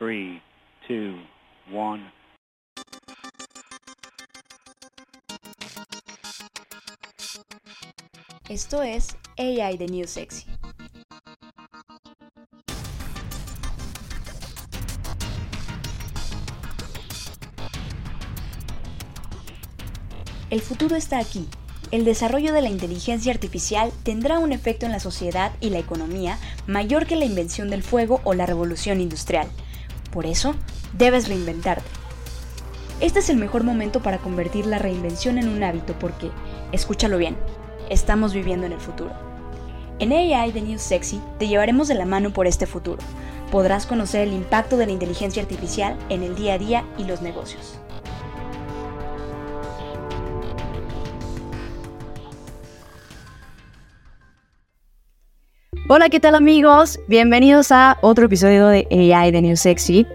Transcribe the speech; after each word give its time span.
3, 0.00 0.40
2, 0.88 1.14
1. 1.74 2.12
Esto 8.48 8.82
es 8.82 9.14
AI 9.36 9.76
The 9.76 9.86
New 9.88 10.06
Sexy. 10.06 10.46
El 20.48 20.62
futuro 20.62 20.96
está 20.96 21.18
aquí. 21.18 21.46
El 21.90 22.06
desarrollo 22.06 22.54
de 22.54 22.62
la 22.62 22.70
inteligencia 22.70 23.34
artificial 23.34 23.92
tendrá 24.02 24.38
un 24.38 24.52
efecto 24.52 24.86
en 24.86 24.92
la 24.92 25.00
sociedad 25.00 25.52
y 25.60 25.68
la 25.68 25.78
economía 25.78 26.38
mayor 26.66 27.04
que 27.04 27.16
la 27.16 27.26
invención 27.26 27.68
del 27.68 27.82
fuego 27.82 28.22
o 28.24 28.32
la 28.32 28.46
revolución 28.46 29.02
industrial. 29.02 29.50
Por 30.10 30.26
eso, 30.26 30.54
debes 30.92 31.28
reinventarte. 31.28 31.88
Este 33.00 33.20
es 33.20 33.30
el 33.30 33.36
mejor 33.36 33.64
momento 33.64 34.02
para 34.02 34.18
convertir 34.18 34.66
la 34.66 34.78
reinvención 34.78 35.38
en 35.38 35.48
un 35.48 35.62
hábito 35.62 35.94
porque, 35.98 36.30
escúchalo 36.72 37.16
bien, 37.16 37.36
estamos 37.88 38.34
viviendo 38.34 38.66
en 38.66 38.72
el 38.72 38.80
futuro. 38.80 39.12
En 39.98 40.12
AI 40.12 40.52
The 40.52 40.62
New 40.62 40.78
Sexy 40.78 41.20
te 41.38 41.48
llevaremos 41.48 41.88
de 41.88 41.94
la 41.94 42.06
mano 42.06 42.32
por 42.32 42.46
este 42.46 42.66
futuro. 42.66 43.02
Podrás 43.50 43.86
conocer 43.86 44.28
el 44.28 44.34
impacto 44.34 44.76
de 44.76 44.86
la 44.86 44.92
inteligencia 44.92 45.42
artificial 45.42 45.98
en 46.08 46.22
el 46.22 46.36
día 46.36 46.54
a 46.54 46.58
día 46.58 46.84
y 46.98 47.04
los 47.04 47.20
negocios. 47.22 47.78
Hola, 55.92 56.08
¿qué 56.08 56.20
tal 56.20 56.36
amigos? 56.36 57.00
Bienvenidos 57.08 57.72
a 57.72 57.98
otro 58.00 58.26
episodio 58.26 58.68
de 58.68 58.86
AI 59.12 59.32
The 59.32 59.42
New 59.42 59.56
Sexy. 59.56 60.06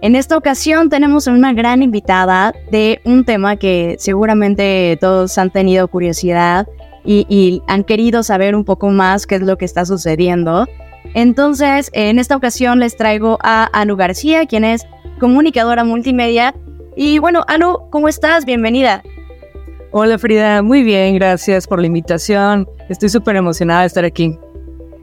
En 0.00 0.16
esta 0.16 0.36
ocasión 0.36 0.88
tenemos 0.88 1.28
una 1.28 1.52
gran 1.52 1.80
invitada 1.80 2.52
de 2.72 3.00
un 3.04 3.24
tema 3.24 3.54
que 3.54 3.94
seguramente 4.00 4.98
todos 5.00 5.38
han 5.38 5.50
tenido 5.50 5.86
curiosidad 5.86 6.66
y, 7.04 7.62
han 7.68 7.84
querido 7.84 8.24
saber 8.24 8.56
un 8.56 8.64
poco 8.64 8.90
más 8.90 9.28
qué 9.28 9.36
es 9.36 9.42
lo 9.42 9.56
que 9.56 9.64
está 9.64 9.84
sucediendo. 9.84 10.66
Entonces, 11.14 11.90
en 11.92 12.18
esta 12.18 12.34
ocasión 12.34 12.80
les 12.80 12.96
traigo 12.96 13.38
a 13.44 13.70
Anu 13.72 13.94
García, 13.94 14.46
quien 14.46 14.64
es 14.64 14.84
comunicadora 15.20 15.84
multimedia. 15.84 16.52
Y 16.96 17.20
bueno, 17.20 17.44
Anu, 17.46 17.78
¿cómo 17.90 18.08
estás? 18.08 18.44
Bienvenida. 18.44 19.04
Hola 19.92 20.18
Frida, 20.18 20.62
muy 20.62 20.82
bien, 20.82 21.14
gracias 21.14 21.68
por 21.68 21.78
la 21.78 21.86
invitación. 21.86 22.68
Estoy 22.88 23.08
súper 23.08 23.36
emocionada 23.36 23.82
de 23.82 23.86
estar 23.86 24.04
aquí. 24.04 24.36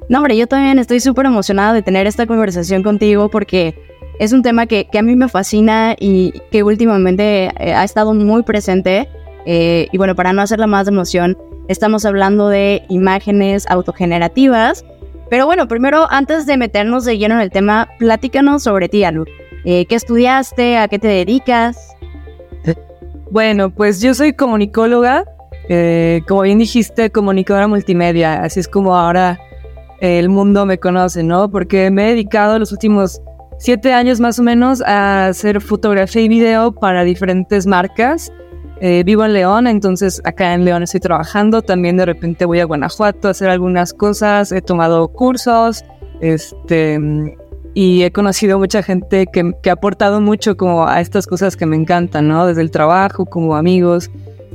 No, 0.10 0.18
hombre, 0.18 0.36
yo 0.36 0.48
también 0.48 0.80
estoy 0.80 1.00
súper 1.00 1.28
emocionada 1.28 1.72
de 1.72 1.84
tener 1.84 2.08
esta 2.08 2.26
conversación 2.26 2.82
contigo 2.82 3.30
porque 3.30 3.76
es 4.18 4.34
un 4.34 4.42
tema 4.42 4.66
que, 4.66 4.88
a 4.98 5.02
mí 5.04 5.16
me 5.16 5.30
fascina 5.30 5.96
y 6.00 6.34
que 6.52 6.64
últimamente 6.64 7.52
eh, 7.60 7.74
ha 7.74 7.84
estado 7.84 8.16
muy 8.16 8.42
presente. 8.42 9.08
Eh, 9.46 9.88
y 9.92 9.98
bueno, 10.00 10.16
para 10.16 10.34
no 10.34 10.42
hacerla 10.42 10.66
más 10.66 10.88
de 10.88 10.94
emoción, 10.94 11.38
estamos 11.68 12.06
hablando 12.06 12.50
de 12.50 12.82
imágenes 12.90 13.70
autogenerativas. 13.70 14.84
Pero 15.30 15.46
bueno, 15.46 15.68
primero, 15.68 16.08
antes 16.10 16.48
de 16.48 16.58
meternos 16.58 17.06
de 17.06 17.20
lleno 17.20 17.36
en 17.36 17.42
el 17.42 17.52
tema, 17.52 17.88
platícanos 18.00 18.64
sobre 18.64 18.90
ti, 18.90 19.04
Alu. 19.04 19.26
Eh, 19.64 19.86
¿Qué 19.86 19.94
estudiaste? 19.94 20.78
¿A 20.78 20.88
qué 20.88 20.98
te 20.98 21.08
dedicas? 21.08 21.96
Bueno, 23.30 23.70
pues 23.70 24.02
yo 24.02 24.16
soy 24.16 24.34
comunicóloga, 24.34 25.24
como 26.28 26.42
bien 26.42 26.58
dijiste, 26.58 27.12
comunicadora 27.12 27.68
multimedia, 27.68 28.42
así 28.42 28.60
es 28.60 28.68
como 28.68 28.98
ahora 28.98 29.40
el 30.02 30.30
mundo 30.30 30.66
me 30.66 30.78
conoce, 30.78 31.24
¿no? 31.24 31.50
Porque 31.50 31.92
me 31.92 32.08
he 32.08 32.10
dedicado 32.12 32.58
los 32.60 32.72
últimos 32.72 33.22
siete 33.58 33.94
años 33.94 34.20
más 34.20 34.40
o 34.40 34.44
menos 34.44 34.82
a 34.82 35.28
hacer 35.28 35.62
fotografía 35.62 36.22
y 36.22 36.30
video 36.30 36.72
para 36.72 37.04
diferentes 37.04 37.68
marcas. 37.68 38.32
Eh, 38.82 39.04
vivo 39.06 39.26
en 39.26 39.34
León, 39.34 39.68
entonces 39.68 40.22
acá 40.24 40.54
en 40.54 40.64
León 40.64 40.84
estoy 40.84 41.02
trabajando. 41.02 41.62
También 41.62 41.98
de 41.98 42.06
repente 42.06 42.46
voy 42.46 42.62
a 42.62 42.66
Guanajuato 42.66 43.28
a 43.28 43.32
hacer 43.32 43.50
algunas 43.50 43.94
cosas. 43.94 44.54
He 44.54 44.62
tomado 44.62 45.10
cursos, 45.10 45.84
este, 46.22 46.98
y 47.74 48.04
he 48.04 48.12
conocido 48.12 48.58
mucha 48.58 48.82
gente 48.82 49.28
que, 49.28 49.52
que 49.62 49.70
ha 49.70 49.74
aportado 49.74 50.22
mucho 50.22 50.56
como 50.56 50.88
a 50.88 51.02
estas 51.02 51.28
cosas 51.28 51.58
que 51.58 51.66
me 51.66 51.76
encantan, 51.76 52.30
¿no? 52.30 52.48
Desde 52.48 52.62
el 52.62 52.72
trabajo, 52.72 53.26
como 53.26 53.58
amigos. 53.58 54.10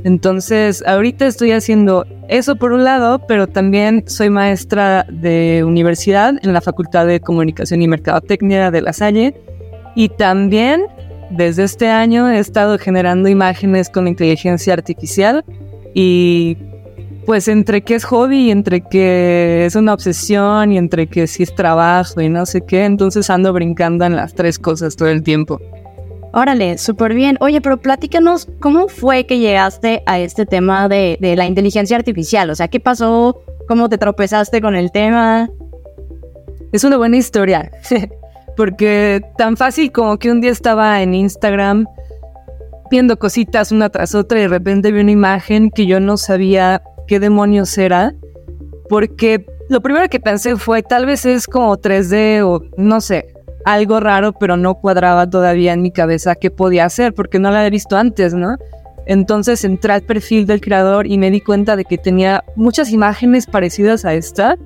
Entonces, 0.05 0.83
ahorita 0.85 1.25
estoy 1.25 1.51
haciendo 1.51 2.05
eso 2.29 2.57
por 2.57 2.73
un 2.73 2.83
lado, 2.83 3.25
pero 3.27 3.47
también 3.47 4.03
soy 4.05 4.29
maestra 4.29 5.03
de 5.09 5.63
universidad 5.65 6.35
en 6.43 6.53
la 6.53 6.61
Facultad 6.61 7.07
de 7.07 7.19
Comunicación 7.19 7.81
y 7.81 7.87
Mercadotecnia 7.87 8.69
de 8.69 8.81
La 8.83 8.93
Salle. 8.93 9.33
Y 9.95 10.09
también 10.09 10.83
desde 11.31 11.63
este 11.63 11.87
año 11.87 12.29
he 12.29 12.37
estado 12.37 12.77
generando 12.77 13.29
imágenes 13.29 13.89
con 13.89 14.07
inteligencia 14.07 14.73
artificial 14.73 15.43
y 15.95 16.55
pues 17.25 17.47
entre 17.47 17.81
que 17.81 17.95
es 17.95 18.05
hobby 18.05 18.51
entre 18.51 18.81
que 18.81 19.65
es 19.65 19.75
una 19.75 19.95
obsesión 19.95 20.71
y 20.71 20.77
entre 20.77 21.07
que 21.07 21.25
sí 21.25 21.41
es 21.41 21.55
trabajo 21.55 22.21
y 22.21 22.29
no 22.29 22.45
sé 22.45 22.61
qué, 22.61 22.85
entonces 22.85 23.31
ando 23.31 23.51
brincando 23.53 24.05
en 24.05 24.15
las 24.15 24.35
tres 24.35 24.59
cosas 24.59 24.95
todo 24.95 25.09
el 25.09 25.23
tiempo. 25.23 25.59
Órale, 26.37 26.77
súper 26.77 27.13
bien. 27.13 27.37
Oye, 27.39 27.61
pero 27.61 27.77
platícanos, 27.77 28.49
¿cómo 28.59 28.89
fue 28.89 29.25
que 29.25 29.39
llegaste 29.39 30.03
a 30.05 30.19
este 30.19 30.45
tema 30.45 30.89
de, 30.89 31.17
la 31.21 31.45
inteligencia 31.45 31.95
artificial? 31.95 32.49
O 32.49 32.55
sea, 32.55 32.67
¿qué 32.67 32.81
pasó? 32.81 33.39
¿Cómo 33.69 33.87
te 33.87 33.97
tropezaste 33.97 34.59
con 34.59 34.75
el 34.75 34.91
tema? 34.91 35.49
Es 36.73 36.83
una 36.83 36.97
buena 36.97 37.15
historia, 37.15 37.71
porque 38.57 39.21
tan 39.37 39.55
fácil 39.55 39.93
como 39.93 40.19
que 40.19 40.29
un 40.29 40.41
día 40.41 40.51
estaba 40.51 41.01
en 41.01 41.13
Instagram 41.13 41.85
viendo 42.91 43.17
cositas 43.17 43.71
una 43.71 43.87
tras 43.89 44.13
otra 44.13 44.37
y 44.39 44.41
de 44.41 44.49
repente 44.49 44.91
vi 44.91 44.99
una 44.99 45.11
imagen 45.11 45.71
que 45.71 45.85
yo 45.85 46.01
no 46.01 46.17
sabía 46.17 46.83
qué 47.07 47.21
demonios 47.21 47.77
era, 47.77 48.13
porque 48.89 49.45
lo 49.69 49.79
primero 49.79 50.09
que 50.09 50.19
pensé 50.19 50.57
fue 50.57 50.83
tal 50.83 51.05
vez 51.05 51.25
es 51.25 51.47
como 51.47 51.77
3D 51.77 52.41
o 52.43 52.61
no 52.75 52.99
sé, 52.99 53.34
algo 53.65 53.99
raro, 53.99 54.33
pero 54.33 54.55
no 54.57 54.75
cuadraba 54.75 55.29
todavía 55.29 55.73
en 55.73 55.81
mi 55.81 55.91
cabeza 55.91 56.35
qué 56.35 56.51
podía 56.51 56.85
hacer, 56.85 57.13
porque 57.13 57.39
no 57.39 57.51
la 57.51 57.59
había 57.59 57.71
visto 57.71 57.97
antes, 57.97 58.33
¿no? 58.33 58.57
Entonces 59.07 59.63
entré 59.65 59.93
al 59.93 60.01
perfil 60.03 60.45
del 60.45 60.61
creador 60.61 61.07
y 61.07 61.17
me 61.17 61.29
di 61.29 61.41
cuenta 61.41 61.75
de 61.75 61.83
que 61.85 61.97
tenía 61.97 62.43
muchas 62.55 62.91
imágenes 62.91 63.45
parecidas 63.45 64.05
a 64.05 64.13
esta, 64.13 64.57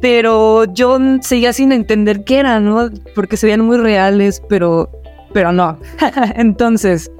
pero 0.00 0.64
yo 0.72 0.98
seguía 1.20 1.52
sin 1.52 1.72
entender 1.72 2.24
qué 2.24 2.38
eran, 2.38 2.66
¿no? 2.66 2.90
Porque 3.14 3.36
se 3.36 3.46
veían 3.46 3.62
muy 3.62 3.78
reales, 3.78 4.42
pero, 4.48 4.90
pero 5.32 5.52
no. 5.52 5.78
Entonces 6.36 7.10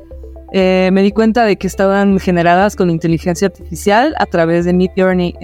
eh, 0.52 0.90
me 0.92 1.02
di 1.02 1.12
cuenta 1.12 1.44
de 1.44 1.56
que 1.56 1.66
estaban 1.66 2.18
generadas 2.18 2.76
con 2.76 2.90
inteligencia 2.90 3.48
artificial 3.48 4.14
a 4.18 4.26
través 4.26 4.64
de 4.64 4.72
Midjourney. 4.72 5.34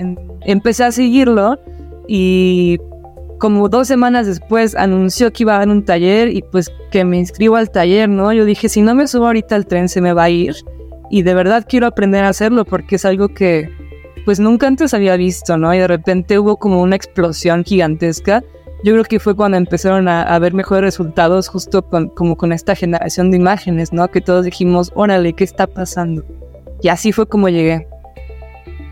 Empecé 0.42 0.84
a 0.84 0.92
seguirlo 0.92 1.58
y 2.06 2.78
como 3.38 3.68
dos 3.68 3.88
semanas 3.88 4.26
después 4.26 4.74
anunció 4.74 5.32
que 5.32 5.42
iba 5.42 5.56
a 5.56 5.58
dar 5.58 5.68
un 5.68 5.84
taller 5.84 6.28
y 6.28 6.42
pues 6.42 6.72
que 6.90 7.04
me 7.04 7.18
inscribo 7.18 7.56
al 7.56 7.70
taller, 7.70 8.08
¿no? 8.08 8.32
Yo 8.32 8.44
dije, 8.44 8.68
si 8.68 8.82
no 8.82 8.94
me 8.94 9.06
subo 9.06 9.26
ahorita 9.26 9.54
al 9.54 9.66
tren 9.66 9.88
se 9.88 10.00
me 10.00 10.12
va 10.12 10.24
a 10.24 10.30
ir 10.30 10.54
y 11.10 11.22
de 11.22 11.34
verdad 11.34 11.66
quiero 11.68 11.86
aprender 11.86 12.24
a 12.24 12.28
hacerlo 12.28 12.64
porque 12.64 12.96
es 12.96 13.04
algo 13.04 13.28
que 13.28 13.68
pues 14.24 14.40
nunca 14.40 14.66
antes 14.66 14.94
había 14.94 15.16
visto, 15.16 15.58
¿no? 15.58 15.74
Y 15.74 15.78
de 15.78 15.86
repente 15.86 16.38
hubo 16.38 16.56
como 16.56 16.80
una 16.80 16.96
explosión 16.96 17.64
gigantesca. 17.64 18.42
Yo 18.82 18.92
creo 18.92 19.04
que 19.04 19.20
fue 19.20 19.34
cuando 19.34 19.56
empezaron 19.56 20.08
a, 20.08 20.38
ver 20.38 20.54
mejores 20.54 20.82
resultados 20.82 21.48
justo 21.48 21.82
con, 21.82 22.08
como 22.08 22.36
con 22.36 22.52
esta 22.52 22.74
generación 22.74 23.30
de 23.30 23.38
imágenes, 23.38 23.92
¿no? 23.92 24.10
Que 24.10 24.20
todos 24.20 24.44
dijimos, 24.44 24.92
órale, 24.94 25.32
¿qué 25.32 25.44
está 25.44 25.66
pasando? 25.66 26.24
Y 26.82 26.88
así 26.88 27.12
fue 27.12 27.26
como 27.26 27.48
llegué. 27.48 27.86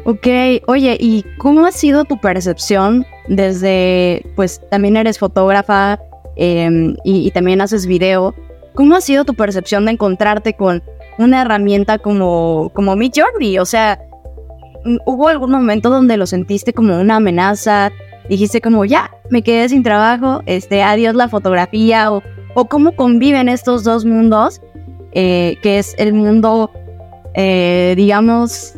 Ok, 0.05 0.27
oye, 0.67 0.97
¿y 0.99 1.25
cómo 1.39 1.65
ha 1.65 1.71
sido 1.71 2.05
tu 2.05 2.19
percepción 2.19 3.07
desde, 3.29 4.25
pues 4.35 4.61
también 4.69 4.97
eres 4.97 5.19
fotógrafa 5.19 6.01
em, 6.35 6.97
y, 7.05 7.31
también 7.31 7.61
haces 7.61 7.87
video? 7.87 8.35
¿Cómo 8.75 8.97
ha 8.97 9.01
sido 9.01 9.25
tu 9.25 9.35
percepción 9.35 9.85
de 9.85 9.93
encontrarte 9.93 10.55
con 10.55 10.83
una 11.19 11.43
herramienta 11.43 11.99
como, 11.99 12.73
como 12.75 12.97
Midjourney? 12.97 13.59
O 13.61 13.65
sea, 13.65 14.01
¿hubo 15.07 15.29
algún 15.29 15.53
momento 15.53 15.89
donde 15.89 16.17
lo 16.17 16.27
sentiste 16.27 16.73
como 16.73 17.01
una 17.01 17.17
amenaza? 17.17 17.93
Dijiste 18.29 18.61
como, 18.61 18.85
ya, 18.85 19.11
me 19.31 19.43
quedé 19.43 19.69
sin 19.69 19.85
trabajo, 19.85 20.43
este, 20.47 20.83
adiós 20.83 21.15
la 21.15 21.29
fotografía, 21.29 22.11
o, 22.11 22.25
o 22.55 22.65
cómo 22.65 22.97
conviven 22.97 23.49
estos 23.49 23.85
dos 23.85 24.05
mundos, 24.05 24.61
eh, 25.13 25.59
que 25.63 25.79
es 25.79 25.95
el 25.99 26.13
mundo, 26.13 26.73
eh, 27.35 27.95
digamos, 27.97 28.75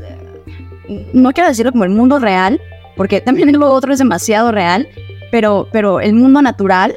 no 1.13 1.33
quiero 1.33 1.49
decirlo 1.49 1.73
como 1.73 1.85
el 1.85 1.91
mundo 1.91 2.19
real, 2.19 2.61
porque 2.97 3.21
también 3.21 3.53
lo 3.59 3.73
otro 3.73 3.93
es 3.93 3.99
demasiado 3.99 4.53
real, 4.53 4.89
pero, 5.31 5.69
pero 5.73 6.01
el 6.01 6.15
mundo 6.15 6.43
natural 6.43 6.97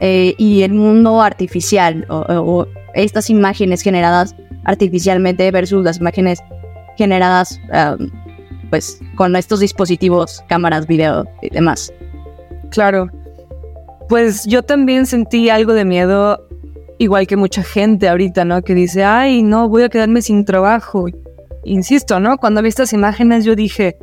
eh, 0.00 0.34
y 0.38 0.62
el 0.62 0.74
mundo 0.74 1.22
artificial, 1.22 2.06
o, 2.08 2.66
estas 2.94 3.30
imágenes 3.30 3.82
generadas 3.82 4.34
artificialmente 4.64 5.50
versus 5.50 5.84
las 5.84 5.98
imágenes 5.98 6.40
generadas 6.96 7.60
um, 7.72 8.10
pues 8.70 9.00
con 9.14 9.34
estos 9.36 9.60
dispositivos, 9.60 10.42
cámaras, 10.48 10.86
video 10.86 11.24
y 11.42 11.50
demás. 11.50 11.92
Claro. 12.70 13.08
Pues 14.08 14.46
yo 14.46 14.62
también 14.62 15.06
sentí 15.06 15.50
algo 15.50 15.74
de 15.74 15.84
miedo, 15.84 16.46
igual 16.98 17.26
que 17.26 17.36
mucha 17.36 17.62
gente 17.62 18.08
ahorita, 18.08 18.44
¿no? 18.44 18.62
Que 18.62 18.74
dice, 18.74 19.04
ay, 19.04 19.42
no, 19.42 19.68
voy 19.68 19.82
a 19.82 19.88
quedarme 19.88 20.22
sin 20.22 20.44
trabajo. 20.44 21.06
Insisto, 21.64 22.20
¿no? 22.20 22.38
Cuando 22.38 22.62
vi 22.62 22.68
estas 22.68 22.92
imágenes 22.92 23.44
yo 23.44 23.54
dije, 23.54 23.96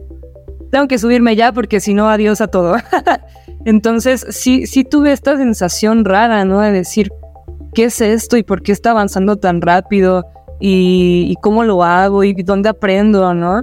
tengo 0.72 0.88
que 0.88 0.98
subirme 0.98 1.36
ya 1.36 1.52
porque 1.52 1.80
si 1.80 1.94
no, 1.94 2.10
adiós 2.10 2.42
a 2.42 2.48
todo. 2.48 2.76
Entonces, 3.66 4.26
sí, 4.30 4.68
sí 4.68 4.84
tuve 4.84 5.12
esta 5.12 5.38
sensación 5.38 6.06
rara, 6.06 6.46
¿no? 6.46 6.60
De 6.60 6.72
decir, 6.72 7.12
¿qué 7.74 7.86
es 7.86 8.02
esto 8.02 8.38
y 8.38 8.44
por 8.44 8.62
qué 8.62 8.72
está 8.72 8.92
avanzando 8.92 9.38
tan 9.38 9.62
rápido? 9.62 10.26
Y, 10.60 11.36
cómo 11.42 11.64
lo 11.64 11.84
hago 11.84 12.24
y 12.24 12.34
dónde 12.34 12.70
aprendo, 12.70 13.34
¿no? 13.34 13.62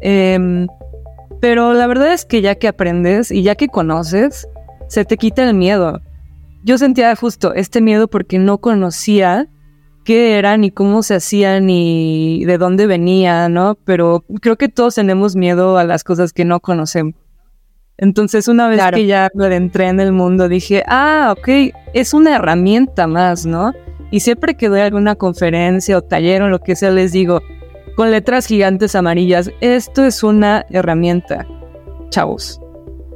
Em, 0.00 0.66
pero 1.40 1.74
la 1.74 1.86
verdad 1.86 2.12
es 2.12 2.24
que 2.24 2.42
ya 2.42 2.54
que 2.54 2.68
aprendes 2.68 3.30
y 3.30 3.42
ya 3.42 3.54
que 3.54 3.68
conoces, 3.68 4.46
se 4.88 5.04
te 5.04 5.16
quita 5.16 5.48
el 5.48 5.54
miedo. 5.54 6.00
Yo 6.64 6.78
sentía 6.78 7.14
justo 7.16 7.54
este 7.54 7.80
miedo 7.80 8.08
porque 8.08 8.38
no 8.38 8.58
conocía 8.58 9.48
qué 10.08 10.38
era, 10.38 10.56
ni 10.56 10.70
cómo 10.70 11.02
se 11.02 11.16
hacía, 11.16 11.60
ni 11.60 12.42
de 12.46 12.56
dónde 12.56 12.86
venía, 12.86 13.50
¿no? 13.50 13.76
Pero 13.84 14.24
creo 14.40 14.56
que 14.56 14.70
todos 14.70 14.94
tenemos 14.94 15.36
miedo 15.36 15.76
a 15.76 15.84
las 15.84 16.02
cosas 16.02 16.32
que 16.32 16.46
no 16.46 16.60
conocemos. 16.60 17.14
Entonces, 17.98 18.48
una 18.48 18.68
vez 18.68 18.80
que 18.94 19.04
ya 19.04 19.28
me 19.34 19.44
adentré 19.44 19.88
en 19.88 20.00
el 20.00 20.12
mundo, 20.12 20.48
dije, 20.48 20.82
ah, 20.86 21.34
ok, 21.36 21.74
es 21.92 22.14
una 22.14 22.36
herramienta 22.36 23.06
más, 23.06 23.44
¿no? 23.44 23.74
Y 24.10 24.20
siempre 24.20 24.56
que 24.56 24.70
doy 24.70 24.80
alguna 24.80 25.14
conferencia 25.14 25.98
o 25.98 26.00
taller 26.00 26.40
o 26.40 26.48
lo 26.48 26.60
que 26.60 26.74
sea, 26.74 26.90
les 26.90 27.12
digo, 27.12 27.42
con 27.94 28.10
letras 28.10 28.46
gigantes 28.46 28.94
amarillas, 28.94 29.50
esto 29.60 30.06
es 30.06 30.22
una 30.22 30.64
herramienta, 30.70 31.46
chavos 32.08 32.62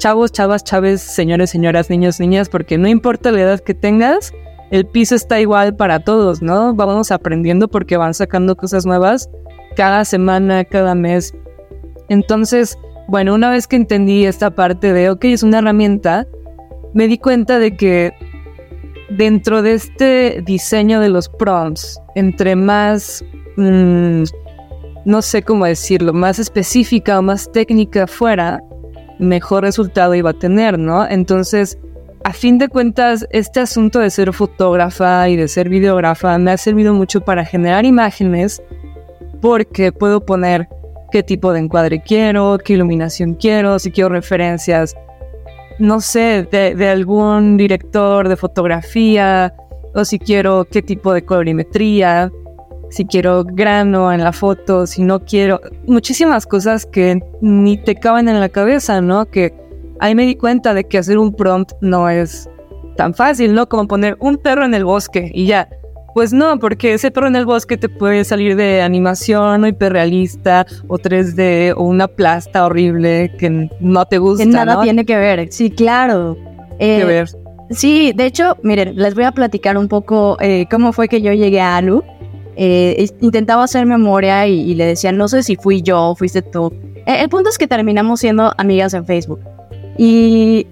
chavos, 0.02 0.32
chavas, 0.32 0.64
chaves, 0.64 1.00
señores, 1.00 1.50
señoras, 1.50 1.88
niños, 1.88 2.18
niñas, 2.18 2.48
porque 2.48 2.76
no 2.76 2.88
importa 2.88 3.30
la 3.30 3.42
edad 3.42 3.60
que 3.60 3.72
tengas, 3.72 4.32
el 4.72 4.86
piso 4.86 5.14
está 5.14 5.38
igual 5.38 5.76
para 5.76 6.00
todos, 6.00 6.40
¿no? 6.40 6.74
Vamos 6.74 7.12
aprendiendo 7.12 7.68
porque 7.68 7.98
van 7.98 8.14
sacando 8.14 8.56
cosas 8.56 8.86
nuevas 8.86 9.28
cada 9.76 10.06
semana, 10.06 10.64
cada 10.64 10.94
mes. 10.94 11.34
Entonces, 12.08 12.78
bueno, 13.06 13.34
una 13.34 13.50
vez 13.50 13.66
que 13.66 13.76
entendí 13.76 14.24
esta 14.24 14.50
parte 14.50 14.94
de, 14.94 15.10
ok, 15.10 15.26
es 15.26 15.42
una 15.42 15.58
herramienta, 15.58 16.26
me 16.94 17.06
di 17.06 17.18
cuenta 17.18 17.58
de 17.58 17.76
que 17.76 18.14
dentro 19.10 19.60
de 19.60 19.74
este 19.74 20.42
diseño 20.46 21.00
de 21.00 21.10
los 21.10 21.28
prompts, 21.28 22.00
entre 22.14 22.56
más, 22.56 23.22
mm, 23.58 24.22
no 25.04 25.20
sé 25.20 25.42
cómo 25.42 25.66
decirlo, 25.66 26.14
más 26.14 26.38
específica 26.38 27.18
o 27.18 27.22
más 27.22 27.52
técnica 27.52 28.06
fuera, 28.06 28.62
mejor 29.18 29.64
resultado 29.64 30.14
iba 30.14 30.30
a 30.30 30.34
tener, 30.34 30.78
¿no? 30.78 31.06
Entonces, 31.06 31.78
a 32.24 32.32
fin 32.32 32.58
de 32.58 32.68
cuentas, 32.68 33.26
este 33.30 33.60
asunto 33.60 33.98
de 33.98 34.10
ser 34.10 34.32
fotógrafa 34.32 35.28
y 35.28 35.36
de 35.36 35.48
ser 35.48 35.68
videógrafa 35.68 36.38
me 36.38 36.52
ha 36.52 36.56
servido 36.56 36.94
mucho 36.94 37.20
para 37.20 37.44
generar 37.44 37.84
imágenes 37.84 38.62
porque 39.40 39.92
puedo 39.92 40.24
poner 40.24 40.68
qué 41.10 41.22
tipo 41.22 41.52
de 41.52 41.60
encuadre 41.60 42.02
quiero, 42.02 42.58
qué 42.64 42.74
iluminación 42.74 43.34
quiero, 43.34 43.78
si 43.78 43.90
quiero 43.90 44.10
referencias, 44.10 44.94
no 45.78 46.00
sé, 46.00 46.46
de, 46.50 46.74
de 46.74 46.88
algún 46.88 47.56
director 47.56 48.28
de 48.28 48.36
fotografía 48.36 49.52
o 49.94 50.04
si 50.04 50.18
quiero 50.18 50.64
qué 50.70 50.80
tipo 50.82 51.12
de 51.12 51.24
colorimetría 51.24 52.30
si 52.92 53.06
quiero 53.06 53.42
grano 53.44 54.12
en 54.12 54.22
la 54.22 54.32
foto, 54.32 54.86
si 54.86 55.02
no 55.02 55.24
quiero, 55.24 55.62
muchísimas 55.86 56.46
cosas 56.46 56.84
que 56.84 57.20
ni 57.40 57.78
te 57.78 57.94
caben 57.94 58.28
en 58.28 58.38
la 58.38 58.50
cabeza, 58.50 59.00
¿no? 59.00 59.24
Que 59.24 59.54
ahí 60.02 60.16
me 60.16 60.26
di 60.26 60.34
cuenta 60.34 60.74
de 60.74 60.84
que 60.84 60.98
hacer 60.98 61.16
un 61.16 61.32
prompt 61.32 61.72
no 61.80 62.10
es 62.10 62.50
tan 62.96 63.14
fácil, 63.14 63.54
¿no? 63.54 63.68
Como 63.68 63.86
poner 63.86 64.16
un 64.18 64.36
perro 64.36 64.64
en 64.64 64.74
el 64.74 64.84
bosque 64.84 65.30
y 65.32 65.46
ya. 65.46 65.68
Pues 66.12 66.32
no, 66.32 66.58
porque 66.58 66.92
ese 66.92 67.10
perro 67.10 67.28
en 67.28 67.36
el 67.36 67.46
bosque 67.46 67.78
te 67.78 67.88
puede 67.88 68.24
salir 68.24 68.56
de 68.56 68.82
animación 68.82 69.64
o 69.64 69.66
hiperrealista 69.66 70.66
o 70.88 70.98
3D 70.98 71.72
o 71.74 71.84
una 71.84 72.06
plasta 72.06 72.66
horrible 72.66 73.32
que 73.38 73.70
no 73.80 74.04
te 74.04 74.18
gusta. 74.18 74.44
Que 74.44 74.50
nada 74.50 74.82
tiene 74.82 75.06
que 75.06 75.16
ver, 75.16 75.50
sí, 75.50 75.70
claro. 75.70 76.36
Eh, 76.78 77.04
ver. 77.04 77.30
Sí, 77.70 78.12
de 78.14 78.26
hecho, 78.26 78.58
miren, 78.62 78.96
les 78.96 79.14
voy 79.14 79.24
a 79.24 79.32
platicar 79.32 79.78
un 79.78 79.88
poco 79.88 80.36
eh, 80.40 80.66
cómo 80.70 80.92
fue 80.92 81.08
que 81.08 81.22
yo 81.22 81.32
llegué 81.32 81.60
a 81.60 81.76
Alu. 81.76 82.02
Eh, 82.56 83.08
intentaba 83.20 83.64
hacer 83.64 83.86
memoria 83.86 84.46
y, 84.46 84.74
le 84.74 84.84
decía, 84.84 85.12
no 85.12 85.28
sé 85.28 85.42
si 85.42 85.56
fui 85.56 85.80
yo 85.80 86.10
o 86.10 86.14
fuiste 86.16 86.42
tú. 86.42 86.72
Eh, 87.06 87.22
el 87.22 87.28
punto 87.30 87.48
es 87.48 87.56
que 87.56 87.66
terminamos 87.66 88.20
siendo 88.20 88.52
amigas 88.58 88.92
en 88.92 89.06
Facebook. 89.06 89.40
Y 90.04 90.66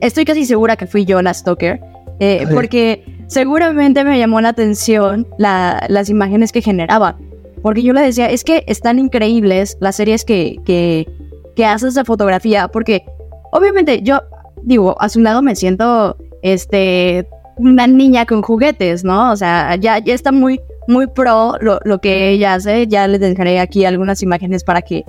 estoy 0.00 0.24
casi 0.24 0.46
segura 0.46 0.76
que 0.76 0.86
fui 0.86 1.04
yo 1.04 1.20
la 1.20 1.34
stalker, 1.34 1.80
eh, 2.20 2.46
porque 2.54 3.02
seguramente 3.26 4.04
me 4.04 4.16
llamó 4.16 4.40
la 4.40 4.50
atención 4.50 5.26
las 5.38 6.08
imágenes 6.08 6.52
que 6.52 6.62
generaba. 6.62 7.16
Porque 7.62 7.82
yo 7.82 7.92
le 7.92 8.00
decía, 8.00 8.30
es 8.30 8.44
que 8.44 8.62
están 8.68 9.00
increíbles 9.00 9.76
las 9.80 9.96
series 9.96 10.24
que, 10.24 10.60
que, 10.64 11.08
que 11.56 11.64
haces 11.64 11.94
de 11.94 12.04
fotografía, 12.04 12.68
porque 12.68 13.04
obviamente 13.50 14.02
yo, 14.02 14.20
digo, 14.62 14.94
a 15.00 15.08
su 15.08 15.18
lado 15.18 15.42
me 15.42 15.56
siento 15.56 16.16
este 16.42 17.26
una 17.56 17.88
niña 17.88 18.24
con 18.24 18.42
juguetes, 18.42 19.02
¿no? 19.02 19.32
O 19.32 19.36
sea, 19.36 19.74
ya, 19.74 19.98
ya 19.98 20.14
está 20.14 20.30
muy, 20.30 20.60
muy 20.86 21.08
pro 21.08 21.54
lo, 21.60 22.00
que 22.00 22.30
ella 22.30 22.54
hace. 22.54 22.86
Ya 22.86 23.08
les 23.08 23.18
dejaré 23.18 23.58
aquí 23.58 23.84
algunas 23.84 24.22
imágenes 24.22 24.62
para 24.62 24.80
que 24.80 25.04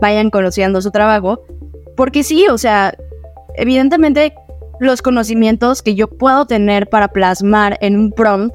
vayan 0.00 0.30
conociendo 0.30 0.80
su 0.80 0.90
trabajo. 0.90 1.42
Porque 2.00 2.22
sí, 2.22 2.46
o 2.48 2.56
sea, 2.56 2.94
evidentemente 3.56 4.32
los 4.78 5.02
conocimientos 5.02 5.82
que 5.82 5.94
yo 5.94 6.08
puedo 6.08 6.46
tener 6.46 6.88
para 6.88 7.08
plasmar 7.08 7.76
en 7.82 7.98
un 7.98 8.10
prompt 8.10 8.54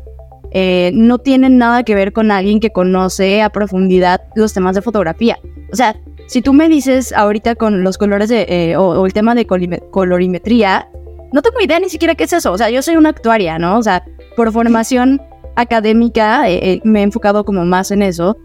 eh, 0.49 0.89
no 0.95 1.19
tienen 1.19 1.59
nada 1.59 1.83
que 1.83 1.93
ver 1.93 2.11
con 2.11 2.31
alguien 2.31 2.59
que 2.59 2.71
conoce 2.71 3.43
a 3.43 3.51
profundidad 3.51 4.21
los 4.33 4.51
temas 4.51 4.73
de 4.73 4.81
fotografía. 4.81 5.37
O 5.71 5.75
sea, 5.75 5.95
si 6.25 6.41
tú 6.41 6.53
me 6.53 6.67
dices 6.69 7.13
ahorita 7.13 7.53
con 7.53 7.83
los 7.83 7.99
colores 7.99 8.29
de, 8.29 8.47
eh, 8.49 8.77
o, 8.77 9.05
el 9.05 9.13
tema 9.13 9.35
de 9.35 9.45
colorimetría, 9.45 10.89
no 11.31 11.43
tengo 11.43 11.61
idea 11.61 11.79
ni 11.79 11.89
siquiera 11.89 12.15
qué 12.15 12.23
es 12.23 12.33
eso. 12.33 12.51
O 12.51 12.57
sea, 12.57 12.71
yo 12.71 12.81
soy 12.81 12.95
una 12.95 13.09
actuaria, 13.09 13.59
¿no? 13.59 13.77
O 13.77 13.83
sea, 13.83 14.03
por 14.35 14.51
formación 14.51 15.21
académica 15.55 16.49
eh, 16.49 16.81
me 16.83 17.01
he 17.01 17.03
enfocado 17.03 17.45
como 17.45 17.63
más 17.63 17.91
en 17.91 18.01
eso, 18.01 18.37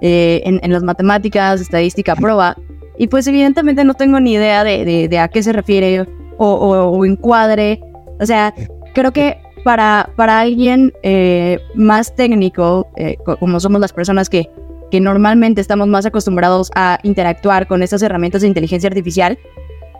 eh, 0.00 0.42
en, 0.44 0.72
las 0.72 0.82
matemáticas, 0.82 1.60
estadística, 1.60 2.16
prueba, 2.16 2.56
y 2.98 3.06
pues 3.06 3.26
evidentemente 3.26 3.84
no 3.84 3.94
tengo 3.94 4.20
ni 4.20 4.32
idea 4.32 4.64
de, 4.64 5.18
a 5.18 5.28
qué 5.28 5.42
se 5.42 5.52
refiere 5.52 6.06
o, 6.36 7.04
encuadre. 7.04 7.80
O 8.20 8.26
sea, 8.26 8.52
creo 8.94 9.12
que 9.12 9.38
para, 9.64 10.10
para 10.16 10.40
alguien 10.40 10.92
más 11.74 12.14
técnico, 12.14 12.88
como 13.40 13.60
somos 13.60 13.80
las 13.80 13.92
personas 13.92 14.28
que, 14.28 14.50
que 14.90 15.00
normalmente 15.00 15.60
estamos 15.60 15.86
más 15.86 16.06
acostumbrados 16.06 16.70
a 16.74 16.98
interactuar 17.02 17.66
con 17.66 17.82
estas 17.82 18.02
herramientas 18.02 18.42
de 18.42 18.48
inteligencia 18.48 18.88
artificial, 18.88 19.38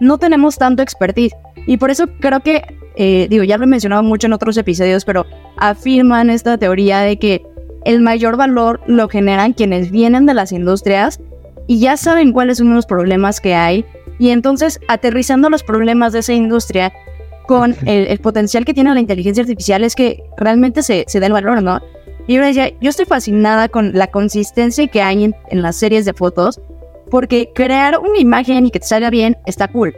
no 0.01 0.19
tenemos 0.19 0.59
tanto 0.59 0.83
expertise. 0.83 1.35
Y 1.67 1.77
por 1.77 1.91
eso 1.91 2.07
creo 2.21 2.41
que 2.41 2.63
eh, 3.01 3.29
digo, 3.31 3.45
ya 3.45 3.57
lo 3.59 3.65
he 3.65 3.69
mencionado 3.69 4.03
mucho 4.03 4.27
en 4.27 4.33
otros 4.33 4.57
episodios, 4.57 5.05
pero 5.05 5.25
afirman 5.57 6.31
esta 6.31 6.59
teoría 6.59 6.99
de 6.99 7.17
que 7.17 7.47
el 7.85 8.01
mayor 8.01 8.37
valor 8.37 8.81
lo 8.87 9.09
generan 9.09 9.53
quienes 9.53 9.93
vienen 9.93 10.27
de 10.27 10.35
las 10.35 10.51
industrias 10.51 11.21
y 11.69 11.79
ya 11.79 11.97
saben 11.97 12.33
cuáles 12.33 12.59
son 12.59 12.75
los 12.75 12.87
problemas 12.87 13.41
que 13.41 13.55
hay 13.55 13.85
y 14.19 14.31
entonces 14.31 14.81
aterrizando 14.89 15.49
los 15.49 15.63
problemas 15.63 16.13
de 16.13 16.19
esa 16.19 16.33
industria 16.33 16.93
con 17.47 17.77
el, 17.87 18.19
potencial 18.19 18.65
que 18.65 18.75
tiene 18.75 18.93
la 18.93 19.01
inteligencia 19.01 19.43
artificial 19.43 19.85
es 19.85 19.95
que 19.95 20.25
realmente 20.37 20.83
se, 20.83 21.05
se 21.07 21.21
da 21.21 21.27
el 21.27 21.33
valor, 21.33 21.63
¿no? 21.63 21.81
Y 22.27 22.35
yo 22.35 22.43
decía, 22.43 22.73
yo 22.81 22.91
estoy 22.91 23.07
fascinada 23.07 23.69
con 23.69 23.93
la 23.95 24.09
consistencia 24.09 24.87
que 24.89 25.01
hay 25.01 25.25
en, 25.25 25.37
en 25.51 25.63
las 25.63 25.77
series 25.77 26.05
de 26.05 26.13
fotos 26.13 26.61
porque 27.11 27.51
crear 27.55 27.99
una 27.99 28.19
imagen 28.19 28.67
y 28.67 28.71
que 28.71 28.81
te 28.81 28.87
salga 28.87 29.11
bien 29.11 29.37
está 29.47 29.69
cool, 29.69 29.95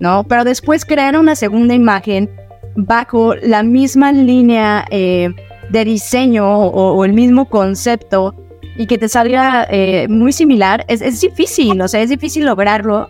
¿no? 0.00 0.24
Pero 0.24 0.44
después 0.44 0.84
crear 0.84 1.18
una 1.18 1.34
segunda 1.34 1.74
imagen 1.74 2.30
bajo 2.76 3.34
la 3.34 3.62
misma 3.62 4.12
línea 4.12 4.84
eh, 4.90 5.30
de 5.70 5.84
diseño 5.84 6.46
o, 6.46 7.04
el 7.04 7.12
mismo 7.12 7.48
concepto 7.48 8.34
y 8.76 8.86
que 8.86 8.98
te 8.98 9.08
salga 9.08 9.66
eh, 9.70 10.08
muy 10.08 10.32
similar, 10.32 10.84
es, 10.88 11.20
difícil, 11.20 11.80
o 11.80 11.88
sea, 11.88 12.00
es 12.00 12.10
difícil 12.10 12.44
lograrlo 12.44 13.08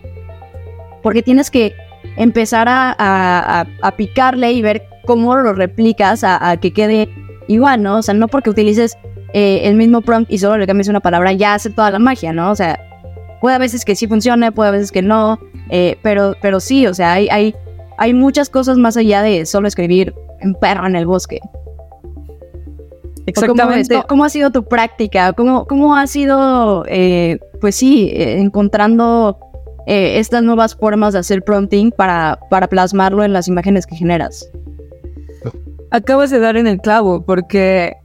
porque 1.01 1.23
tienes 1.23 1.49
que 1.49 1.75
empezar 2.17 2.67
a, 2.69 3.65
picarle 3.97 4.51
y 4.51 4.61
ver 4.61 4.83
cómo 5.05 5.35
lo 5.35 5.53
replicas 5.53 6.23
a, 6.23 6.57
que 6.57 6.71
quede 6.71 7.09
igual, 7.47 7.83
¿no? 7.83 7.97
O 7.97 8.01
sea, 8.01 8.13
no 8.13 8.27
porque 8.27 8.49
utilices 8.49 8.97
eh, 9.33 9.61
el 9.63 9.75
mismo 9.75 10.01
prompt 10.01 10.31
y 10.31 10.37
solo 10.37 10.57
le 10.57 10.67
cambies 10.67 10.87
una 10.87 10.99
palabra 10.99 11.33
ya 11.33 11.55
hace 11.55 11.69
toda 11.69 11.91
la 11.91 11.99
magia, 11.99 12.33
¿no? 12.33 12.51
O 12.51 12.55
sea, 12.55 12.79
puede 13.41 13.55
a 13.55 13.59
veces 13.59 13.85
que 13.85 13.95
sí 13.95 14.07
funcione, 14.07 14.51
puede 14.51 14.69
a 14.69 14.71
veces 14.71 14.91
que 14.91 15.01
no, 15.01 15.39
pero, 16.01 16.35
pero 16.41 16.59
sí, 16.59 16.87
o 16.87 16.93
sea, 16.93 17.13
hay, 17.13 17.27
hay 17.29 17.55
hay 17.97 18.13
muchas 18.13 18.49
cosas 18.49 18.77
más 18.77 18.97
allá 18.97 19.21
de 19.21 19.45
solo 19.45 19.67
escribir 19.67 20.13
en 20.41 20.53
perro 20.55 20.85
en 20.87 20.95
el 20.95 21.05
bosque. 21.05 21.39
Exactamente. 23.25 24.03
Cómo, 24.07 24.23
ha 24.23 24.29
sido 24.29 24.51
tu 24.51 24.63
práctica? 24.63 25.33
¿Cómo, 25.33 25.65
cómo 25.65 25.95
ha 25.95 26.07
sido, 26.07 26.85
eh, 26.87 27.39
pues 27.59 27.75
sí, 27.75 28.09
eh, 28.13 28.39
encontrando 28.39 29.39
eh, 29.87 30.19
estas 30.19 30.43
nuevas 30.43 30.75
formas 30.75 31.13
de 31.13 31.19
hacer 31.19 31.43
prompting 31.43 31.91
para, 31.91 32.39
para 32.49 32.67
plasmarlo 32.67 33.23
en 33.23 33.33
las 33.33 33.47
imágenes 33.47 33.85
que 33.85 33.95
generas? 33.95 34.49
Acabas 35.91 36.29
de 36.29 36.39
dar 36.39 36.57
en 36.57 36.67
el 36.67 36.79
clavo, 36.79 37.25
porque 37.25 37.95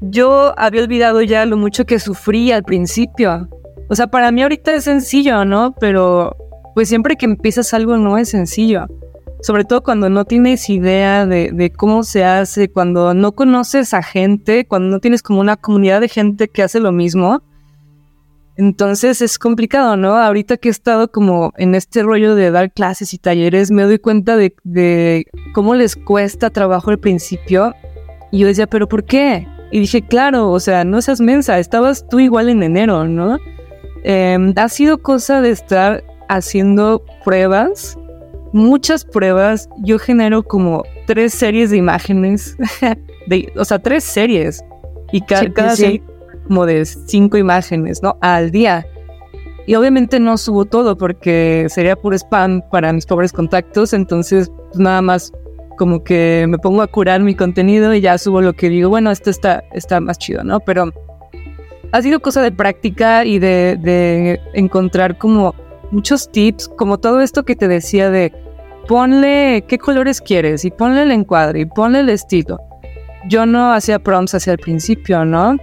yo 0.00 0.54
había 0.56 0.82
olvidado 0.82 1.22
ya 1.22 1.44
lo 1.44 1.56
mucho 1.56 1.84
que 1.84 1.98
sufrí 1.98 2.52
al 2.52 2.62
principio. 2.62 3.48
O 3.88 3.94
sea, 3.94 4.06
para 4.06 4.30
mí 4.30 4.42
ahorita 4.42 4.74
es 4.74 4.84
sencillo, 4.84 5.44
¿no? 5.44 5.74
Pero 5.80 6.36
pues 6.74 6.88
siempre 6.88 7.16
que 7.16 7.26
empiezas 7.26 7.74
algo 7.74 7.96
no 7.96 8.18
es 8.18 8.28
sencillo. 8.28 8.86
Sobre 9.40 9.64
todo 9.64 9.82
cuando 9.82 10.08
no 10.10 10.24
tienes 10.24 10.68
idea 10.68 11.24
de, 11.26 11.50
de, 11.52 11.70
cómo 11.70 12.02
se 12.02 12.24
hace, 12.24 12.68
cuando 12.68 13.14
no 13.14 13.32
conoces 13.32 13.94
a 13.94 14.02
gente, 14.02 14.66
cuando 14.66 14.88
no 14.88 15.00
tienes 15.00 15.22
como 15.22 15.40
una 15.40 15.56
comunidad 15.56 16.00
de 16.00 16.08
gente 16.08 16.48
que 16.48 16.62
hace 16.62 16.80
lo 16.80 16.90
mismo. 16.92 17.42
Entonces 18.56 19.22
es 19.22 19.38
complicado, 19.38 19.96
¿no? 19.96 20.16
Ahorita 20.16 20.56
que 20.56 20.68
he 20.68 20.70
estado 20.72 21.12
como 21.12 21.52
en 21.56 21.76
este 21.76 22.02
rollo 22.02 22.34
de 22.34 22.50
dar 22.50 22.72
clases 22.72 23.14
y 23.14 23.18
talleres, 23.18 23.70
me 23.70 23.84
doy 23.84 24.00
cuenta 24.00 24.36
de, 24.36 24.56
de 24.64 25.26
cómo 25.54 25.76
les 25.76 25.94
cuesta 25.94 26.50
trabajo 26.50 26.90
al 26.90 26.98
principio. 26.98 27.72
Y 28.32 28.40
yo 28.40 28.48
decía, 28.48 28.66
¿pero 28.66 28.88
por 28.88 29.04
qué? 29.04 29.46
Y 29.70 29.78
dije, 29.80 30.02
claro, 30.02 30.50
o 30.50 30.58
sea, 30.58 30.84
no 30.84 31.00
seas 31.02 31.20
mensa, 31.20 31.60
estabas 31.60 32.08
tú 32.08 32.18
igual 32.18 32.48
en 32.48 32.64
enero, 32.64 33.04
¿no? 33.04 33.38
Eh, 34.02 34.52
ha 34.56 34.68
sido 34.68 34.98
cosa 34.98 35.40
de 35.40 35.50
estar 35.50 36.02
haciendo 36.28 37.04
pruebas, 37.24 37.98
muchas 38.52 39.04
pruebas. 39.04 39.68
Yo 39.78 39.98
genero 39.98 40.42
como 40.42 40.84
tres 41.06 41.34
series 41.34 41.70
de 41.70 41.76
imágenes, 41.76 42.56
de, 43.26 43.52
o 43.56 43.64
sea, 43.64 43.78
tres 43.78 44.04
series. 44.04 44.62
Y 45.12 45.22
ca 45.22 45.40
sí, 45.40 45.50
cada 45.50 45.76
sí. 45.76 45.82
serie 45.82 46.02
como 46.46 46.66
de 46.66 46.84
cinco 46.84 47.36
imágenes, 47.36 48.02
¿no? 48.02 48.16
Al 48.20 48.50
día. 48.50 48.86
Y 49.66 49.74
obviamente 49.74 50.18
no 50.18 50.38
subo 50.38 50.64
todo 50.64 50.96
porque 50.96 51.66
sería 51.68 51.94
puro 51.94 52.16
spam 52.16 52.62
para 52.70 52.90
mis 52.92 53.04
pobres 53.04 53.34
contactos, 53.34 53.92
entonces 53.92 54.50
pues, 54.68 54.78
nada 54.78 55.02
más 55.02 55.30
como 55.76 56.02
que 56.02 56.46
me 56.48 56.56
pongo 56.58 56.80
a 56.80 56.86
curar 56.86 57.20
mi 57.20 57.34
contenido 57.34 57.92
y 57.92 58.00
ya 58.00 58.16
subo 58.16 58.40
lo 58.40 58.54
que 58.54 58.70
digo, 58.70 58.88
bueno, 58.88 59.10
esto 59.10 59.28
está, 59.28 59.62
está 59.72 60.00
más 60.00 60.18
chido, 60.18 60.42
¿no? 60.42 60.60
Pero 60.60 60.90
ha 61.92 62.02
sido 62.02 62.20
cosa 62.20 62.42
de 62.42 62.50
práctica 62.50 63.26
y 63.26 63.38
de, 63.38 63.76
de 63.80 64.40
encontrar 64.54 65.18
como 65.18 65.54
muchos 65.90 66.30
tips, 66.30 66.68
como 66.68 66.98
todo 66.98 67.20
esto 67.20 67.44
que 67.44 67.56
te 67.56 67.68
decía 67.68 68.10
de 68.10 68.32
ponle 68.86 69.64
qué 69.68 69.78
colores 69.78 70.20
quieres 70.20 70.64
y 70.64 70.70
ponle 70.70 71.02
el 71.02 71.10
encuadre 71.10 71.60
y 71.60 71.66
ponle 71.66 72.00
el 72.00 72.08
estilo. 72.08 72.58
Yo 73.28 73.46
no 73.46 73.72
hacía 73.72 73.98
prompts 73.98 74.34
hacia 74.34 74.52
el 74.52 74.58
principio, 74.58 75.24
¿no? 75.24 75.56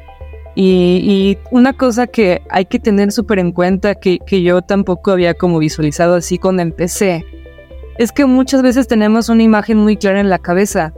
Y, 0.56 1.02
y 1.04 1.38
una 1.52 1.74
cosa 1.74 2.08
que 2.08 2.42
hay 2.50 2.66
que 2.66 2.80
tener 2.80 3.12
súper 3.12 3.40
en 3.40 3.52
cuenta, 3.52 3.96
que, 3.96 4.20
que 4.20 4.42
yo 4.42 4.62
tampoco 4.62 5.12
había 5.12 5.34
como 5.34 5.60
visualizado 5.60 6.16
así 6.16 6.38
cuando 6.38 6.62
empecé, 6.62 7.26
es 7.98 8.12
que 8.12 8.26
muchas 8.26 8.62
veces 8.62 8.88
tenemos 8.88 9.30
una 9.30 9.44
imagen 9.44 9.78
muy 9.78 9.98
clara 9.98 10.20
en 10.20 10.30
la 10.30 10.40
cabeza, 10.40 10.94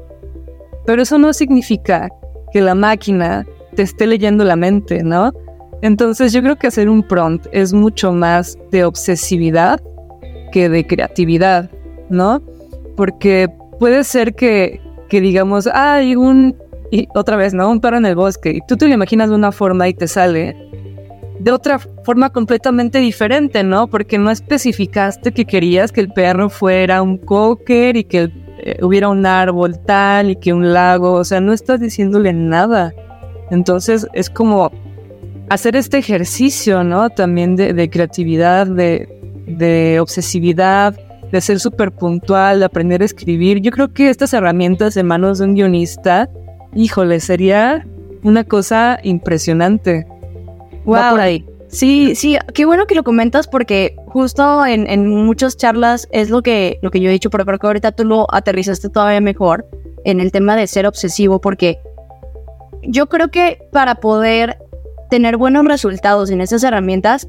pero 0.86 1.02
eso 1.02 1.18
no 1.18 1.34
significa 1.34 2.10
que 2.52 2.62
la 2.62 2.76
máquina 2.76 3.46
te 3.76 3.84
esté 3.84 4.08
leyendo 4.08 4.44
la 4.44 4.56
mente, 4.56 5.04
¿no? 5.04 5.32
Entonces 5.82 6.34
yo 6.34 6.42
creo 6.42 6.56
que 6.56 6.68
hacer 6.68 6.90
un 6.90 7.04
prompt 7.04 7.48
es 7.52 7.74
mucho 7.74 8.12
más 8.12 8.58
de 8.72 8.84
obsesividad 8.84 9.82
que 10.52 10.70
de 10.70 10.86
creatividad, 10.88 11.70
¿no? 12.10 12.42
Porque 12.96 13.50
puede 13.80 14.04
ser 14.04 14.34
que, 14.34 14.82
que 15.10 15.22
digamos, 15.22 15.68
hay 15.68 16.16
un, 16.16 16.56
y 16.90 17.08
otra 17.14 17.36
vez, 17.36 17.54
¿no? 17.54 17.70
Un 17.70 17.80
perro 17.80 17.98
en 17.98 18.06
el 18.06 18.16
bosque, 18.16 18.52
y 18.52 18.60
tú 18.68 18.76
te 18.76 18.88
lo 18.88 18.94
imaginas 18.94 19.30
de 19.30 19.36
una 19.36 19.52
forma 19.52 19.88
y 19.88 19.94
te 19.94 20.08
sale 20.08 20.56
de 21.40 21.52
otra 21.52 21.80
forma 21.80 22.32
completamente 22.32 23.00
diferente, 23.00 23.64
¿no? 23.64 23.88
Porque 23.88 24.18
no 24.18 24.32
especificaste 24.32 25.32
que 25.32 25.46
querías 25.46 25.92
que 25.92 26.02
el 26.02 26.12
perro 26.12 26.50
fuera 26.50 27.02
un 27.02 27.18
cocker 27.18 27.96
y 27.98 28.04
que 28.04 28.32
eh, 28.60 28.80
hubiera 28.82 29.10
un 29.10 29.26
árbol 29.26 29.78
tal 29.86 30.32
y 30.32 30.36
que 30.36 30.54
un 30.54 30.74
lago, 30.74 31.14
o 31.14 31.24
sea, 31.24 31.40
no 31.40 31.54
estás 31.54 31.80
diciéndole 31.80 32.34
nada. 32.34 32.94
Entonces 33.52 34.08
es 34.14 34.30
como 34.30 34.72
hacer 35.50 35.76
este 35.76 35.98
ejercicio, 35.98 36.84
¿no? 36.84 37.10
También 37.10 37.56
de, 37.56 37.74
de 37.74 37.90
creatividad, 37.90 38.68
de, 38.68 39.08
de, 39.48 40.00
obsesividad, 40.00 41.00
de 41.32 41.42
ser 41.42 41.60
súper 41.60 41.92
puntual, 41.92 42.60
de 42.60 42.66
aprender 42.66 43.02
a 43.02 43.06
escribir. 43.06 43.62
Yo 43.62 43.72
creo 43.72 43.94
que 43.94 44.10
estas 44.10 44.34
herramientas 44.34 44.98
en 44.98 45.08
manos 45.08 45.40
de 45.40 45.46
un 45.46 45.56
guionista, 45.56 46.30
híjole, 46.76 47.20
sería 47.20 47.86
una 48.24 48.44
cosa 48.44 49.00
impresionante. 49.04 50.06
Wow. 50.86 51.12
por 51.12 51.20
ahí. 51.20 51.46
Sí, 51.68 52.16
sí, 52.16 52.38
qué 52.54 52.64
bueno 52.64 52.86
que 52.86 52.96
lo 52.96 53.04
comentas 53.04 53.46
porque 53.46 53.98
justo 54.08 54.66
en, 54.66 54.90
en, 54.90 55.10
muchas 55.10 55.58
charlas 55.58 56.08
es 56.12 56.30
lo 56.30 56.42
que, 56.42 56.80
lo 56.82 56.92
que 56.92 57.02
yo 57.02 57.10
he 57.10 57.12
dicho, 57.12 57.30
pero 57.30 57.46
creo 57.46 57.60
que 57.60 57.68
ahorita 57.68 57.92
tú 57.92 58.06
lo 58.06 58.34
aterrizaste 58.34 58.88
todavía 58.88 59.20
mejor 59.20 59.68
en 60.06 60.22
el 60.22 60.32
tema 60.32 60.56
de 60.56 60.66
ser 60.66 60.88
obsesivo 60.88 61.42
porque 61.42 61.80
yo 62.84 63.08
creo 63.10 63.30
que 63.32 63.60
para 63.74 63.96
poder 63.96 64.58
tener 65.10 65.38
buenos 65.38 65.66
resultados 65.66 66.30
en 66.30 66.42
esas 66.42 66.64
herramientas 66.64 67.28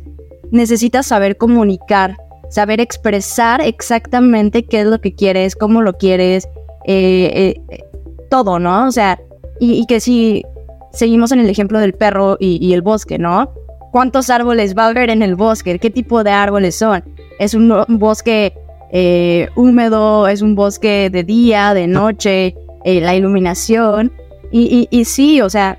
necesitas 0.51 1.07
saber 1.07 1.37
comunicar, 1.37 2.17
saber 2.51 2.81
expresar 2.81 3.61
exactamente 3.61 4.65
qué 4.65 4.81
es 4.81 4.87
lo 4.87 5.01
que 5.01 5.15
quieres, 5.15 5.55
cómo 5.55 5.83
lo 5.83 5.95
quieres, 5.95 6.49
eh, 6.87 7.55
eh, 7.69 7.85
todo, 8.31 8.59
¿no? 8.59 8.87
O 8.87 8.93
sea, 8.93 9.21
y, 9.61 9.85
que 9.87 10.01
si 10.01 10.45
seguimos 10.93 11.33
en 11.33 11.41
el 11.41 11.51
ejemplo 11.51 11.79
del 11.81 11.93
perro 11.93 12.37
y, 12.39 12.73
el 12.73 12.83
bosque, 12.83 13.19
¿no? 13.19 13.53
¿Cuántos 13.93 14.31
árboles 14.31 14.77
va 14.77 14.85
a 14.85 14.89
haber 14.89 15.11
en 15.11 15.23
el 15.23 15.35
bosque? 15.35 15.79
¿Qué 15.79 15.91
tipo 15.91 16.23
de 16.23 16.31
árboles 16.31 16.77
son? 16.77 17.03
¿Es 17.39 17.55
un, 17.55 17.73
bosque 17.89 18.55
eh, 18.93 19.49
húmedo? 19.57 20.29
¿Es 20.29 20.43
un 20.43 20.55
bosque 20.55 21.11
de 21.11 21.25
día, 21.25 21.75
de 21.75 21.87
noche? 21.87 22.55
La 22.85 23.15
iluminación. 23.15 24.13
Y, 24.51 24.89
y, 24.91 25.05
sí, 25.05 25.43
o 25.43 25.51
sea, 25.51 25.79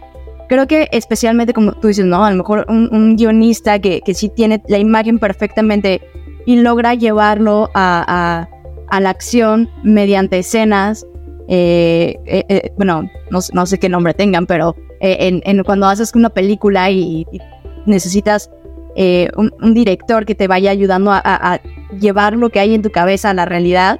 creo 0.50 0.68
que 0.68 0.90
especialmente 0.92 1.54
como 1.54 1.72
tú 1.72 1.88
dices, 1.88 2.06
¿no? 2.06 2.26
A 2.26 2.32
lo 2.32 2.38
mejor 2.38 2.66
un, 2.68 3.16
guionista 3.16 3.80
que, 3.80 4.02
que, 4.02 4.14
sí 4.14 4.30
tiene 4.30 4.62
la 4.68 4.78
imagen 4.78 5.20
perfectamente 5.20 6.02
y 6.46 6.58
logra 6.58 6.94
llevarlo 6.96 7.70
a, 7.74 8.48
a, 8.90 9.00
la 9.00 9.10
acción 9.10 9.70
mediante 9.84 10.40
escenas. 10.40 11.06
Eh, 11.48 12.18
eh, 12.26 12.72
bueno, 12.76 13.04
no, 13.32 13.40
no, 13.54 13.66
sé 13.66 13.78
qué 13.80 13.88
nombre 13.88 14.14
tengan, 14.14 14.46
pero 14.46 14.76
en, 15.00 15.42
en, 15.46 15.64
cuando 15.64 15.88
haces 15.88 16.14
una 16.14 16.30
película 16.30 16.90
y, 16.92 17.26
y 17.32 17.40
necesitas 17.86 18.50
eh, 18.96 19.30
un, 19.38 19.74
director 19.74 20.26
que 20.26 20.36
te 20.36 20.48
vaya 20.48 20.72
ayudando 20.72 21.12
a, 21.14 21.62
llevar 22.00 22.34
lo 22.34 22.50
que 22.50 22.60
hay 22.60 22.74
en 22.74 22.82
tu 22.82 22.90
cabeza 22.90 23.30
a 23.30 23.34
la 23.34 23.46
realidad, 23.46 24.00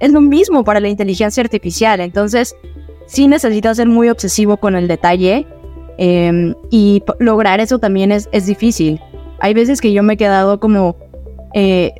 es 0.00 0.12
lo 0.12 0.20
mismo 0.20 0.64
para 0.64 0.80
la 0.80 0.88
inteligencia 0.88 1.42
artificial. 1.42 2.00
Entonces, 2.00 2.54
sí 3.06 3.28
necesitas 3.28 3.76
ser 3.76 3.88
muy 3.88 4.08
obsesivo 4.08 4.56
con 4.56 4.74
el 4.74 4.88
detalle 4.88 5.46
eh, 5.98 6.54
y 6.70 7.02
lograr 7.18 7.60
eso 7.60 7.78
también 7.78 8.12
es, 8.12 8.28
es, 8.32 8.46
difícil. 8.46 9.00
Hay 9.40 9.54
veces 9.54 9.80
que 9.80 9.92
yo 9.92 10.02
me 10.02 10.14
he 10.14 10.16
quedado 10.16 10.60
como 10.60 10.96
eh, 11.54 11.92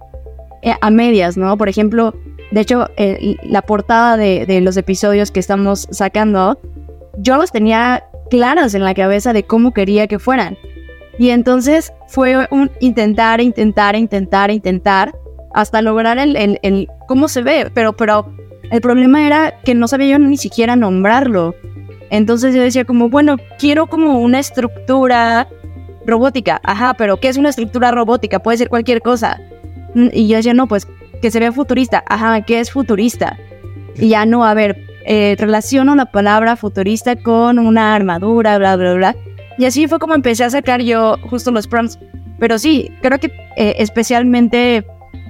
a 0.81 0.91
medias, 0.91 1.37
¿no? 1.37 1.57
Por 1.57 1.69
ejemplo, 1.69 2.15
de 2.51 2.61
hecho, 2.63 2.87
la 3.43 3.63
portada 3.63 4.17
de, 4.17 4.47
de 4.47 4.61
los 4.61 4.77
episodios 4.77 5.31
que 5.31 5.41
estamos 5.41 5.87
sacando, 5.91 6.59
yo 7.19 7.37
los 7.37 7.53
tenía 7.53 8.05
claras 8.31 8.75
en 8.75 8.85
la 8.85 8.95
cabeza 8.95 9.33
de 9.33 9.43
cómo 9.43 9.73
quería 9.73 10.07
que 10.07 10.19
fueran. 10.19 10.57
Y 11.19 11.31
entonces 11.31 11.93
fue 12.07 12.47
un 12.51 12.71
intentar, 12.81 13.41
intentar, 13.41 13.97
intentar, 13.97 14.51
intentar, 14.51 15.15
hasta 15.53 15.83
lograr 15.83 16.19
el, 16.19 16.37
el, 16.37 16.59
el, 16.63 16.89
cómo 17.09 17.29
se 17.29 17.43
ve. 17.43 17.71
Pero, 17.75 17.97
pero 17.97 18.33
el 18.71 18.81
problema 18.81 19.27
era 19.27 19.61
que 19.65 19.75
no 19.75 19.89
sabía 19.89 20.13
yo 20.13 20.19
ni 20.19 20.37
siquiera 20.37 20.77
nombrarlo. 20.77 21.55
Entonces 22.11 22.55
yo 22.55 22.63
decía 22.63 22.85
como, 22.85 23.09
bueno, 23.09 23.37
quiero 23.59 23.87
como 23.87 24.21
una 24.21 24.39
estructura 24.39 25.49
robótica. 26.07 26.61
Ajá, 26.65 26.95
pero 26.95 27.19
¿qué 27.19 27.29
es 27.29 27.37
una 27.37 27.51
estructura 27.51 27.91
robótica? 27.91 28.39
Puede 28.39 28.59
ser 28.59 28.69
cualquier 28.69 29.03
cosa. 29.03 29.41
Y 29.95 30.29
yo 30.29 30.37
decía, 30.37 30.55
no, 30.55 30.67
pues 30.67 30.87
que 31.21 31.31
se 31.31 31.41
vea 31.41 31.53
futurista. 31.53 32.05
Ajá, 32.09 32.41
¿qué 32.43 32.61
es 32.61 32.71
futurista? 32.71 33.37
Y 33.97 34.09
ya 34.09 34.25
no, 34.25 34.45
a 34.45 34.55
ver, 34.55 34.77
eh, 35.05 35.37
relaciono 35.39 35.95
la 35.95 36.07
palabra 36.07 36.57
futurista 36.57 37.17
con 37.17 37.59
una 37.59 37.95
armadura, 37.95 38.59
bla, 38.59 38.77
bla, 38.77 38.95
bla. 38.95 39.17
Y 39.59 39.65
así 39.65 39.89
fue 39.89 39.99
como 39.99 40.15
empecé 40.15 40.45
a 40.45 40.51
sacar 40.51 40.83
yo 40.83 41.17
justo 41.29 41.51
los 41.51 41.67
prompts. 41.67 41.99
Pero 42.39 42.59
sí, 42.59 42.91
creo 43.03 43.19
que 43.19 43.33
eh, 43.57 43.75
especialmente, 43.79 44.87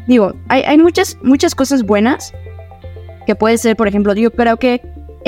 digo, 0.07 0.35
hay, 0.49 0.63
hay, 0.63 0.77
muchas, 0.79 1.17
muchas 1.23 1.55
cosas 1.55 1.83
buenas 1.83 2.35
que 3.27 3.35
puede 3.35 3.57
ser, 3.57 3.77
por 3.77 3.89
ejemplo, 3.89 4.15
yo 4.15 4.31
creo 4.31 4.59
que 4.59 4.83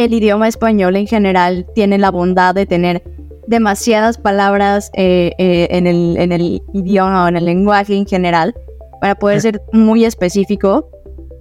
el 0.05 0.15
idioma 0.15 0.49
español 0.49 0.97
en 0.97 1.07
general 1.07 1.67
tiene 1.75 1.99
la 1.99 2.11
bondad 2.11 2.55
de 2.55 2.65
tener 2.65 3.03
demasiadas 3.47 4.17
palabras 4.17 4.91
eh, 4.95 5.33
eh, 5.37 5.69
en, 5.71 5.87
el, 5.87 6.17
en 6.17 6.33
el 6.33 6.63
idioma 6.73 7.25
o 7.25 7.29
en 7.29 7.37
el 7.37 7.45
lenguaje 7.45 7.95
en 7.95 8.07
general 8.07 8.55
para 9.01 9.15
poder 9.17 9.43
ser 9.43 9.63
muy 9.73 10.07
específico 10.07 10.89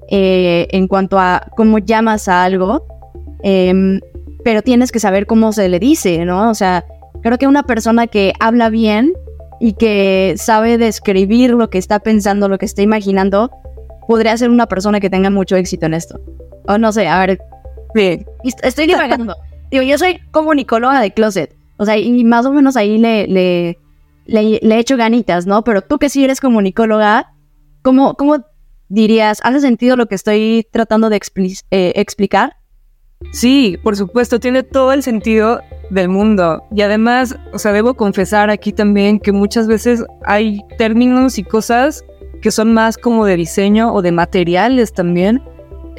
eh, 0.10 0.68
en 0.72 0.90
cuanto 0.90 1.20
a 1.20 1.50
cómo 1.56 1.78
llamas 1.78 2.28
a 2.28 2.44
algo, 2.44 2.86
em, 3.44 4.02
pero 4.44 4.62
tienes 4.62 4.92
que 4.92 5.00
saber 5.00 5.26
cómo 5.26 5.54
se 5.54 5.70
le 5.70 5.80
dice, 5.80 6.26
¿no? 6.26 6.50
O 6.50 6.54
sea, 6.54 6.84
creo 7.22 7.38
que 7.38 7.48
una 7.48 7.64
persona 7.64 8.08
que 8.08 8.34
habla 8.42 8.70
bien 8.70 9.14
y 9.62 9.74
que 9.74 10.34
sabe 10.36 10.78
describir 10.78 11.52
lo 11.52 11.70
que 11.70 11.78
está 11.78 12.00
pensando, 12.00 12.50
lo 12.50 12.58
que 12.58 12.66
está 12.66 12.82
imaginando, 12.82 13.52
podría 14.08 14.36
ser 14.36 14.50
una 14.50 14.66
persona 14.66 15.00
que 15.00 15.10
tenga 15.10 15.30
mucho 15.30 15.56
éxito 15.56 15.86
en 15.86 15.94
esto. 15.94 16.20
O 16.68 16.78
no 16.78 16.92
sé, 16.92 17.08
a 17.08 17.26
ver. 17.26 17.40
Estoy 18.64 18.88
divagando. 18.88 19.36
Digo, 19.72 19.84
yo 19.84 19.98
soy 19.98 20.20
comunicóloga 20.32 21.02
de 21.02 21.14
closet. 21.14 21.56
O 21.78 21.86
sea, 21.86 21.98
y 21.98 22.24
más 22.24 22.46
o 22.46 22.52
menos 22.52 22.76
ahí 22.76 22.98
le, 22.98 23.28
le, 23.28 23.78
le, 24.26 24.60
he 24.62 24.80
hecho 24.80 24.98
ganitas, 24.98 25.46
¿no? 25.46 25.64
Pero 25.64 25.82
tú 25.82 25.98
que 25.98 26.10
sí 26.10 26.24
eres 26.24 26.42
comunicóloga, 26.42 27.34
¿cómo, 27.82 28.16
cómo 28.16 28.44
dirías, 28.90 29.40
¿hace 29.44 29.62
sentido 29.62 29.96
lo 29.96 30.08
que 30.08 30.16
estoy 30.16 30.68
tratando 30.72 31.10
de 31.10 31.20
eh, 31.72 31.94
explicar? 31.96 32.58
Sí, 33.32 33.78
por 33.84 33.96
supuesto, 33.96 34.40
tiene 34.40 34.64
todo 34.64 34.92
el 34.94 35.04
sentido 35.04 35.62
del 35.90 36.10
mundo. 36.10 36.64
Y 36.76 36.82
además, 36.82 37.38
o 37.54 37.60
sea, 37.60 37.72
debo 37.72 37.94
confesar 37.94 38.50
aquí 38.50 38.74
también 38.74 39.20
que 39.20 39.32
muchas 39.32 39.68
veces 39.68 40.04
hay 40.26 40.62
términos 40.78 41.38
y 41.38 41.44
cosas 41.44 42.04
que 42.42 42.52
son 42.52 42.74
más 42.74 42.98
como 42.98 43.26
de 43.26 43.36
diseño 43.36 43.94
o 43.94 44.02
de 44.02 44.12
materiales 44.12 44.94
también 44.94 45.42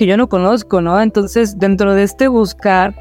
que 0.00 0.07
yo 0.07 0.16
no 0.16 0.30
conozco, 0.30 0.80
¿no? 0.80 0.99
Entonces, 0.99 1.59
dentro 1.59 1.92
de 1.92 2.04
este 2.04 2.26
buscar, 2.26 2.95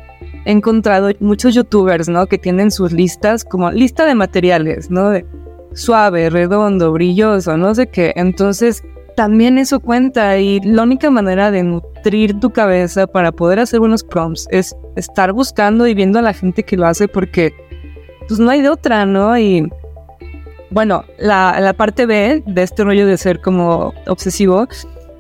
he 0.43 0.51
encontrado 0.51 1.11
muchos 1.21 1.55
youtubers, 1.55 2.09
¿no? 2.09 2.27
Que 2.27 2.37
tienen 2.37 2.71
sus 2.71 2.91
listas 2.91 3.45
como 3.45 3.71
lista 3.71 4.05
de 4.05 4.15
materiales, 4.15 4.91
¿no? 4.91 5.13
Suave, 5.73 6.29
redondo, 6.29 6.91
brilloso, 6.91 7.55
no 7.55 7.73
sé 7.73 7.87
qué. 7.87 8.11
Entonces, 8.17 8.83
también 9.15 9.57
eso 9.57 9.79
cuenta 9.79 10.39
y 10.39 10.59
la 10.59 10.83
única 10.83 11.09
manera 11.09 11.51
de 11.51 11.63
nutrir 11.63 12.37
tu 12.41 12.49
cabeza 12.49 13.07
para 13.07 13.31
poder 13.31 13.59
hacer 13.59 13.79
buenos 13.79 14.03
prompts 14.03 14.45
es 14.51 14.75
estar 14.97 15.31
buscando 15.31 15.87
y 15.87 15.93
viendo 15.93 16.19
a 16.19 16.21
la 16.21 16.33
gente 16.33 16.63
que 16.63 16.75
lo 16.75 16.85
hace 16.85 17.07
porque 17.07 17.53
pues 18.27 18.41
no 18.41 18.49
hay 18.49 18.61
de 18.61 18.67
otra, 18.67 19.05
¿no? 19.05 19.37
Y 19.37 19.69
bueno, 20.69 21.05
la, 21.17 21.61
la 21.61 21.71
parte 21.71 22.05
B 22.05 22.43
de 22.45 22.61
este 22.61 22.83
rollo 22.83 23.07
de 23.07 23.15
ser 23.15 23.39
como 23.39 23.93
obsesivo 24.05 24.67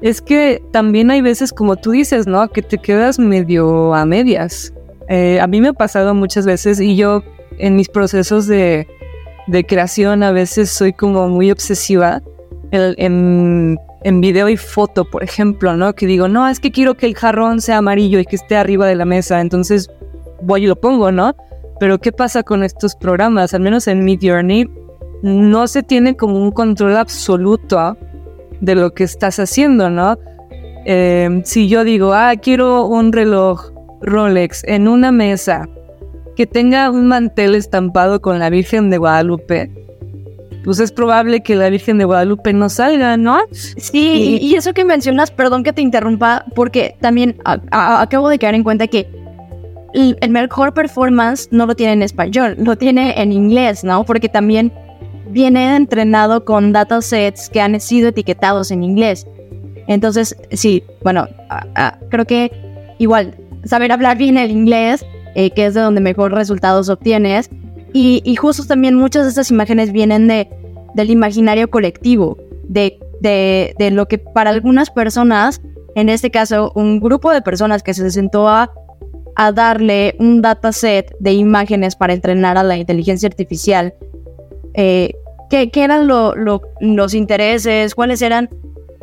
es 0.01 0.21
que 0.21 0.61
también 0.71 1.11
hay 1.11 1.21
veces, 1.21 1.51
como 1.51 1.75
tú 1.75 1.91
dices, 1.91 2.27
¿no? 2.27 2.47
Que 2.49 2.61
te 2.61 2.77
quedas 2.77 3.19
medio 3.19 3.93
a 3.93 4.05
medias. 4.05 4.73
Eh, 5.07 5.39
a 5.41 5.47
mí 5.47 5.59
me 5.59 5.69
ha 5.69 5.73
pasado 5.73 6.13
muchas 6.13 6.45
veces 6.45 6.79
y 6.79 6.95
yo 6.95 7.23
en 7.57 7.75
mis 7.75 7.89
procesos 7.89 8.47
de, 8.47 8.87
creación 9.67 10.21
a 10.21 10.31
veces 10.31 10.69
soy 10.69 10.93
como 10.93 11.27
muy 11.27 11.49
obsesiva 11.49 12.21
en, 12.71 13.79
en 14.03 14.21
video 14.21 14.47
y 14.47 14.57
foto, 14.57 15.05
por 15.05 15.23
ejemplo, 15.23 15.75
¿no? 15.75 15.93
Que 15.93 16.05
digo, 16.05 16.27
no, 16.27 16.47
es 16.47 16.59
que 16.59 16.71
quiero 16.71 16.95
que 16.95 17.07
el 17.07 17.15
jarrón 17.15 17.59
sea 17.59 17.77
amarillo 17.77 18.19
y 18.19 18.25
que 18.25 18.35
esté 18.35 18.55
arriba 18.55 18.87
de 18.87 18.95
la 18.95 19.05
mesa, 19.05 19.41
entonces 19.41 19.89
voy 20.41 20.63
y 20.63 20.67
lo 20.67 20.75
pongo, 20.75 21.11
¿no? 21.11 21.35
Pero 21.79 21.99
¿qué 21.99 22.11
pasa 22.11 22.43
con 22.43 22.63
estos 22.63 22.95
programas? 22.95 23.53
Al 23.53 23.61
menos 23.61 23.87
en 23.87 24.03
Mid 24.03 24.19
Journey 24.21 24.69
no 25.23 25.67
se 25.67 25.83
tiene 25.83 26.15
como 26.15 26.37
un 26.37 26.51
control 26.51 26.95
absoluto 26.95 27.97
de 28.61 28.75
lo 28.75 28.93
que 28.93 29.03
estás 29.03 29.39
haciendo, 29.39 29.89
¿no? 29.89 30.17
Em, 30.85 31.43
si 31.43 31.67
yo 31.67 31.83
digo, 31.83 32.13
ah, 32.13 32.33
quiero 32.41 32.85
un 32.85 33.11
reloj 33.11 33.71
Rolex 34.01 34.63
en 34.65 34.87
una 34.87 35.11
mesa 35.11 35.67
que 36.35 36.47
tenga 36.47 36.89
un 36.89 37.07
mantel 37.07 37.55
estampado 37.55 38.21
con 38.21 38.39
la 38.39 38.49
Virgen 38.49 38.89
de 38.89 38.97
Guadalupe, 38.97 39.71
pues 40.63 40.79
es 40.79 40.91
probable 40.91 41.41
que 41.41 41.55
la 41.55 41.69
Virgen 41.69 41.97
de 41.97 42.05
Guadalupe 42.05 42.53
no 42.53 42.69
salga, 42.69 43.17
¿no? 43.17 43.39
Sí, 43.51 44.39
y, 44.41 44.55
eso 44.55 44.73
que 44.73 44.85
mencionas, 44.85 45.31
perdón 45.31 45.63
que 45.63 45.73
te 45.73 45.81
interrumpa, 45.81 46.45
porque 46.55 46.95
también 47.01 47.37
acabo 47.43 48.29
de 48.29 48.39
quedar 48.39 48.55
en 48.55 48.63
cuenta 48.63 48.87
que 48.87 49.07
el, 49.93 50.17
mejor 50.29 50.73
performance 50.73 51.49
no 51.51 51.65
lo 51.65 51.75
tiene 51.75 51.93
en 51.93 52.01
español, 52.03 52.55
lo 52.57 52.77
tiene 52.77 53.21
en 53.21 53.31
inglés, 53.31 53.83
¿no? 53.83 54.03
Porque 54.03 54.29
también 54.29 54.71
viene 55.29 55.75
entrenado 55.75 56.45
con 56.45 56.73
datasets 56.73 57.49
que 57.49 57.61
han 57.61 57.79
sido 57.79 58.09
etiquetados 58.09 58.71
en 58.71 58.83
inglés. 58.83 59.27
Entonces, 59.87 60.35
sí, 60.51 60.83
bueno, 61.03 61.27
creo 62.09 62.25
que 62.25 62.51
igual 62.99 63.35
saber 63.65 63.91
hablar 63.91 64.17
bien 64.17 64.37
el 64.37 64.51
inglés, 64.51 65.05
eh, 65.35 65.51
que 65.51 65.65
es 65.65 65.73
de 65.73 65.81
donde 65.81 66.01
mejor 66.01 66.33
resultados 66.33 66.89
obtienes, 66.89 67.49
y, 67.91 68.35
justo 68.35 68.65
también 68.65 68.93
muchas 68.93 69.23
de 69.23 69.29
estas 69.29 69.49
imágenes 69.49 69.91
vienen 69.91 70.27
de, 70.27 70.47
del 70.93 71.09
imaginario 71.09 71.71
colectivo, 71.71 72.37
de, 72.67 72.99
de, 73.19 73.91
lo 73.91 74.07
que 74.07 74.19
para 74.19 74.51
algunas 74.51 74.91
personas, 74.91 75.59
en 75.95 76.09
este 76.09 76.29
caso 76.29 76.71
un 76.75 76.99
grupo 76.99 77.31
de 77.31 77.41
personas 77.41 77.81
que 77.81 77.95
se 77.95 78.11
sentó 78.11 78.47
a, 78.47 78.71
a 79.35 79.51
darle 79.51 80.15
un 80.19 80.43
dataset 80.43 81.15
de 81.19 81.33
imágenes 81.33 81.95
para 81.95 82.13
entrenar 82.13 82.59
a 82.59 82.63
la 82.63 82.77
inteligencia 82.77 83.27
artificial, 83.27 83.95
eh, 84.73 85.13
¿qué, 85.49 85.69
eran 85.75 86.07
los 86.07 87.13
intereses? 87.13 87.95
¿Cuáles 87.95 88.21
eran 88.21 88.49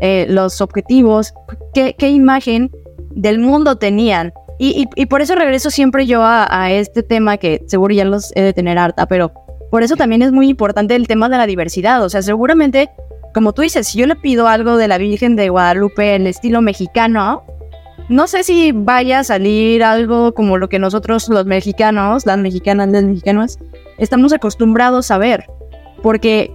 eh, 0.01 0.27
los 0.29 0.61
objetivos? 0.61 1.33
¿Qué, 1.75 1.95
¿Qué 1.99 2.11
imagen 2.11 2.71
del 3.11 3.39
mundo 3.39 3.77
tenían? 3.77 4.33
Y, 4.59 4.87
por 5.07 5.21
eso 5.21 5.35
regreso 5.35 5.71
siempre 5.71 6.07
yo 6.07 6.23
a, 6.25 6.71
este 6.71 7.03
tema 7.03 7.37
que 7.37 7.63
seguro 7.67 7.95
ya 7.95 8.05
los 8.05 8.33
he 8.35 8.43
de 8.43 8.53
tener 8.53 8.79
harta, 8.79 9.07
pero 9.07 9.33
por 9.71 9.83
eso 9.83 9.97
también 9.97 10.23
es 10.23 10.33
muy 10.33 10.49
importante 10.49 10.95
el 10.95 11.07
tema 11.07 11.29
de 11.29 11.37
la 11.37 11.47
diversidad. 11.47 12.03
O 12.03 12.09
sea, 12.09 12.23
seguramente, 12.23 12.89
como 13.35 13.53
tú 13.53 13.63
dices, 13.63 13.87
si 13.89 13.99
yo 13.99 14.07
le 14.07 14.17
pido 14.17 14.49
algo 14.49 14.79
de 14.79 14.89
la 14.89 14.97
Virgen 14.97 15.37
de 15.37 15.51
Guadalupe 15.51 16.15
en 16.15 16.27
estilo 16.27 16.63
mexicano, 16.63 17.45
no 18.09 18.27
sé 18.29 18.45
si 18.45 18.73
vaya 18.73 19.19
a 19.19 19.25
salir 19.25 19.85
algo 19.85 20.33
como 20.33 20.57
lo 20.57 20.69
que 20.69 20.79
nosotros 20.79 21.29
los 21.29 21.45
mexicanos, 21.45 22.25
las 22.25 22.39
mexicanas, 22.39 22.89
los 22.89 23.03
mexicanos, 23.03 23.59
estamos 23.99 24.33
acostumbrados 24.33 25.11
a 25.11 25.19
ver. 25.19 25.45
Porque 26.07 26.53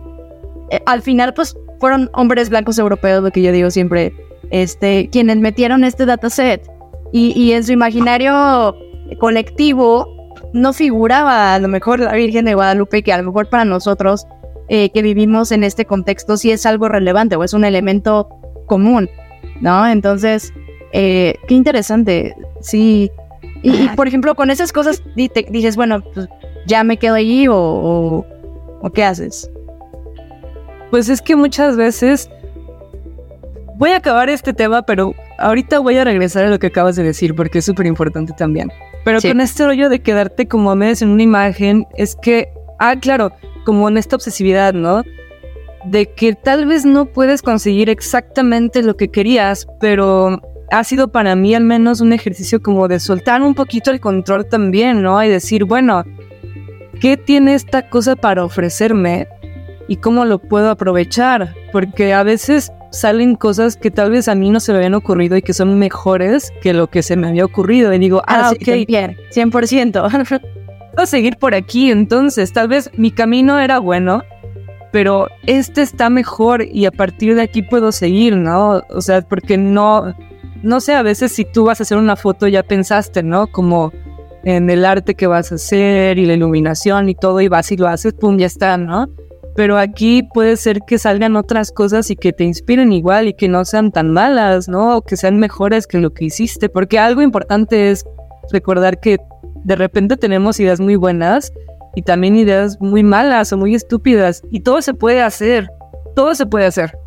eh, 0.69 0.81
al 0.85 1.01
final, 1.01 1.33
pues, 1.33 1.57
fueron 1.81 2.09
hombres 2.13 2.49
blancos 2.49 2.79
europeos, 2.79 3.21
lo 3.21 3.31
que 3.31 3.41
yo 3.41 3.51
digo 3.51 3.69
siempre, 3.69 4.13
este, 4.49 5.09
quienes 5.11 5.35
metieron 5.39 5.83
este 5.83 6.05
dataset 6.05 6.65
y, 7.11 7.51
en 7.51 7.65
su 7.65 7.73
imaginario 7.73 8.77
colectivo 9.19 10.07
no 10.53 10.71
figuraba 10.71 11.53
a 11.53 11.59
lo 11.59 11.67
mejor 11.67 11.99
la 11.99 12.13
Virgen 12.13 12.45
de 12.45 12.53
Guadalupe, 12.53 13.03
que 13.03 13.11
a 13.11 13.17
lo 13.17 13.23
mejor 13.23 13.49
para 13.49 13.65
nosotros 13.65 14.25
eh, 14.69 14.89
que 14.91 15.01
vivimos 15.01 15.51
en 15.51 15.65
este 15.65 15.83
contexto 15.83 16.37
sí 16.37 16.49
es 16.51 16.65
algo 16.65 16.87
relevante 16.87 17.35
o 17.35 17.43
es 17.43 17.53
un 17.53 17.65
elemento 17.65 18.29
común, 18.67 19.09
¿no? 19.59 19.85
Entonces, 19.85 20.53
eh, 20.93 21.35
qué 21.49 21.55
interesante, 21.55 22.37
sí. 22.61 23.11
Y, 23.63 23.89
por 23.97 24.07
ejemplo, 24.07 24.33
con 24.33 24.49
esas 24.49 24.71
cosas 24.71 25.03
dices, 25.13 25.75
bueno, 25.75 25.99
pues 26.13 26.29
ya 26.67 26.85
me 26.85 26.95
quedo 26.95 27.15
allí 27.15 27.49
o, 27.49 27.57
o 27.57 28.25
qué 28.89 29.03
haces. 29.03 29.49
Pues 30.89 31.09
es 31.09 31.21
que 31.21 31.35
muchas 31.35 31.77
veces 31.77 32.29
voy 33.77 33.91
a 33.91 33.97
acabar 33.97 34.29
este 34.29 34.53
tema, 34.53 34.81
pero 34.81 35.13
ahorita 35.37 35.79
voy 35.79 35.97
a 35.97 36.03
regresar 36.03 36.45
a 36.45 36.49
lo 36.49 36.59
que 36.59 36.67
acabas 36.67 36.95
de 36.95 37.03
decir 37.03 37.35
porque 37.35 37.59
es 37.59 37.65
súper 37.65 37.85
importante 37.85 38.33
también. 38.33 38.71
Pero 39.03 39.19
con 39.21 39.41
este 39.41 39.65
rollo 39.65 39.89
de 39.89 40.01
quedarte 40.01 40.47
como 40.47 40.71
a 40.71 40.75
medias 40.75 41.01
en 41.01 41.09
una 41.09 41.23
imagen, 41.23 41.85
es 41.95 42.15
que, 42.15 42.49
ah, 42.79 42.95
claro, 42.99 43.31
como 43.65 43.87
en 43.89 43.97
esta 43.97 44.15
obsesividad, 44.15 44.73
¿no? 44.73 45.03
De 45.85 46.05
que 46.13 46.35
tal 46.35 46.67
vez 46.67 46.85
no 46.85 47.05
puedes 47.05 47.41
conseguir 47.41 47.89
exactamente 47.89 48.83
lo 48.83 48.95
que 48.95 49.09
querías, 49.09 49.65
pero 49.79 50.39
ha 50.71 50.83
sido 50.83 51.11
para 51.11 51.35
mí 51.35 51.55
al 51.55 51.63
menos 51.63 52.01
un 52.01 52.13
ejercicio 52.13 52.61
como 52.61 52.87
de 52.87 52.99
soltar 52.99 53.41
un 53.41 53.55
poquito 53.55 53.91
el 53.91 53.99
control 53.99 54.47
también, 54.47 55.01
¿no? 55.01 55.23
Y 55.23 55.27
decir, 55.27 55.65
bueno, 55.65 56.03
¿qué 57.01 57.17
tiene 57.17 57.55
esta 57.55 57.89
cosa 57.89 58.15
para 58.15 58.45
ofrecerme? 58.45 59.27
¿Y 59.89 59.97
cómo 59.97 60.23
lo 60.23 60.39
puedo 60.39 60.69
aprovechar? 60.69 61.53
Porque 61.73 62.13
a 62.13 62.23
veces 62.23 62.71
salen 62.91 63.35
cosas 63.35 63.75
que 63.75 63.91
tal 63.91 64.11
vez 64.11 64.27
a 64.27 64.35
mí 64.35 64.51
no 64.51 64.59
se 64.59 64.71
me 64.71 64.77
habían 64.77 64.93
ocurrido 64.93 65.35
y 65.35 65.41
que 65.41 65.53
son 65.53 65.77
mejores 65.79 66.53
que 66.61 66.73
lo 66.73 66.87
que 66.87 67.01
se 67.03 67.17
me 67.17 67.27
había 67.27 67.43
ocurrido. 67.43 67.93
Y 67.93 67.99
digo, 67.99 68.21
ah, 68.27 68.49
ah 68.49 68.51
ok. 68.51 68.87
Bien, 68.87 69.17
100%. 69.33 70.39
Voy 70.93 71.03
a 71.03 71.05
seguir 71.05 71.37
por 71.37 71.55
aquí, 71.55 71.89
entonces 71.89 72.53
tal 72.53 72.67
vez 72.67 72.91
mi 72.97 73.11
camino 73.11 73.59
era 73.59 73.79
bueno, 73.79 74.23
pero 74.91 75.27
este 75.47 75.81
está 75.81 76.09
mejor 76.09 76.63
y 76.63 76.85
a 76.85 76.91
partir 76.91 77.33
de 77.35 77.41
aquí 77.41 77.61
puedo 77.61 77.91
seguir, 77.91 78.35
¿no? 78.35 78.83
O 78.89 79.01
sea, 79.01 79.21
porque 79.21 79.57
no, 79.57 80.13
no 80.63 80.81
sé, 80.81 80.93
a 80.93 81.01
veces 81.01 81.31
si 81.31 81.45
tú 81.45 81.65
vas 81.65 81.79
a 81.79 81.83
hacer 81.83 81.97
una 81.97 82.17
foto 82.17 82.47
ya 82.47 82.61
pensaste, 82.61 83.23
¿no? 83.23 83.47
Como 83.47 83.93
en 84.43 84.69
el 84.69 84.85
arte 84.85 85.15
que 85.15 85.27
vas 85.27 85.51
a 85.51 85.55
hacer 85.55 86.17
y 86.17 86.25
la 86.25 86.33
iluminación 86.33 87.09
y 87.09 87.15
todo 87.15 87.41
y 87.41 87.47
vas 87.47 87.71
y 87.71 87.77
lo 87.77 87.87
haces, 87.87 88.13
pum, 88.13 88.37
ya 88.37 88.47
está, 88.47 88.77
¿no? 88.77 89.07
pero 89.55 89.77
aquí 89.77 90.23
puede 90.23 90.55
ser 90.57 90.81
que 90.81 90.97
salgan 90.97 91.35
otras 91.35 91.71
cosas 91.71 92.09
y 92.09 92.15
que 92.15 92.31
te 92.31 92.43
inspiren 92.43 92.91
igual 92.91 93.27
y 93.27 93.33
que 93.33 93.47
no 93.47 93.65
sean 93.65 93.91
tan 93.91 94.11
malas, 94.11 94.67
¿no? 94.67 94.97
O 94.97 95.01
que 95.01 95.17
sean 95.17 95.37
mejores 95.39 95.87
que 95.87 95.99
lo 95.99 96.13
que 96.13 96.25
hiciste, 96.25 96.69
porque 96.69 96.99
algo 96.99 97.21
importante 97.21 97.91
es 97.91 98.05
recordar 98.51 98.99
que 98.99 99.19
de 99.63 99.75
repente 99.75 100.17
tenemos 100.17 100.59
ideas 100.59 100.79
muy 100.79 100.95
buenas 100.95 101.51
y 101.95 102.01
también 102.01 102.35
ideas 102.37 102.79
muy 102.79 103.03
malas 103.03 103.51
o 103.51 103.57
muy 103.57 103.75
estúpidas 103.75 104.41
y 104.49 104.61
todo 104.61 104.81
se 104.81 104.93
puede 104.93 105.21
hacer, 105.21 105.69
todo 106.15 106.33
se 106.33 106.45
puede 106.45 106.65
hacer. 106.65 106.97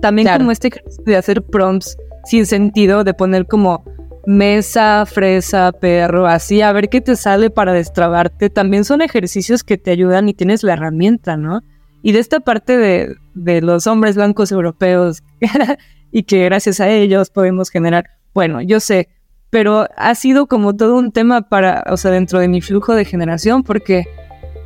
También 0.00 0.28
como 0.36 0.50
este 0.50 0.70
de 1.06 1.16
hacer 1.16 1.42
prompts 1.42 1.96
sin 2.24 2.44
sentido, 2.44 3.04
de 3.04 3.14
poner 3.14 3.46
como 3.46 3.84
mesa, 4.26 5.04
fresa, 5.06 5.72
perro, 5.72 6.26
así, 6.26 6.62
a 6.62 6.72
ver 6.72 6.88
qué 6.88 7.00
te 7.00 7.16
sale 7.16 7.50
para 7.50 7.72
destrabarte, 7.72 8.50
también 8.50 8.84
son 8.84 9.02
ejercicios 9.02 9.64
que 9.64 9.78
te 9.78 9.90
ayudan 9.90 10.28
y 10.28 10.34
tienes 10.34 10.62
la 10.62 10.74
herramienta, 10.74 11.36
¿no? 11.36 11.60
Y 12.02 12.12
de 12.12 12.18
esta 12.18 12.40
parte 12.40 12.76
de, 12.76 13.16
de 13.34 13.62
los 13.62 13.86
hombres 13.86 14.16
blancos 14.16 14.52
europeos 14.52 15.22
y 16.10 16.24
que 16.24 16.44
gracias 16.44 16.80
a 16.80 16.88
ellos 16.90 17.30
podemos 17.30 17.70
generar, 17.70 18.06
bueno, 18.34 18.60
yo 18.60 18.80
sé, 18.80 19.08
pero 19.50 19.86
ha 19.96 20.14
sido 20.14 20.46
como 20.46 20.74
todo 20.74 20.96
un 20.96 21.12
tema 21.12 21.48
para, 21.48 21.84
o 21.88 21.96
sea, 21.96 22.10
dentro 22.10 22.40
de 22.40 22.48
mi 22.48 22.60
flujo 22.60 22.94
de 22.94 23.04
generación, 23.04 23.62
porque 23.62 24.04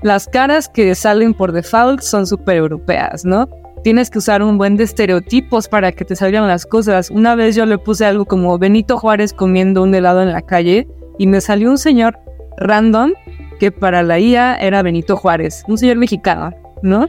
las 0.02 0.28
caras 0.28 0.68
que 0.68 0.94
salen 0.94 1.34
por 1.34 1.52
default 1.52 2.00
son 2.00 2.26
súper 2.26 2.56
europeas, 2.56 3.24
¿no? 3.24 3.48
Tienes 3.82 4.10
que 4.10 4.18
usar 4.18 4.42
un 4.42 4.58
buen 4.58 4.76
de 4.76 4.84
estereotipos 4.84 5.68
para 5.68 5.92
que 5.92 6.04
te 6.04 6.16
salgan 6.16 6.46
las 6.48 6.66
cosas. 6.66 7.10
Una 7.10 7.34
vez 7.34 7.54
yo 7.54 7.64
le 7.66 7.78
puse 7.78 8.04
algo 8.04 8.24
como 8.24 8.58
Benito 8.58 8.98
Juárez 8.98 9.32
comiendo 9.32 9.82
un 9.82 9.94
helado 9.94 10.22
en 10.22 10.32
la 10.32 10.42
calle 10.42 10.88
y 11.18 11.26
me 11.26 11.40
salió 11.40 11.70
un 11.70 11.78
señor 11.78 12.18
random 12.58 13.12
que 13.58 13.72
para 13.72 14.02
la 14.02 14.18
IA 14.18 14.56
era 14.56 14.82
Benito 14.82 15.16
Juárez, 15.16 15.64
un 15.68 15.78
señor 15.78 15.96
mexicano, 15.96 16.52
¿no? 16.82 17.08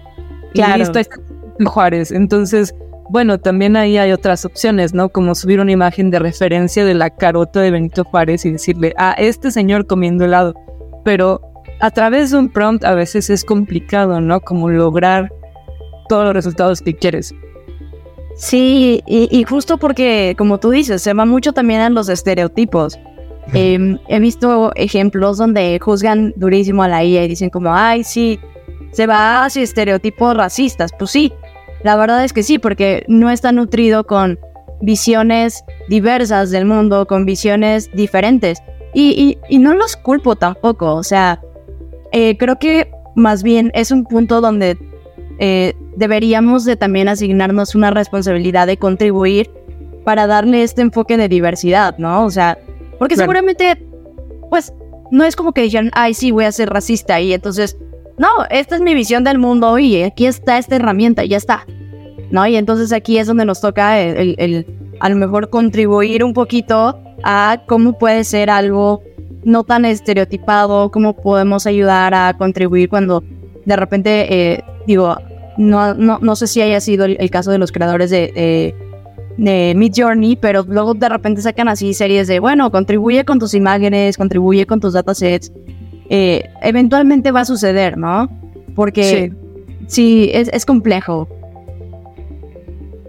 Claro. 0.54 0.76
Y 0.76 0.80
listo, 0.80 1.00
Juárez. 1.66 2.12
Entonces, 2.12 2.74
bueno, 3.10 3.40
también 3.40 3.76
ahí 3.76 3.98
hay 3.98 4.12
otras 4.12 4.46
opciones, 4.46 4.94
¿no? 4.94 5.10
Como 5.10 5.36
subir 5.36 5.60
una 5.60 5.72
imagen 5.72 6.12
de 6.12 6.20
referencia 6.20 6.86
de 6.86 6.94
la 6.94 7.10
carota 7.10 7.60
de 7.62 7.72
Benito 7.72 8.04
Juárez 8.04 8.46
y 8.46 8.52
decirle, 8.52 8.94
a 8.98 9.14
este 9.14 9.52
señor 9.52 9.88
comiendo 9.88 10.26
helado. 10.26 10.54
Pero 11.04 11.42
a 11.80 11.92
través 11.92 12.32
de 12.32 12.38
un 12.38 12.50
prompt 12.50 12.84
a 12.84 12.94
veces 12.94 13.30
es 13.30 13.44
complicado, 13.44 14.22
¿no? 14.22 14.40
Como 14.42 14.70
lograr 14.70 15.32
todos 16.10 16.26
los 16.26 16.34
resultados 16.34 16.82
que 16.82 16.94
quieres. 16.94 17.34
Sí, 18.36 19.04
y, 19.06 19.44
justo 19.44 19.78
porque, 19.78 20.34
como 20.38 20.60
tú 20.60 20.70
dices, 20.70 21.02
se 21.02 21.14
va 21.14 21.26
mucho 21.26 21.52
también 21.52 21.82
en 21.82 21.94
los 21.94 22.08
estereotipos. 22.08 22.98
Em, 23.54 23.98
he 24.08 24.20
visto 24.20 24.72
ejemplos 24.76 25.38
donde 25.38 25.78
juzgan 25.82 26.34
durísimo 26.38 26.84
a 26.84 26.88
la 26.88 27.04
IA 27.04 27.26
y 27.26 27.28
dicen 27.28 27.50
como, 27.50 27.74
ay, 27.74 28.04
sí, 28.04 28.40
se 28.92 29.08
va 29.08 29.44
hacia 29.44 29.62
estereotipos 29.64 30.38
racistas. 30.38 30.92
Pues 30.98 31.12
sí, 31.12 31.34
la 31.84 31.96
verdad 31.98 32.24
es 32.24 32.32
que 32.32 32.44
sí, 32.44 32.60
porque 32.60 33.04
no 33.08 33.30
está 33.30 33.52
nutrido 33.52 34.06
con 34.06 34.40
visiones 34.82 35.64
diversas 35.90 36.50
del 36.50 36.66
mundo, 36.66 37.08
con 37.08 37.26
visiones 37.26 37.92
diferentes. 37.94 38.60
Y, 38.94 39.38
no 39.52 39.74
los 39.74 39.96
culpo 39.96 40.36
tampoco, 40.36 40.96
o 40.96 41.04
sea, 41.04 41.42
eh, 42.12 42.38
creo 42.38 42.58
que 42.58 42.90
más 43.16 43.44
bien 43.44 43.72
es 43.76 43.92
un 43.92 44.04
punto 44.06 44.42
donde 44.42 44.78
eh, 45.40 45.74
deberíamos 45.96 46.66
de 46.66 46.76
también 46.76 47.08
asignarnos 47.08 47.76
una 47.76 47.92
responsabilidad 47.92 48.68
de 48.68 48.78
contribuir 48.78 49.50
para 50.04 50.28
darle 50.28 50.64
este 50.64 50.82
enfoque 50.82 51.18
de 51.18 51.28
diversidad, 51.28 51.98
¿no? 51.98 52.26
O 52.26 52.30
sea, 52.30 52.58
porque 52.98 53.16
seguramente, 53.16 53.86
pues, 54.50 54.74
no 55.12 55.24
es 55.24 55.36
como 55.36 55.54
que 55.54 55.62
digan, 55.62 55.92
ay, 55.94 56.14
sí, 56.14 56.32
voy 56.32 56.46
a 56.46 56.52
ser 56.52 56.70
racista 56.70 57.20
y 57.20 57.34
entonces 57.34 57.78
no, 58.20 58.28
esta 58.50 58.76
es 58.76 58.82
mi 58.82 58.94
visión 58.94 59.24
del 59.24 59.40
mundo 59.40 59.80
y 59.80 60.04
aquí 60.04 60.26
está 60.26 60.58
esta 60.58 60.76
herramienta 60.76 61.24
y 61.24 61.30
ya 61.30 61.38
está. 61.38 61.66
¿No? 62.32 62.46
Y 62.46 62.58
entonces 62.58 62.92
aquí 62.92 63.18
es 63.18 63.28
donde 63.28 63.46
nos 63.46 63.62
toca 63.62 64.00
el, 64.00 64.68
a 65.00 65.10
lo 65.10 65.16
mejor 65.16 65.50
contribuir 65.50 66.24
un 66.24 66.34
poquito 66.34 67.00
a 67.24 67.62
cómo 67.66 67.98
puede 67.98 68.26
ser 68.26 68.50
algo 68.50 69.02
no 69.46 69.64
tan 69.64 69.86
estereotipado, 69.86 70.92
cómo 70.92 71.16
podemos 71.16 71.66
ayudar 71.66 72.14
a 72.14 72.36
contribuir 72.38 72.90
cuando 72.90 73.24
de 73.66 73.76
repente, 73.78 74.52
eh, 74.52 74.64
digo, 74.86 75.16
no, 75.60 75.94
no, 75.94 76.20
no, 76.22 76.36
sé 76.38 76.48
si 76.48 76.62
haya 76.62 76.80
sido 76.80 77.04
el, 77.04 77.30
caso 77.30 77.52
de 77.52 77.58
los 77.58 77.74
creadores 77.74 78.10
de, 78.10 78.74
de 79.38 79.74
Mid 79.76 79.92
Journey, 79.94 80.38
pero 80.38 80.64
luego 80.66 80.94
de 80.94 81.10
repente 81.10 81.42
sacan 81.42 81.68
así 81.68 81.94
series 81.94 82.28
de, 82.28 82.40
bueno, 82.40 82.72
contribuye 82.72 83.26
con 83.26 83.40
tus 83.40 83.54
imágenes, 83.54 84.18
contribuye 84.18 84.66
con 84.66 84.80
tus 84.80 84.94
datasets, 84.94 85.52
eh, 86.10 86.50
eventualmente 86.62 87.32
va 87.32 87.42
a 87.42 87.46
suceder, 87.46 87.98
¿no? 87.98 88.30
Porque 88.74 89.34
sí, 89.88 90.32
es, 90.34 90.66
complejo. 90.66 91.28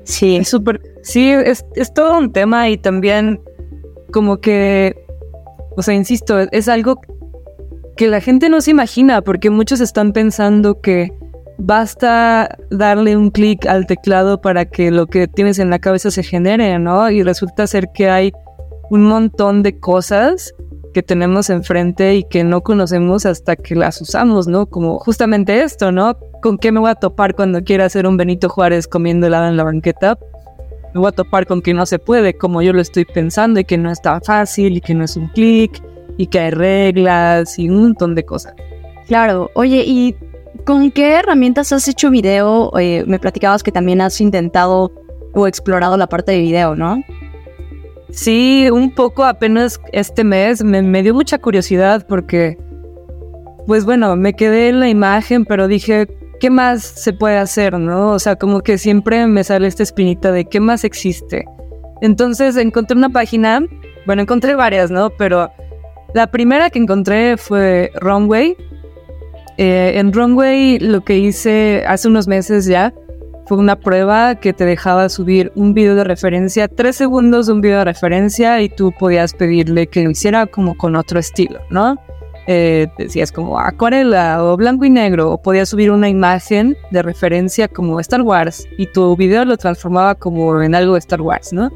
Sí. 0.02 0.36
Es 0.36 0.48
súper, 0.48 0.80
sí, 1.02 1.30
es, 1.30 1.64
es 1.76 1.94
todo 1.94 2.18
un 2.18 2.32
tema 2.32 2.68
y 2.68 2.78
también 2.78 3.40
como 4.10 4.40
que, 4.40 4.96
o 5.76 5.82
sea, 5.82 5.94
insisto, 5.94 6.40
es 6.50 6.68
algo 6.68 7.00
que 7.96 8.08
la 8.08 8.20
gente 8.20 8.48
no 8.48 8.60
se 8.60 8.72
imagina 8.72 9.22
porque 9.22 9.50
muchos 9.50 9.80
están 9.80 10.12
pensando 10.12 10.80
que 10.80 11.12
basta 11.60 12.56
darle 12.70 13.16
un 13.16 13.30
clic 13.30 13.66
al 13.66 13.86
teclado 13.86 14.40
para 14.40 14.64
que 14.64 14.90
lo 14.90 15.06
que 15.06 15.28
tienes 15.28 15.58
en 15.58 15.70
la 15.70 15.78
cabeza 15.78 16.10
se 16.10 16.22
genere, 16.22 16.78
¿no? 16.78 17.10
Y 17.10 17.22
resulta 17.22 17.66
ser 17.66 17.90
que 17.92 18.10
hay 18.10 18.32
un 18.90 19.04
montón 19.04 19.62
de 19.62 19.78
cosas 19.78 20.52
que 20.92 21.02
tenemos 21.02 21.50
enfrente 21.50 22.16
y 22.16 22.24
que 22.24 22.42
no 22.42 22.62
conocemos 22.62 23.24
hasta 23.26 23.54
que 23.54 23.76
las 23.76 24.00
usamos, 24.00 24.48
¿no? 24.48 24.66
Como 24.66 24.98
justamente 24.98 25.62
esto, 25.62 25.92
¿no? 25.92 26.16
¿Con 26.42 26.58
qué 26.58 26.72
me 26.72 26.80
voy 26.80 26.90
a 26.90 26.94
topar 26.94 27.36
cuando 27.36 27.62
quiera 27.62 27.84
hacer 27.84 28.06
un 28.06 28.16
Benito 28.16 28.48
Juárez 28.48 28.88
comiendo 28.88 29.26
helado 29.26 29.46
en 29.48 29.56
la 29.56 29.64
banqueta? 29.64 30.18
Me 30.92 31.00
voy 31.00 31.08
a 31.08 31.12
topar 31.12 31.46
con 31.46 31.62
que 31.62 31.74
no 31.74 31.86
se 31.86 32.00
puede, 32.00 32.34
como 32.34 32.62
yo 32.62 32.72
lo 32.72 32.80
estoy 32.80 33.04
pensando, 33.04 33.60
y 33.60 33.64
que 33.64 33.78
no 33.78 33.92
es 33.92 34.00
tan 34.00 34.20
fácil, 34.22 34.76
y 34.76 34.80
que 34.80 34.94
no 34.94 35.04
es 35.04 35.16
un 35.16 35.28
clic, 35.28 35.80
y 36.16 36.26
que 36.26 36.40
hay 36.40 36.50
reglas, 36.50 37.58
y 37.58 37.68
un 37.68 37.82
montón 37.82 38.16
de 38.16 38.24
cosas. 38.24 38.54
Claro, 39.06 39.50
oye, 39.54 39.84
¿y 39.86 40.16
con 40.64 40.90
qué 40.90 41.14
herramientas 41.14 41.72
has 41.72 41.88
hecho 41.88 42.10
video? 42.10 42.72
Eh, 42.78 43.04
me 43.06 43.18
platicabas 43.18 43.62
que 43.62 43.72
también 43.72 44.00
has 44.00 44.20
intentado 44.20 44.92
o 45.34 45.46
explorado 45.46 45.96
la 45.96 46.08
parte 46.08 46.32
de 46.32 46.40
video, 46.40 46.74
¿no? 46.74 47.02
Sí, 48.10 48.68
un 48.72 48.90
poco 48.90 49.24
apenas 49.24 49.80
este 49.92 50.24
mes 50.24 50.64
me, 50.64 51.02
dio 51.02 51.14
mucha 51.14 51.38
curiosidad 51.38 52.04
porque, 52.08 52.58
pues 53.66 53.84
bueno, 53.84 54.16
me 54.16 54.34
quedé 54.34 54.68
en 54.68 54.80
la 54.80 54.88
imagen, 54.88 55.44
pero 55.44 55.68
dije, 55.68 56.08
¿qué 56.40 56.50
más 56.50 56.82
se 56.82 57.12
puede 57.12 57.36
hacer, 57.36 57.78
no? 57.78 58.10
O 58.10 58.18
sea, 58.18 58.36
como 58.36 58.62
que 58.62 58.78
siempre 58.78 59.26
me 59.26 59.44
sale 59.44 59.68
esta 59.68 59.84
espinita 59.84 60.32
de 60.32 60.44
qué 60.44 60.58
más 60.58 60.82
existe. 60.82 61.44
Entonces 62.00 62.56
encontré 62.56 62.96
una 62.96 63.10
página, 63.10 63.60
bueno, 64.06 64.22
encontré 64.22 64.56
varias, 64.56 64.90
¿no? 64.90 65.10
Pero 65.10 65.50
la 66.12 66.26
primera 66.26 66.70
que 66.70 66.80
encontré 66.80 67.36
fue 67.36 67.92
Runway. 67.94 68.56
Eh, 69.62 69.98
en 69.98 70.14
Runway 70.14 70.78
lo 70.78 71.02
que 71.02 71.18
hice 71.18 71.84
hace 71.86 72.08
unos 72.08 72.26
meses 72.26 72.64
ya 72.64 72.94
fue 73.44 73.58
una 73.58 73.76
prueba 73.78 74.36
que 74.36 74.54
te 74.54 74.64
dejaba 74.64 75.10
subir 75.10 75.52
un 75.54 75.74
video 75.74 75.94
de 75.94 76.02
referencia, 76.02 76.66
tres 76.66 76.96
segundos 76.96 77.46
de 77.46 77.52
un 77.52 77.60
video 77.60 77.80
de 77.80 77.84
referencia 77.84 78.62
y 78.62 78.70
tú 78.70 78.90
podías 78.98 79.34
pedirle 79.34 79.86
que 79.86 80.02
lo 80.02 80.12
hiciera 80.12 80.46
como 80.46 80.78
con 80.78 80.96
otro 80.96 81.20
estilo, 81.20 81.60
¿no? 81.68 81.98
Eh, 82.46 82.86
decías 82.96 83.32
como 83.32 83.60
acuarela 83.60 84.42
o 84.42 84.56
blanco 84.56 84.86
y 84.86 84.90
negro, 84.90 85.30
o 85.30 85.42
podías 85.42 85.68
subir 85.68 85.90
una 85.90 86.08
imagen 86.08 86.74
de 86.90 87.02
referencia 87.02 87.68
como 87.68 88.00
Star 88.00 88.22
Wars 88.22 88.66
y 88.78 88.86
tu 88.86 89.14
video 89.14 89.44
lo 89.44 89.58
transformaba 89.58 90.14
como 90.14 90.62
en 90.62 90.74
algo 90.74 90.94
de 90.94 91.00
Star 91.00 91.20
Wars, 91.20 91.52
¿no? 91.52 91.70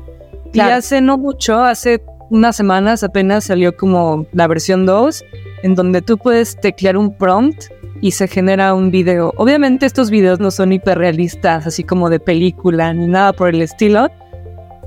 Y 0.54 0.60
hace 0.60 1.02
no 1.02 1.18
mucho, 1.18 1.62
hace 1.62 2.00
unas 2.30 2.56
semanas 2.56 3.04
apenas 3.04 3.44
salió 3.44 3.76
como 3.76 4.24
la 4.32 4.46
versión 4.46 4.86
2, 4.86 5.22
en 5.64 5.74
donde 5.74 6.02
tú 6.02 6.18
puedes 6.18 6.60
teclear 6.60 6.98
un 6.98 7.16
prompt 7.16 7.64
y 8.02 8.10
se 8.10 8.28
genera 8.28 8.74
un 8.74 8.90
video. 8.90 9.32
Obviamente 9.38 9.86
estos 9.86 10.10
videos 10.10 10.38
no 10.38 10.50
son 10.50 10.74
hiperrealistas, 10.74 11.66
así 11.66 11.82
como 11.82 12.10
de 12.10 12.20
película 12.20 12.92
ni 12.92 13.06
nada 13.06 13.32
por 13.32 13.48
el 13.48 13.62
estilo. 13.62 14.10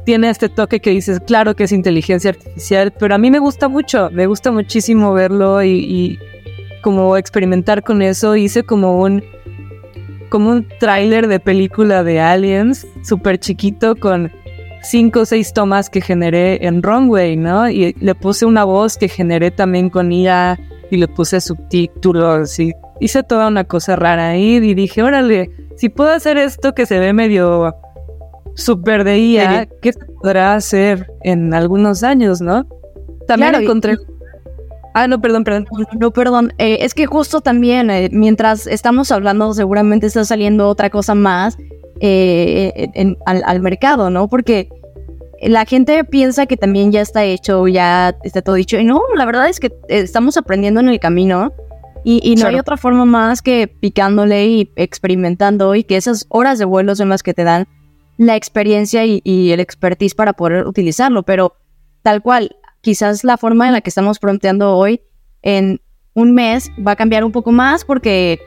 Tiene 0.05 0.29
este 0.29 0.49
toque 0.49 0.79
que 0.79 0.91
dices, 0.91 1.19
claro 1.19 1.55
que 1.55 1.63
es 1.63 1.71
inteligencia 1.71 2.29
artificial, 2.29 2.93
pero 2.97 3.15
a 3.15 3.17
mí 3.17 3.31
me 3.31 3.39
gusta 3.39 3.67
mucho, 3.67 4.11
me 4.11 4.27
gusta 4.27 4.51
muchísimo 4.51 5.13
verlo 5.13 5.63
y, 5.63 6.19
como 6.83 7.17
experimentar 7.17 7.81
con 7.81 8.03
eso. 8.03 8.35
Hice 8.35 8.61
como 8.61 9.01
un 9.01 9.23
como 10.29 10.51
un 10.51 10.67
tráiler 10.79 11.27
de 11.27 11.39
película 11.39 12.03
de 12.03 12.19
aliens, 12.19 12.85
súper 13.01 13.39
chiquito 13.39 13.95
con 13.95 14.31
cinco 14.83 15.21
o 15.21 15.25
seis 15.25 15.53
tomas 15.53 15.89
que 15.89 16.01
generé 16.01 16.65
en 16.65 16.81
Runway, 16.83 17.35
¿no? 17.37 17.69
Y 17.69 17.93
le 17.99 18.15
puse 18.15 18.45
una 18.45 18.63
voz 18.63 18.97
que 18.97 19.07
generé 19.07 19.51
también 19.51 19.89
con 19.89 20.11
IA 20.11 20.59
y 20.89 20.97
le 20.97 21.07
puse 21.07 21.41
subtítulos 21.41 22.59
y 22.59 22.73
hice 22.99 23.23
toda 23.23 23.47
una 23.47 23.63
cosa 23.63 23.95
rara 23.95 24.29
ahí 24.29 24.55
y 24.55 24.73
dije, 24.73 25.03
órale, 25.03 25.51
si 25.75 25.89
puedo 25.89 26.11
hacer 26.11 26.37
esto 26.37 26.73
que 26.73 26.85
se 26.85 26.99
ve 26.99 27.13
medio 27.13 27.75
súper 28.55 29.03
de 29.03 29.19
IA, 29.19 29.67
¿qué 29.81 29.93
se 29.93 30.05
podrá 30.05 30.55
hacer 30.55 31.11
en 31.23 31.53
algunos 31.53 32.03
años, 32.03 32.41
no? 32.41 32.67
También 33.27 33.55
encontré... 33.55 33.97
Ah, 34.93 35.07
no, 35.07 35.21
perdón, 35.21 35.43
perdón. 35.43 35.67
No, 35.99 36.09
perdón. 36.09 36.53
Eh, 36.57 36.79
es 36.81 36.95
que 36.95 37.05
justo 37.05 37.41
también, 37.41 37.91
eh, 37.91 38.09
mientras 38.11 38.65
estamos 38.65 39.11
hablando, 39.11 39.53
seguramente 39.53 40.07
está 40.07 40.25
saliendo 40.25 40.67
otra 40.67 40.89
cosa 40.89 41.13
más 41.13 41.55
eh, 41.99 43.15
al, 43.25 43.43
al, 43.45 43.59
mercado, 43.61 44.09
¿no? 44.09 44.27
Porque 44.27 44.69
la 45.41 45.65
gente 45.65 46.03
piensa 46.03 46.45
que 46.45 46.57
también 46.57 46.91
ya 46.91 47.01
está 47.01 47.23
hecho, 47.23 47.67
ya 47.67 48.15
está 48.23 48.41
todo 48.41 48.55
dicho. 48.55 48.77
Y 48.77 48.83
no, 48.83 49.01
la 49.15 49.25
verdad 49.25 49.47
es 49.49 49.59
que 49.59 49.71
estamos 49.87 50.37
aprendiendo 50.37 50.79
en 50.79 50.89
el 50.89 50.99
camino. 50.99 51.53
Y, 52.03 52.35
no 52.35 52.47
hay 52.47 52.55
otra 52.55 52.77
forma 52.77 53.03
más 53.03 53.41
que 53.41 53.67
picándole 53.67 54.45
y 54.45 54.71
experimentando 54.77 55.75
y 55.75 55.83
que 55.83 55.97
esas 55.97 56.25
horas 56.29 56.57
de 56.57 56.63
vuelo 56.63 56.95
son 56.95 57.09
las 57.09 57.21
que 57.21 57.33
te 57.33 57.43
dan 57.43 57.67
la 58.17 58.37
experiencia 58.37 59.03
y, 59.05 59.51
el 59.51 59.59
expertise 59.59 60.15
para 60.15 60.31
poder 60.31 60.65
utilizarlo. 60.67 61.23
Pero 61.23 61.57
tal 62.03 62.21
cual, 62.21 62.55
quizás 62.79 63.25
la 63.25 63.35
forma 63.35 63.67
en 63.67 63.73
la 63.73 63.81
que 63.81 63.89
estamos 63.89 64.19
prompteando 64.19 64.77
hoy 64.77 65.01
en 65.41 65.81
un 66.13 66.33
mes 66.33 66.71
va 66.85 66.93
a 66.93 66.95
cambiar 66.95 67.25
un 67.25 67.33
poco 67.33 67.51
más 67.51 67.83
porque 67.83 68.39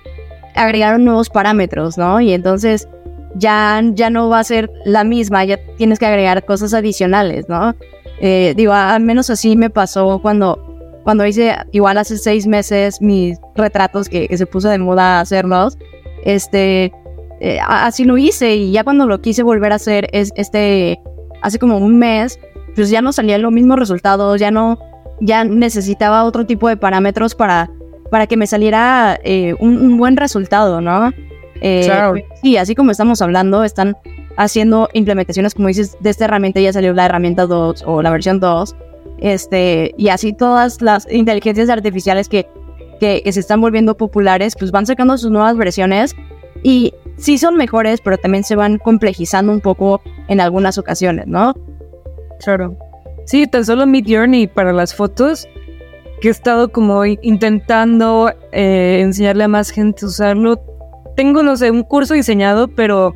agregaron 0.55 1.05
nuevos 1.05 1.29
parámetros, 1.29 1.99
¿no? 1.99 2.19
Y 2.21 2.33
entonces 2.33 2.89
ya, 3.35 3.83
ya 3.95 4.11
no 4.11 4.29
va 4.29 4.41
a 4.41 4.45
ser 4.45 4.71
la 4.85 5.05
misma, 5.05 5.45
ya 5.45 5.59
tienes 5.77 5.99
que 5.99 6.07
agregar 6.07 6.45
cosas 6.45 6.75
adicionales, 6.75 7.49
¿no? 7.49 7.75
Eh, 8.21 8.55
digo, 8.57 8.73
al 8.73 9.03
menos 9.03 9.31
así 9.31 9.57
me 9.57 9.71
pasó 9.71 10.21
cuando, 10.21 11.01
cuando 11.05 11.27
hice, 11.27 11.57
igual 11.73 11.99
hace 11.99 12.19
seis 12.19 12.47
meses, 12.47 13.01
mis 13.01 13.39
retratos 13.55 14.09
que, 14.09 14.37
se 14.37 14.47
puso 14.47 14.69
de 14.69 14.79
moda 14.79 15.21
hacerlos, 15.21 15.79
este, 16.25 16.93
eh, 17.41 17.59
así 17.67 18.05
lo 18.05 18.19
hice 18.19 18.57
y 18.57 18.73
ya 18.73 18.85
cuando 18.85 19.07
lo 19.07 19.21
quise 19.21 19.43
volver 19.43 19.73
a 19.73 19.77
hacer, 19.77 20.09
es, 20.13 20.33
este, 20.37 21.01
hace 21.43 21.59
como 21.59 21.79
un 21.79 21.99
mes, 21.99 22.39
pues 22.75 22.91
ya 22.91 23.01
no 23.01 23.13
salían 23.13 23.43
los 23.43 23.53
mismos 23.53 23.79
resultados, 23.79 24.39
ya 24.39 24.51
no, 24.51 24.79
ya 25.21 25.45
necesitaba 25.45 26.25
otro 26.25 26.47
tipo 26.47 26.69
de 26.69 26.77
parámetros 26.77 27.35
para, 27.35 27.71
para 28.11 28.27
que 28.27 28.37
me 28.37 28.47
saliera 28.47 29.19
eh, 29.25 29.55
un, 29.61 29.97
buen 29.97 30.17
resultado, 30.17 30.81
¿no? 30.81 31.11
Eh, 31.61 31.83
claro. 31.85 32.15
Sí, 32.43 32.57
así 32.57 32.75
como 32.75 32.91
estamos 32.91 33.21
hablando, 33.23 33.65
están 33.65 33.97
haciendo 34.37 34.89
implementaciones, 34.93 35.55
como 35.55 35.69
dices, 35.69 35.97
de 36.01 36.11
esta 36.11 36.25
herramienta 36.25 36.61
ya 36.61 36.73
salió 36.73 36.93
la 36.93 37.07
herramienta 37.07 37.47
2 37.47 37.85
o 37.87 38.03
la 38.03 38.11
versión 38.11 38.41
2, 38.41 38.77
este, 39.19 39.95
y 39.99 40.09
así 40.09 40.33
todas 40.33 40.81
las 40.81 41.11
inteligencias 41.11 41.69
artificiales 41.69 42.29
que, 42.29 42.47
que, 42.99 43.23
que 43.23 43.33
se 43.33 43.41
están 43.41 43.61
volviendo 43.61 43.97
populares, 43.97 44.55
pues 44.59 44.71
van 44.71 44.87
sacando 44.87 45.19
sus 45.19 45.31
nuevas 45.31 45.57
versiones 45.57 46.17
y 46.63 46.95
sí 47.17 47.39
son 47.39 47.57
mejores, 47.57 48.01
pero 48.01 48.17
también 48.19 48.45
se 48.45 48.57
van 48.57 48.79
complejizando 48.79 49.53
un 49.53 49.61
poco 49.61 50.01
en 50.29 50.41
algunas 50.41 50.79
ocasiones, 50.79 51.27
¿no? 51.27 51.55
Claro. 52.43 52.77
Sí, 53.27 53.47
tan 53.47 53.65
solo 53.65 53.87
Mid 53.87 54.07
Journey 54.09 54.47
para 54.47 54.73
las 54.73 54.95
fotos, 54.95 55.47
que 56.21 56.29
he 56.29 56.31
estado 56.31 56.71
como 56.71 57.05
intentando 57.05 58.33
eh, 58.53 59.01
enseñarle 59.03 59.45
a 59.45 59.49
más 59.49 59.71
gente 59.71 60.05
a 60.05 60.09
usarlo. 60.09 60.61
Tengo, 61.21 61.43
no 61.43 61.55
sé, 61.59 61.71
un 61.71 61.83
curso 61.83 62.15
diseñado, 62.15 62.69
pero 62.69 63.15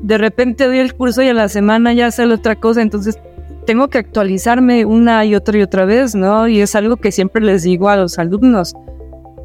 de 0.00 0.16
repente 0.16 0.64
doy 0.64 0.78
el 0.78 0.94
curso 0.94 1.20
y 1.20 1.28
a 1.28 1.34
la 1.34 1.50
semana 1.50 1.92
ya 1.92 2.10
sale 2.10 2.32
otra 2.32 2.56
cosa, 2.56 2.80
entonces 2.80 3.18
tengo 3.66 3.88
que 3.88 3.98
actualizarme 3.98 4.86
una 4.86 5.22
y 5.26 5.34
otra 5.34 5.58
y 5.58 5.60
otra 5.60 5.84
vez, 5.84 6.14
¿no? 6.14 6.48
Y 6.48 6.62
es 6.62 6.74
algo 6.74 6.96
que 6.96 7.12
siempre 7.12 7.42
les 7.44 7.62
digo 7.62 7.90
a 7.90 7.96
los 7.96 8.18
alumnos. 8.18 8.74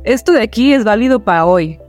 Esto 0.05 0.31
de 0.31 0.41
aquí 0.41 0.73
es 0.73 0.85
válido 0.85 1.25
para 1.25 1.45
hoy, 1.45 1.79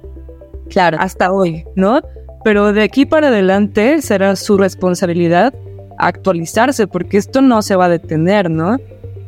claro, 0.69 0.99
hasta 1.01 1.31
hoy, 1.31 1.65
¿no? 1.77 2.01
Pero 2.43 2.73
de 2.73 2.83
aquí 2.83 3.07
para 3.07 3.29
adelante 3.29 4.03
será 4.03 4.35
su 4.35 4.59
responsabilidad 4.59 5.55
actualizarse, 5.99 6.89
porque 6.89 7.19
esto 7.19 7.43
no 7.43 7.63
se 7.63 7.77
va 7.77 7.85
a 7.85 7.91
detener, 7.91 8.51
¿no? 8.51 8.79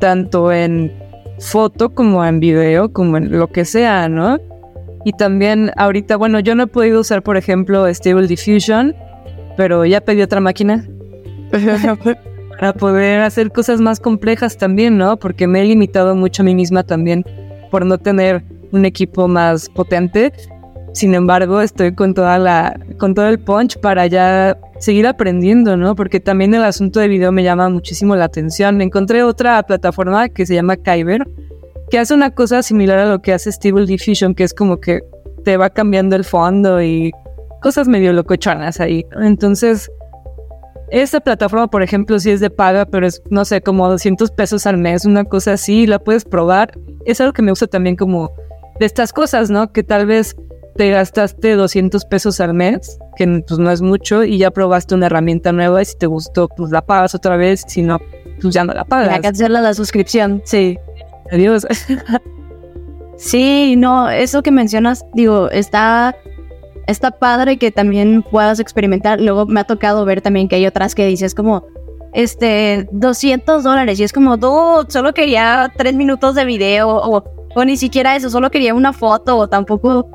Tanto 0.00 0.50
en 0.50 0.92
foto 1.38 1.94
como 1.94 2.24
en 2.24 2.40
video, 2.40 2.92
como 2.92 3.16
en 3.16 3.38
lo 3.38 3.46
que 3.46 3.64
sea, 3.64 4.09
¿no? 4.09 4.38
Y 5.04 5.12
también 5.12 5.72
ahorita, 5.76 6.16
bueno, 6.16 6.40
yo 6.40 6.54
no 6.54 6.64
he 6.64 6.66
podido 6.66 7.00
usar, 7.00 7.22
por 7.22 7.36
ejemplo, 7.36 7.86
Stable 7.92 8.26
Diffusion, 8.26 8.94
pero 9.56 9.84
ya 9.84 10.00
pedí 10.00 10.22
otra 10.22 10.40
máquina 10.40 10.86
para 12.50 12.72
poder 12.74 13.20
hacer 13.20 13.50
cosas 13.50 13.80
más 13.80 14.00
complejas 14.00 14.58
también, 14.58 14.98
¿no? 14.98 15.16
Porque 15.16 15.46
me 15.46 15.62
he 15.62 15.64
limitado 15.64 16.14
mucho 16.14 16.42
a 16.42 16.44
mí 16.44 16.54
misma 16.54 16.82
también 16.82 17.24
por 17.70 17.86
no 17.86 17.98
tener 17.98 18.44
un 18.72 18.84
equipo 18.84 19.26
más 19.26 19.68
potente 19.68 20.32
sin 20.92 21.14
embargo, 21.14 21.60
estoy 21.60 21.94
con 21.94 22.14
toda 22.14 22.38
la, 22.38 22.78
con 22.98 23.14
todo 23.14 23.28
el 23.28 23.38
punch 23.38 23.78
para 23.78 24.06
ya 24.06 24.58
seguir 24.80 25.06
aprendiendo, 25.06 25.76
¿no? 25.76 25.94
Porque 25.94 26.18
también 26.18 26.52
el 26.52 26.64
asunto 26.64 26.98
de 26.98 27.08
video 27.08 27.30
me 27.30 27.44
llama 27.44 27.68
muchísimo 27.68 28.16
la 28.16 28.24
atención. 28.24 28.80
Encontré 28.80 29.22
otra 29.22 29.62
plataforma 29.62 30.28
que 30.28 30.46
se 30.46 30.54
llama 30.54 30.76
Kyber, 30.76 31.28
que 31.90 31.98
hace 31.98 32.14
una 32.14 32.31
cosa 32.31 32.62
similar 32.62 32.98
a 32.98 33.07
lo 33.07 33.20
que 33.20 33.33
hace 33.33 33.50
Stable 33.50 33.87
Diffusion, 33.87 34.35
que 34.35 34.44
es 34.44 34.55
como 34.55 34.81
que 34.81 35.00
te 35.44 35.57
va 35.57 35.70
cambiando 35.70 36.16
el 36.16 36.24
fondo 36.24 36.83
y 36.83 37.12
cosas 37.62 37.88
medio 37.88 38.12
locochonas 38.12 38.81
ahí. 38.81 39.05
Entonces, 39.20 39.90
esta 40.90 41.20
plataforma, 41.20 41.68
por 41.68 41.83
ejemplo, 41.83 42.18
sí 42.18 42.31
es 42.31 42.40
de 42.40 42.50
paga, 42.50 42.85
pero 42.85 43.07
es, 43.07 43.22
no 43.31 43.44
sé, 43.44 43.61
como 43.61 43.88
200 43.88 44.31
pesos 44.33 44.66
al 44.66 44.76
mes, 44.76 45.05
una 45.05 45.24
cosa 45.24 45.53
así, 45.53 45.87
la 45.87 45.98
puedes 45.98 46.24
probar. 46.24 46.72
Es 47.07 47.20
algo 47.20 47.33
que 47.33 47.42
me 47.42 47.53
gusta 47.53 47.66
también 47.66 47.96
como 47.96 48.33
de 48.79 48.87
estas 48.87 49.12
cosas, 49.12 49.50
¿no? 49.50 49.72
Que 49.72 49.83
tal 49.83 50.07
vez 50.07 50.37
te 50.76 50.90
gastaste 50.90 51.55
200 51.55 52.05
pesos 52.07 52.40
al 52.40 52.55
mes, 52.55 52.98
que 53.16 53.26
pues 53.46 53.59
no 53.59 53.70
es 53.70 53.83
mucho, 53.83 54.24
y 54.24 54.38
ya 54.38 54.50
probaste 54.50 54.94
una 54.94 55.07
herramienta 55.07 55.53
nueva 55.53 55.83
y 55.83 55.85
si 55.85 55.96
te 55.98 56.07
gustó, 56.07 56.48
pues 56.48 56.70
la 56.70 56.83
pagas 56.83 57.14
otra 57.14 57.37
vez, 57.37 57.64
si 57.66 57.83
no, 57.83 58.00
pues 58.40 58.55
ya 58.55 58.64
no 58.64 58.72
la 58.72 58.85
pagas. 58.85 59.20
Hacerla 59.24 59.61
la 59.61 59.74
suscripción, 59.74 60.42
sí. 60.44 60.79
Adiós. 61.30 61.66
sí, 63.16 63.76
no, 63.76 64.10
eso 64.10 64.42
que 64.42 64.50
mencionas, 64.50 65.04
digo, 65.14 65.50
está, 65.50 66.16
está 66.86 67.10
padre 67.12 67.56
que 67.58 67.70
también 67.70 68.22
puedas 68.22 68.60
experimentar. 68.60 69.20
Luego 69.20 69.46
me 69.46 69.60
ha 69.60 69.64
tocado 69.64 70.04
ver 70.04 70.20
también 70.20 70.48
que 70.48 70.56
hay 70.56 70.66
otras 70.66 70.94
que 70.94 71.06
dices 71.06 71.34
como, 71.34 71.64
este, 72.12 72.88
200 72.92 73.62
dólares, 73.62 74.00
y 74.00 74.04
es 74.04 74.12
como, 74.12 74.36
dude, 74.36 74.90
solo 74.90 75.14
quería 75.14 75.72
tres 75.76 75.94
minutos 75.94 76.34
de 76.34 76.44
video, 76.44 76.88
o, 76.88 77.24
ni 77.64 77.76
siquiera 77.76 78.16
eso, 78.16 78.30
solo 78.30 78.50
quería 78.50 78.74
una 78.74 78.92
foto, 78.92 79.36
o 79.36 79.48
tampoco 79.48 80.08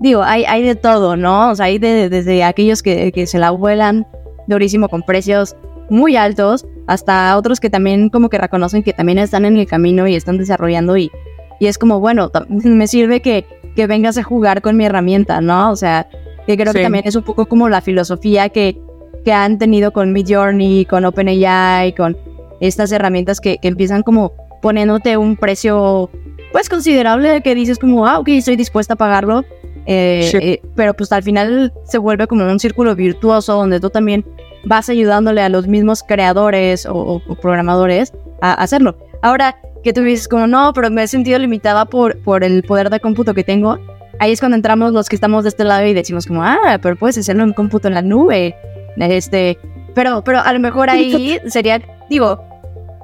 digo, 0.00 0.22
hay, 0.22 0.44
hay 0.44 0.62
de 0.62 0.74
todo, 0.74 1.16
¿no? 1.16 1.50
O 1.50 1.54
sea, 1.54 1.66
hay 1.66 1.78
desde 1.78 2.44
aquellos 2.44 2.82
que, 2.82 3.12
que, 3.12 3.26
se 3.26 3.38
la 3.38 3.50
vuelan 3.50 4.06
durísimo 4.46 4.88
con 4.88 5.02
precios 5.02 5.56
muy 5.90 6.16
altos, 6.16 6.66
hasta 6.88 7.36
otros 7.36 7.60
que 7.60 7.68
también 7.68 8.08
como 8.08 8.30
que 8.30 8.38
reconocen 8.38 8.82
que 8.82 8.94
también 8.94 9.18
están 9.18 9.44
en 9.44 9.58
el 9.58 9.66
camino 9.66 10.08
y 10.08 10.16
están 10.16 10.38
desarrollando 10.38 10.96
y, 10.96 11.12
y 11.60 11.66
es 11.66 11.76
como, 11.76 12.00
bueno, 12.00 12.32
me 12.48 12.86
sirve 12.88 13.20
que, 13.20 13.44
que 13.76 13.86
vengas 13.86 14.16
a 14.16 14.22
jugar 14.22 14.62
con 14.62 14.76
mi 14.76 14.86
herramienta, 14.86 15.42
¿no? 15.42 15.70
O 15.70 15.76
sea, 15.76 16.08
que 16.46 16.56
creo 16.56 16.72
que 16.72 16.82
también 16.82 17.04
es 17.06 17.14
un 17.14 17.24
poco 17.24 17.46
como 17.46 17.68
la 17.68 17.82
filosofía 17.82 18.48
que, 18.48 18.80
que 19.22 19.32
han 19.32 19.58
tenido 19.58 19.92
con 19.92 20.14
Midjourney, 20.14 20.86
con 20.86 21.04
OpenAI, 21.04 21.94
con 21.94 22.16
estas 22.60 22.90
herramientas 22.90 23.38
que, 23.38 23.58
que 23.58 23.68
empiezan 23.68 24.02
como 24.02 24.32
poniéndote 24.62 25.18
un 25.18 25.36
precio 25.36 26.10
pues 26.52 26.70
considerable 26.70 27.42
que 27.42 27.54
dices 27.54 27.78
como, 27.78 28.06
ah, 28.06 28.18
ok, 28.18 28.28
estoy 28.28 28.56
dispuesta 28.56 28.94
a 28.94 28.96
pagarlo, 28.96 29.44
eh, 29.90 30.30
eh, 30.34 30.60
pero 30.76 30.92
pues 30.92 31.10
al 31.12 31.22
final 31.22 31.72
se 31.84 31.96
vuelve 31.96 32.26
como 32.26 32.44
un 32.44 32.60
círculo 32.60 32.94
virtuoso 32.94 33.54
donde 33.54 33.80
tú 33.80 33.88
también 33.88 34.22
vas 34.64 34.90
ayudándole 34.90 35.40
a 35.40 35.48
los 35.48 35.66
mismos 35.66 36.02
creadores 36.02 36.86
o, 36.86 37.22
programadores 37.40 38.12
a, 38.42 38.52
hacerlo. 38.52 38.98
Ahora 39.22 39.56
que 39.82 39.94
tú 39.94 40.02
dices 40.02 40.28
como 40.28 40.46
no, 40.46 40.74
pero 40.74 40.90
me 40.90 41.04
he 41.04 41.08
sentido 41.08 41.38
limitada 41.38 41.86
por, 41.86 42.22
por 42.22 42.44
el 42.44 42.62
poder 42.64 42.90
de 42.90 43.00
cómputo 43.00 43.32
que 43.32 43.44
tengo, 43.44 43.78
ahí 44.18 44.32
es 44.32 44.40
cuando 44.40 44.56
entramos 44.56 44.92
los 44.92 45.08
que 45.08 45.16
estamos 45.16 45.44
de 45.44 45.48
este 45.48 45.64
lado 45.64 45.86
y 45.86 45.94
decimos 45.94 46.26
como, 46.26 46.42
ah, 46.42 46.78
pero 46.82 46.94
puedes 46.94 47.16
hacerlo 47.16 47.44
en 47.44 47.54
cómputo 47.54 47.88
en 47.88 47.94
la 47.94 48.02
nube. 48.02 48.54
Este, 48.98 49.56
pero, 49.94 50.22
pero 50.22 50.40
a 50.40 50.52
lo 50.52 50.60
mejor 50.60 50.90
ahí 50.90 51.38
sería, 51.46 51.80
digo, 52.10 52.44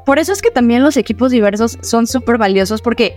por 0.05 0.19
eso 0.19 0.35
es 0.35 0.43
que 0.43 0.51
también 0.51 0.83
los 0.83 0.99
equipos 0.99 1.31
diversos 1.31 1.79
son 1.81 2.07
súper 2.07 2.37
valiosos 2.37 2.83
porque 2.83 3.15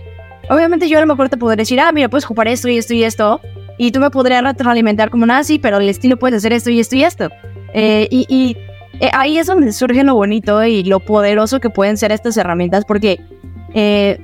obviamente 0.48 0.88
yo 0.88 0.96
a 0.96 1.02
lo 1.02 1.06
mejor 1.06 1.28
te 1.28 1.36
podré 1.36 1.56
decir, 1.56 1.78
ah, 1.80 1.92
mira, 1.92 2.08
puedes 2.08 2.24
ocupar 2.24 2.48
esto 2.48 2.70
y 2.70 2.78
esto 2.78 2.94
y 2.94 3.04
esto, 3.04 3.42
y 3.78 3.92
tú 3.92 4.00
me 4.00 4.10
podrías 4.10 4.42
retroalimentar 4.42 5.08
como 5.08 5.24
nazi, 5.24 5.58
pero 5.58 5.78
el 5.78 5.88
estilo 5.88 6.18
puedes 6.18 6.38
hacer 6.38 6.52
esto 6.52 6.68
y 6.70 6.80
esto 6.80 6.96
y 6.96 7.04
esto. 7.04 7.28
Eh, 7.72 8.08
y, 8.10 8.56
eh, 9.00 9.10
ahí 9.12 9.38
es 9.38 9.46
donde 9.46 9.72
surge 9.72 10.02
lo 10.02 10.14
bonito 10.16 10.64
y 10.64 10.82
lo 10.82 10.98
poderoso 10.98 11.60
que 11.60 11.70
pueden 11.70 11.96
ser 11.96 12.10
estas 12.10 12.36
herramientas, 12.36 12.84
porque 12.84 13.20
eh, 13.72 14.18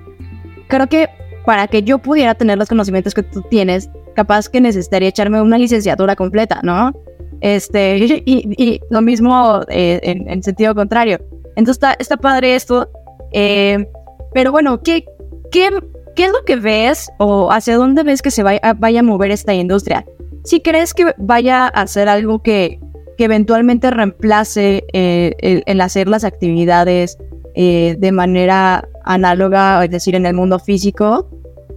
creo 0.66 0.88
que 0.88 1.08
para 1.46 1.68
que 1.68 1.84
yo 1.84 1.98
pudiera 1.98 2.34
tener 2.34 2.58
los 2.58 2.68
conocimientos 2.68 3.14
que 3.14 3.22
tú 3.22 3.42
tienes, 3.42 3.88
capaz 4.16 4.48
que 4.48 4.60
necesitaría 4.60 5.10
echarme 5.10 5.40
una 5.40 5.58
licenciatura 5.58 6.16
completa, 6.16 6.60
¿no? 6.64 6.92
Este, 7.40 7.98
y, 8.26 8.80
lo 8.90 9.02
mismo 9.02 9.60
en, 9.68 10.42
sentido 10.42 10.74
contrario. 10.74 11.18
Entonces 11.56 11.76
está, 11.76 11.94
está 11.98 12.16
padre 12.16 12.56
esto. 12.56 12.88
pero 13.32 14.50
bueno, 14.50 14.82
¿qué, 14.82 15.04
qué 15.52 15.70
¿Qué 16.14 16.26
es 16.26 16.32
lo 16.32 16.44
que 16.44 16.56
ves 16.56 17.10
o 17.18 17.50
hacia 17.50 17.76
dónde 17.76 18.04
ves 18.04 18.22
que 18.22 18.30
se 18.30 18.42
vaya, 18.42 18.60
a 18.62 19.02
mover 19.02 19.30
esta 19.30 19.52
industria? 19.54 20.04
Si 20.44 20.60
crees 20.60 20.94
que 20.94 21.12
vaya 21.18 21.66
a 21.66 21.86
ser 21.86 22.08
algo 22.08 22.42
que, 22.42 22.78
eventualmente 23.16 23.90
reemplace 23.90 24.84
eh, 24.92 25.62
el, 25.66 25.80
hacer 25.80 26.08
las 26.08 26.24
actividades 26.24 27.16
eh, 27.54 27.96
de 27.98 28.12
manera 28.12 28.88
análoga, 29.04 29.84
es 29.84 29.90
decir, 29.90 30.16
en 30.16 30.26
el 30.26 30.34
mundo 30.34 30.58
físico, 30.58 31.30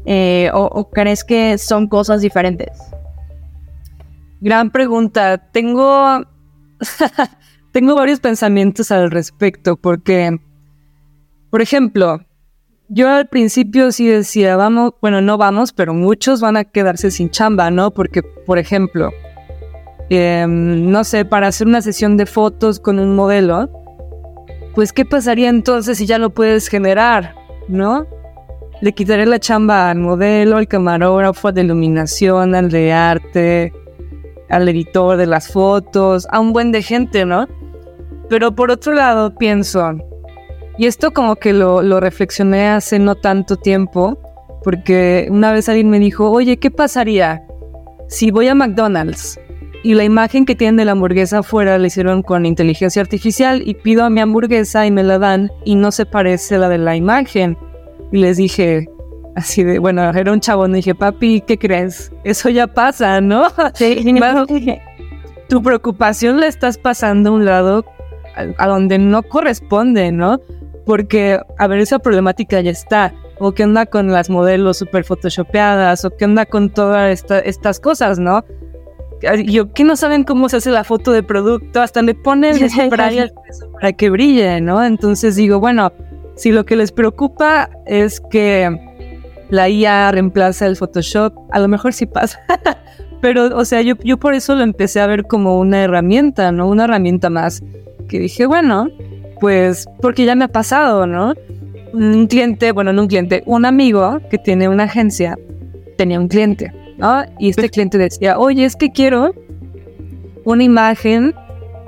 eh, 0.06 0.50
o, 0.54 0.90
crees 0.90 1.24
que 1.24 1.58
son 1.58 1.88
cosas 1.88 2.22
diferentes? 2.22 2.80
Gran 4.42 4.72
pregunta. 4.72 5.38
Tengo, 5.52 6.22
tengo 7.72 7.96
varios 7.96 8.20
pensamientos 8.20 8.92
al 8.92 9.12
respecto, 9.12 9.76
porque, 9.76 10.40
por 11.50 11.62
ejemplo, 11.62 12.22
yo 12.90 13.10
al 13.10 13.28
principio 13.28 13.92
sí 13.92 14.08
decía, 14.08 14.56
vamos, 14.56 14.94
bueno, 15.02 15.22
no 15.22 15.38
vamos, 15.38 15.74
pero 15.74 15.94
muchos 15.94 16.42
van 16.42 16.58
a 16.58 16.64
quedarse 16.64 17.12
sin 17.12 17.30
chamba, 17.30 17.70
¿no? 17.72 17.92
Porque, 17.92 18.24
por 18.24 18.58
ejemplo, 18.58 19.12
em, 20.10 20.90
no 20.90 21.04
sé, 21.04 21.26
para 21.26 21.48
hacer 21.48 21.68
una 21.68 21.82
sesión 21.82 22.18
de 22.18 22.26
fotos 22.26 22.80
con 22.80 23.00
un 23.00 23.16
modelo, 23.16 23.70
pues 24.76 24.94
¿qué 24.94 25.06
pasaría 25.06 25.50
entonces 25.50 25.98
si 25.98 26.06
ya 26.06 26.18
lo 26.18 26.30
puedes 26.30 26.68
generar, 26.68 27.36
¿no? 27.68 28.08
le 28.82 28.92
quitaré 28.94 29.26
la 29.26 29.40
chamba 29.40 29.90
al 29.90 30.00
modelo, 30.00 30.58
al 30.58 30.68
camarógrafo, 30.68 31.52
de 31.52 31.62
iluminación, 31.62 32.54
al 32.54 32.70
de 32.70 32.94
arte, 32.94 33.74
al 34.50 34.70
editor 34.70 35.18
de 35.18 35.26
las 35.26 35.52
fotos, 35.52 36.28
a 36.32 36.40
un 36.40 36.54
buen 36.54 36.72
de 36.72 36.82
gente, 36.84 37.26
¿no? 37.26 37.48
Pero 38.30 38.54
por 38.54 38.72
otro 38.72 38.94
lado 38.94 39.36
pienso, 39.36 39.98
y 40.78 40.86
esto 40.86 41.12
como 41.12 41.36
que 41.36 41.54
lo, 41.54 41.82
lo 41.82 42.00
reflexioné 42.00 42.68
hace 42.68 43.00
no 43.00 43.16
tanto 43.16 43.58
tiempo, 43.58 44.20
porque 44.64 45.28
una 45.32 45.52
vez 45.52 45.70
alguien 45.70 45.90
me 45.90 46.00
dijo, 46.00 46.30
oye, 46.30 46.58
¿qué 46.58 46.70
pasaría 46.70 47.44
si 48.08 48.32
voy 48.32 48.48
a 48.48 48.56
McDonald's 48.56 49.40
y 49.84 49.94
la 49.94 50.04
imagen 50.04 50.46
que 50.46 50.56
tienen 50.56 50.78
de 50.78 50.86
la 50.86 50.94
hamburguesa 50.94 51.40
afuera 51.40 51.78
la 51.78 51.88
hicieron 51.88 52.22
con 52.22 52.46
inteligencia 52.46 53.02
artificial 53.02 53.62
y 53.66 53.76
pido 53.76 54.04
a 54.04 54.10
mi 54.10 54.22
hamburguesa 54.22 54.86
y 54.86 54.92
me 54.92 55.04
la 55.04 55.20
dan 55.20 55.52
y 55.66 55.76
no 55.76 55.92
se 55.92 56.06
parece 56.06 56.56
a 56.56 56.60
la 56.60 56.70
de 56.70 56.78
la 56.78 56.96
imagen? 56.96 57.58
Y 58.12 58.18
les 58.18 58.38
dije, 58.38 58.88
así 59.36 59.64
de, 59.64 59.80
bueno, 59.80 60.02
era 60.02 60.32
un 60.32 60.40
chabón, 60.40 60.72
y 60.72 60.78
dije, 60.78 60.96
papi, 60.96 61.42
¿qué 61.42 61.58
crees? 61.58 62.12
Eso 62.24 62.50
ya 62.50 62.68
pasa, 62.68 63.22
¿no? 63.22 63.48
Sí, 63.74 64.04
tu 65.50 65.62
preocupación 65.62 66.40
la 66.40 66.48
estás 66.48 66.78
pasando 66.78 67.30
a 67.30 67.34
un 67.34 67.46
lado 67.46 67.86
a, 68.36 68.64
a 68.64 68.68
donde 68.68 68.98
no 68.98 69.24
corresponde, 69.24 70.12
¿no? 70.12 70.40
Porque, 70.88 71.40
a 71.60 71.68
ver, 71.68 71.80
esa 71.80 72.00
problemática 72.00 72.62
ya 72.62 72.72
está. 72.72 73.14
O 73.40 73.52
qué 73.52 73.66
onda 73.66 73.86
con 73.86 74.12
las 74.12 74.32
modelos 74.32 74.78
super 74.78 75.04
photoshopeadas, 75.04 76.04
o 76.06 76.10
qué 76.18 76.26
onda 76.26 76.46
con 76.48 76.72
todas 76.72 77.12
esta, 77.12 77.40
estas 77.40 77.80
cosas, 77.80 78.18
¿no? 78.18 78.44
Yo, 79.46 79.74
que 79.74 79.84
no 79.84 79.96
saben 79.96 80.24
cómo 80.24 80.48
se 80.48 80.58
hace 80.58 80.72
la 80.72 80.84
foto 80.84 81.12
de 81.12 81.24
producto, 81.24 81.82
hasta 81.82 82.02
le 82.02 82.16
ponen 82.16 82.56
spray 82.70 83.30
para 83.74 83.92
que 83.92 84.10
brille, 84.10 84.62
¿no? 84.62 84.84
Entonces 84.84 85.36
digo, 85.36 85.60
bueno, 85.60 85.92
si 86.36 86.52
lo 86.52 86.66
que 86.66 86.76
les 86.78 86.92
preocupa 86.92 87.70
es 87.86 88.22
que 88.22 88.76
la 89.50 89.70
IA 89.70 90.12
reemplaza 90.12 90.68
el 90.68 90.78
Photoshop, 90.78 91.34
a 91.52 91.60
lo 91.60 91.68
mejor 91.68 91.94
sí 91.94 92.06
pasa. 92.06 92.40
Pero, 93.22 93.58
o 93.58 93.66
sea, 93.66 93.82
yo, 93.82 93.96
yo 94.04 94.18
por 94.18 94.36
eso 94.36 94.56
lo 94.56 94.64
empecé 94.64 95.02
a 95.02 95.08
ver 95.08 95.26
como 95.26 95.60
una 95.60 95.84
herramienta, 95.84 96.52
¿no? 96.52 96.68
Una 96.70 96.86
herramienta 96.86 97.30
más. 97.30 97.62
Que 98.08 98.20
dije, 98.20 98.46
bueno, 98.46 98.88
pues 99.40 99.86
porque 100.02 100.26
ya 100.26 100.36
me 100.36 100.46
ha 100.46 100.50
pasado, 100.50 101.08
¿no? 101.08 101.34
Un 101.94 102.28
cliente, 102.28 102.72
bueno, 102.72 102.94
no 102.94 103.04
un 103.04 103.08
cliente, 103.08 103.44
un 103.46 103.66
amigo 103.66 104.20
que 104.30 104.38
tiene 104.38 104.70
una 104.70 104.84
agencia 104.84 105.38
tenía 105.98 106.20
un 106.20 106.28
cliente, 106.28 106.72
¿no? 106.98 107.24
Y 107.40 107.50
este 107.50 107.70
cliente 107.70 107.98
decía, 107.98 108.40
oye, 108.40 108.64
es 108.64 108.76
que 108.76 108.92
quiero 108.92 109.34
una 110.46 110.64
imagen, 110.64 111.36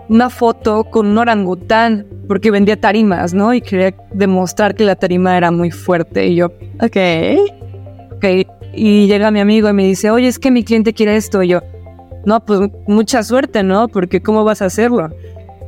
una 0.09 0.29
foto 0.29 0.83
con 0.83 1.07
un 1.07 1.17
orangután, 1.17 2.05
porque 2.27 2.51
vendía 2.51 2.79
tarimas, 2.79 3.33
¿no? 3.33 3.53
Y 3.53 3.61
quería 3.61 3.95
demostrar 4.11 4.75
que 4.75 4.83
la 4.83 4.95
tarima 4.95 5.37
era 5.37 5.51
muy 5.51 5.71
fuerte. 5.71 6.27
Y 6.27 6.35
yo, 6.35 6.47
ok. 6.81 6.97
Ok. 8.15 8.25
Y 8.73 9.07
llega 9.07 9.31
mi 9.31 9.39
amigo 9.39 9.69
y 9.69 9.73
me 9.73 9.85
dice, 9.85 10.11
oye, 10.11 10.27
es 10.27 10.37
que 10.37 10.51
mi 10.51 10.63
cliente 10.63 10.93
quiere 10.93 11.15
esto. 11.15 11.41
Y 11.41 11.49
yo, 11.49 11.61
no, 12.25 12.43
pues 12.45 12.59
mucha 12.87 13.23
suerte, 13.23 13.63
¿no? 13.63 13.87
Porque 13.87 14.21
¿cómo 14.21 14.43
vas 14.43 14.61
a 14.61 14.65
hacerlo? 14.65 15.09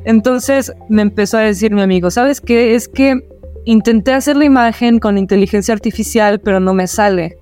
Entonces 0.05 0.73
me 0.89 1.01
empezó 1.01 1.37
a 1.37 1.41
decir 1.41 1.73
mi 1.73 1.81
amigo, 1.81 2.09
¿sabes 2.11 2.41
qué? 2.41 2.75
Es 2.75 2.87
que 2.87 3.19
intenté 3.65 4.13
hacer 4.13 4.35
la 4.35 4.45
imagen 4.45 4.99
con 4.99 5.17
inteligencia 5.17 5.73
artificial, 5.73 6.39
pero 6.39 6.59
no 6.59 6.73
me 6.73 6.87
sale. 6.87 7.37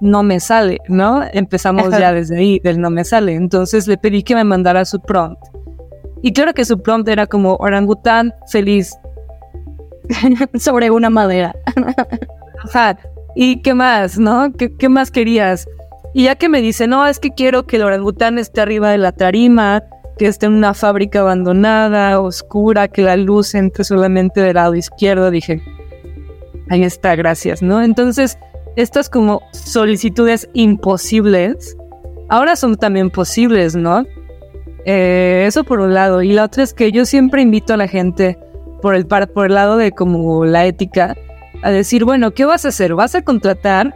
No 0.00 0.22
me 0.22 0.40
sale, 0.40 0.78
¿no? 0.88 1.22
Empezamos 1.32 1.90
ya 1.90 2.12
desde 2.12 2.38
ahí, 2.38 2.58
del 2.58 2.80
no 2.80 2.90
me 2.90 3.04
sale. 3.04 3.34
Entonces 3.34 3.86
le 3.86 3.96
pedí 3.96 4.22
que 4.22 4.34
me 4.34 4.44
mandara 4.44 4.84
su 4.84 5.00
prompt. 5.00 5.40
Y 6.22 6.32
claro 6.32 6.54
que 6.54 6.64
su 6.64 6.82
prompt 6.82 7.08
era 7.08 7.26
como 7.26 7.56
orangután 7.56 8.34
feliz. 8.50 8.96
Sobre 10.58 10.90
una 10.90 11.08
madera. 11.08 11.54
Ajá. 12.64 12.98
¿Y 13.34 13.62
qué 13.62 13.74
más, 13.74 14.18
no? 14.18 14.52
¿Qué, 14.52 14.74
¿Qué 14.76 14.88
más 14.88 15.10
querías? 15.10 15.66
Y 16.14 16.24
ya 16.24 16.34
que 16.34 16.48
me 16.48 16.60
dice, 16.60 16.86
no, 16.86 17.06
es 17.06 17.18
que 17.18 17.30
quiero 17.30 17.66
que 17.66 17.76
el 17.76 17.82
orangután 17.82 18.38
esté 18.38 18.60
arriba 18.60 18.90
de 18.90 18.98
la 18.98 19.12
tarima, 19.12 19.84
que 20.18 20.26
esté 20.26 20.46
en 20.46 20.54
una 20.54 20.74
fábrica 20.74 21.20
abandonada, 21.20 22.20
oscura, 22.20 22.88
que 22.88 23.02
la 23.02 23.16
luz 23.16 23.54
entre 23.54 23.84
solamente 23.84 24.40
del 24.40 24.54
lado 24.54 24.74
izquierdo, 24.74 25.30
dije, 25.30 25.62
ahí 26.68 26.82
está, 26.82 27.16
gracias, 27.16 27.62
¿no? 27.62 27.82
Entonces, 27.82 28.38
estas 28.76 29.08
como 29.08 29.42
solicitudes 29.52 30.48
imposibles, 30.54 31.76
ahora 32.28 32.56
son 32.56 32.76
también 32.76 33.10
posibles, 33.10 33.74
¿no? 33.74 34.04
Eh, 34.84 35.44
eso 35.46 35.64
por 35.64 35.80
un 35.80 35.94
lado. 35.94 36.22
Y 36.22 36.32
la 36.32 36.44
otra 36.44 36.62
es 36.62 36.74
que 36.74 36.92
yo 36.92 37.04
siempre 37.04 37.42
invito 37.42 37.74
a 37.74 37.76
la 37.76 37.88
gente, 37.88 38.38
por 38.80 38.94
el, 38.94 39.06
por 39.06 39.46
el 39.46 39.54
lado 39.54 39.76
de 39.76 39.92
como 39.92 40.44
la 40.44 40.66
ética, 40.66 41.16
a 41.62 41.70
decir, 41.70 42.04
bueno, 42.04 42.32
¿qué 42.32 42.44
vas 42.44 42.64
a 42.64 42.68
hacer? 42.68 42.94
¿Vas 42.94 43.14
a 43.14 43.22
contratar 43.22 43.94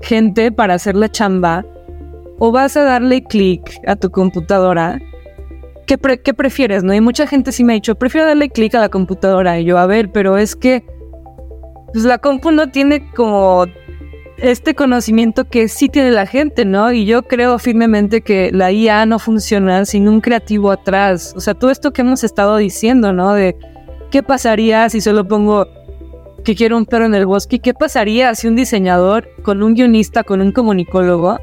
gente 0.00 0.50
para 0.52 0.74
hacer 0.74 0.96
la 0.96 1.10
chamba? 1.10 1.64
¿O 2.38 2.52
vas 2.52 2.76
a 2.76 2.84
darle 2.84 3.22
clic 3.24 3.80
a 3.86 3.96
tu 3.96 4.10
computadora 4.10 5.00
¿qué, 5.86 6.34
prefieres? 6.34 6.82
¿No? 6.84 6.92
Y 6.92 7.00
mucha 7.00 7.26
gente 7.26 7.52
sí 7.52 7.64
me 7.64 7.72
ha 7.72 7.74
dicho, 7.74 7.94
prefiero 7.94 8.26
darle 8.26 8.50
clic 8.50 8.74
a 8.74 8.80
la 8.80 8.88
computadora. 8.88 9.58
Y 9.58 9.64
yo, 9.64 9.78
a 9.78 9.86
ver, 9.86 10.10
pero 10.10 10.36
es 10.36 10.56
que 10.56 10.84
pues 11.92 12.04
la 12.04 12.18
compu 12.18 12.50
no 12.50 12.70
tiene 12.70 13.10
como 13.12 13.64
este 14.38 14.74
conocimiento 14.74 15.48
que 15.48 15.68
sí 15.68 15.88
tiene 15.88 16.10
la 16.10 16.26
gente, 16.26 16.64
¿no? 16.64 16.92
Y 16.92 17.06
yo 17.06 17.22
creo 17.22 17.58
firmemente 17.58 18.20
que 18.20 18.50
la 18.52 18.70
IA 18.70 19.06
no 19.06 19.18
funciona 19.18 19.84
sin 19.86 20.08
un 20.08 20.20
creativo 20.20 20.70
atrás. 20.70 21.32
O 21.36 21.40
sea, 21.40 21.54
todo 21.54 21.70
esto 21.70 21.92
que 21.92 22.02
hemos 22.02 22.22
estado 22.22 22.56
diciendo, 22.58 23.12
¿no? 23.12 23.32
De 23.32 23.56
qué 24.10 24.22
pasaría 24.22 24.90
si 24.90 25.00
solo 25.00 25.26
pongo 25.26 25.66
que 26.44 26.54
quiero 26.54 26.76
un 26.76 26.86
perro 26.86 27.06
en 27.06 27.14
el 27.14 27.26
bosque, 27.26 27.60
qué 27.60 27.72
pasaría 27.72 28.34
si 28.34 28.46
un 28.46 28.56
diseñador 28.56 29.28
con 29.42 29.62
un 29.62 29.74
guionista, 29.74 30.22
con 30.22 30.40
un 30.40 30.52
comunicólogo, 30.52 31.38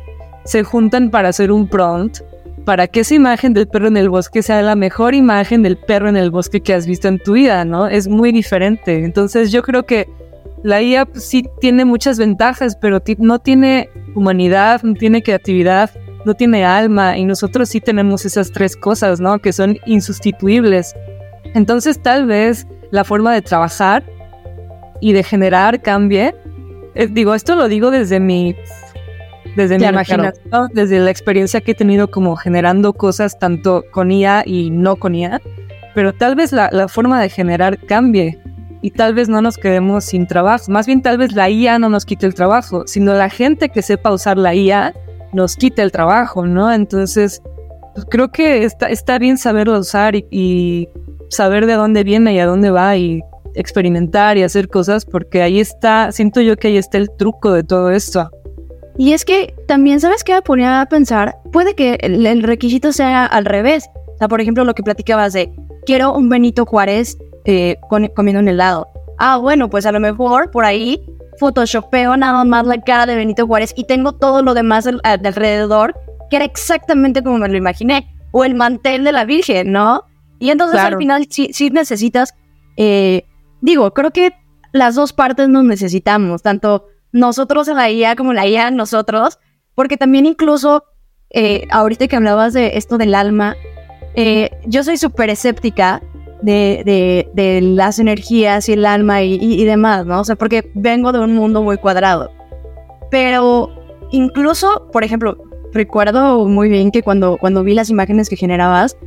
se 0.45 0.63
juntan 0.63 1.09
para 1.09 1.29
hacer 1.29 1.51
un 1.51 1.67
prompt 1.67 2.21
para 2.65 2.87
que 2.87 3.01
esa 3.01 3.15
imagen 3.15 3.53
del 3.53 3.67
perro 3.67 3.87
en 3.87 3.97
el 3.97 4.09
bosque 4.09 4.41
sea 4.41 4.61
la 4.61 4.75
mejor 4.75 5.15
imagen 5.15 5.63
del 5.63 5.77
perro 5.77 6.09
en 6.09 6.17
el 6.17 6.31
bosque 6.31 6.61
que 6.61 6.73
has 6.73 6.87
visto 6.87 7.07
en 7.07 7.19
tu 7.19 7.33
vida, 7.33 7.65
¿no? 7.65 7.87
Es 7.87 8.07
muy 8.07 8.31
diferente. 8.31 9.03
Entonces 9.03 9.51
yo 9.51 9.61
creo 9.61 9.83
que 9.85 10.07
la 10.63 10.81
IA 10.81 11.07
sí 11.13 11.45
tiene 11.59 11.83
muchas 11.83 12.17
ventajas, 12.17 12.77
pero 12.77 13.01
no 13.17 13.39
tiene 13.39 13.89
humanidad, 14.15 14.81
no 14.83 14.93
tiene 14.93 15.21
creatividad, 15.21 15.91
no 16.25 16.35
tiene 16.35 16.63
alma 16.63 17.17
y 17.17 17.25
nosotros 17.25 17.67
sí 17.69 17.81
tenemos 17.81 18.25
esas 18.25 18.51
tres 18.51 18.77
cosas, 18.77 19.19
¿no? 19.19 19.39
Que 19.39 19.51
son 19.51 19.77
insustituibles. 19.85 20.95
Entonces 21.53 22.01
tal 22.01 22.25
vez 22.25 22.65
la 22.91 23.03
forma 23.03 23.33
de 23.33 23.41
trabajar 23.41 24.03
y 25.01 25.11
de 25.11 25.23
generar 25.23 25.81
cambie. 25.81 26.33
Eh, 26.95 27.07
digo, 27.11 27.33
esto 27.33 27.55
lo 27.55 27.67
digo 27.67 27.91
desde 27.91 28.21
mi 28.21 28.55
desde 29.55 29.77
mi 29.79 29.85
imaginación, 29.85 30.69
desde 30.73 30.99
la 30.99 31.11
experiencia 31.11 31.61
que 31.61 31.71
he 31.71 31.75
tenido 31.75 32.09
como 32.09 32.35
generando 32.35 32.93
cosas 32.93 33.37
tanto 33.37 33.83
con 33.91 34.11
IA 34.11 34.43
y 34.45 34.69
no 34.69 34.95
con 34.95 35.15
IA, 35.15 35.41
pero 35.93 36.13
tal 36.13 36.35
vez 36.35 36.51
la, 36.51 36.69
la, 36.71 36.87
forma 36.87 37.21
de 37.21 37.29
generar 37.29 37.77
cambie 37.85 38.39
y 38.81 38.91
tal 38.91 39.13
vez 39.13 39.29
no 39.29 39.41
nos 39.41 39.57
quedemos 39.57 40.05
sin 40.05 40.27
trabajo, 40.27 40.71
más 40.71 40.85
bien 40.85 41.01
tal 41.01 41.17
vez 41.17 41.33
la 41.33 41.49
IA 41.49 41.79
no 41.79 41.89
nos 41.89 42.05
quite 42.05 42.25
el 42.25 42.33
trabajo, 42.33 42.83
sino 42.87 43.13
la 43.13 43.29
gente 43.29 43.69
que 43.69 43.81
sepa 43.81 44.11
usar 44.11 44.37
la 44.37 44.53
IA 44.55 44.93
nos 45.33 45.55
quite 45.55 45.81
el 45.81 45.91
trabajo, 45.91 46.45
¿no? 46.45 46.71
Entonces, 46.71 47.41
pues 47.93 48.05
creo 48.09 48.31
que 48.31 48.63
está, 48.63 48.89
está 48.89 49.19
bien 49.19 49.37
saberlo 49.37 49.79
usar 49.79 50.15
y, 50.15 50.25
y 50.31 50.89
saber 51.29 51.65
de 51.65 51.73
dónde 51.73 52.03
viene 52.03 52.33
y 52.33 52.39
a 52.39 52.45
dónde 52.45 52.69
va 52.71 52.95
y 52.97 53.21
experimentar 53.55 54.37
y 54.37 54.43
hacer 54.43 54.67
cosas, 54.67 55.05
porque 55.05 55.41
ahí 55.41 55.59
está, 55.59 56.11
siento 56.11 56.41
yo 56.41 56.57
que 56.57 56.69
ahí 56.69 56.77
está 56.77 56.97
el 56.97 57.09
truco 57.17 57.51
de 57.51 57.63
todo 57.63 57.91
esto. 57.91 58.29
Y 58.97 59.13
es 59.13 59.25
que 59.25 59.55
también, 59.67 59.99
¿sabes 59.99 60.23
qué 60.23 60.33
me 60.33 60.41
ponía 60.41 60.81
a 60.81 60.85
pensar? 60.85 61.37
Puede 61.51 61.73
que 61.73 61.97
el, 62.01 62.43
requisito 62.43 62.91
sea 62.91 63.25
al 63.25 63.45
revés. 63.45 63.89
O 64.15 64.17
sea, 64.17 64.27
por 64.27 64.41
ejemplo, 64.41 64.63
lo 64.63 64.75
que 64.75 64.83
platicabas 64.83 65.33
de, 65.33 65.51
quiero 65.85 66.13
un 66.13 66.29
Benito 66.29 66.65
Juárez 66.65 67.17
eh, 67.45 67.77
comiendo 67.89 68.39
un 68.39 68.47
helado. 68.47 68.87
Ah, 69.17 69.37
bueno, 69.37 69.69
pues 69.69 69.85
a 69.85 69.91
lo 69.91 69.99
mejor 69.99 70.51
por 70.51 70.65
ahí 70.65 71.01
photoshopeo 71.39 72.15
nada 72.17 72.43
más 72.43 72.65
la 72.67 72.79
cara 72.81 73.05
de 73.05 73.15
Benito 73.15 73.47
Juárez 73.47 73.73
y 73.75 73.85
tengo 73.85 74.13
todo 74.13 74.43
lo 74.43 74.53
demás 74.53 74.85
de 74.85 74.99
alrededor 75.03 75.95
que 76.29 76.37
era 76.37 76.45
exactamente 76.45 77.23
como 77.23 77.39
me 77.39 77.49
lo 77.49 77.57
imaginé. 77.57 78.15
O 78.31 78.43
el 78.43 78.55
mantel 78.55 79.03
de 79.03 79.11
la 79.11 79.25
Virgen, 79.25 79.71
¿no? 79.71 80.05
Y 80.39 80.49
entonces 80.49 80.79
al 80.79 80.97
final 80.97 81.27
sí, 81.29 81.51
sí 81.53 81.69
necesitas, 81.69 82.33
eh, 82.75 83.25
digo, 83.61 83.93
creo 83.93 84.11
que 84.11 84.33
las 84.71 84.95
dos 84.95 85.13
partes 85.13 85.47
nos 85.47 85.63
necesitamos, 85.63 86.41
tanto 86.41 86.87
nosotros 87.13 87.67
en 87.69 87.77
la 87.77 87.89
IA 87.89 88.15
como 88.17 88.33
la 88.33 88.45
IA 88.45 88.71
nosotros, 88.71 89.39
porque 89.75 89.95
también 89.95 90.25
incluso, 90.25 90.83
eh, 91.29 91.65
ahorita 91.71 92.07
que 92.07 92.15
hablabas 92.17 92.53
de 92.53 92.75
esto 92.75 92.97
del 92.97 93.15
alma, 93.15 93.55
eh, 94.15 94.49
yo 94.65 94.83
soy 94.83 94.97
súper 94.97 95.29
escéptica 95.29 96.01
de, 96.41 97.25
de, 97.33 97.61
las 97.61 97.99
energías 97.99 98.67
y 98.67 98.73
el 98.73 98.85
alma 98.85 99.23
y, 99.23 99.35
y, 99.35 99.63
demás, 99.63 100.05
¿no? 100.05 100.19
O 100.19 100.23
sea, 100.25 100.35
porque 100.35 100.69
vengo 100.75 101.13
de 101.13 101.19
un 101.19 101.33
mundo 101.35 101.63
muy 101.63 101.77
cuadrado. 101.77 102.31
Pero 103.09 103.69
incluso, 104.11 104.89
por 104.91 105.05
ejemplo, 105.05 105.37
recuerdo 105.71 106.45
muy 106.45 106.67
bien 106.67 106.91
que 106.91 107.01
cuando, 107.01 107.37
cuando 107.37 107.63
vi 107.63 107.73
las 107.73 107.89
imágenes 107.89 108.27
que 108.27 108.35
generabas, 108.35 108.97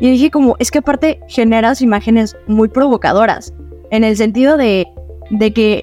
y 0.00 0.10
dije 0.10 0.30
como, 0.30 0.56
es 0.58 0.70
que 0.70 0.78
aparte 0.78 1.20
generas 1.28 1.82
imágenes 1.82 2.36
muy 2.46 2.68
provocadoras, 2.68 3.52
en 3.90 4.04
el 4.04 4.16
sentido 4.16 4.56
de, 4.56 4.86
de 5.30 5.52
que 5.52 5.82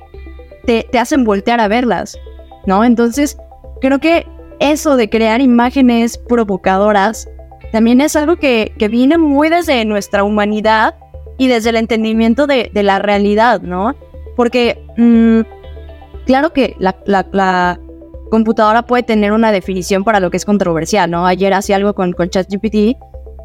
te, 0.65 0.87
hacen 0.97 1.23
voltear 1.23 1.59
a 1.59 1.67
verlas, 1.67 2.17
¿no? 2.65 2.83
Entonces, 2.83 3.37
creo 3.81 3.99
que 3.99 4.25
eso 4.59 4.95
de 4.95 5.09
crear 5.09 5.41
imágenes 5.41 6.17
provocadoras 6.17 7.29
también 7.71 8.01
es 8.01 8.15
algo 8.15 8.37
que, 8.37 8.73
que 8.77 8.87
viene 8.87 9.17
muy 9.17 9.49
desde 9.49 9.83
nuestra 9.85 10.23
humanidad 10.23 10.95
y 11.37 11.47
desde 11.47 11.71
el 11.71 11.75
entendimiento 11.75 12.47
de, 12.47 12.71
de 12.73 12.83
la 12.83 12.99
realidad, 12.99 13.61
¿no? 13.61 13.95
Porque, 14.35 14.81
mm, 14.97 15.41
claro 16.25 16.53
que 16.53 16.75
la, 16.79 16.95
la, 17.05 17.79
computadora 18.31 18.81
puede 18.81 19.03
tener 19.03 19.31
una 19.31 19.51
definición 19.51 20.03
para 20.03 20.19
lo 20.19 20.31
que 20.31 20.37
es 20.37 20.45
controversial, 20.45 21.09
¿no? 21.09 21.27
Ayer 21.27 21.53
hacía 21.53 21.75
algo 21.75 21.93
con, 21.93 22.11
con 22.11 22.29
ChatGPT 22.29 22.73
y, 22.73 22.97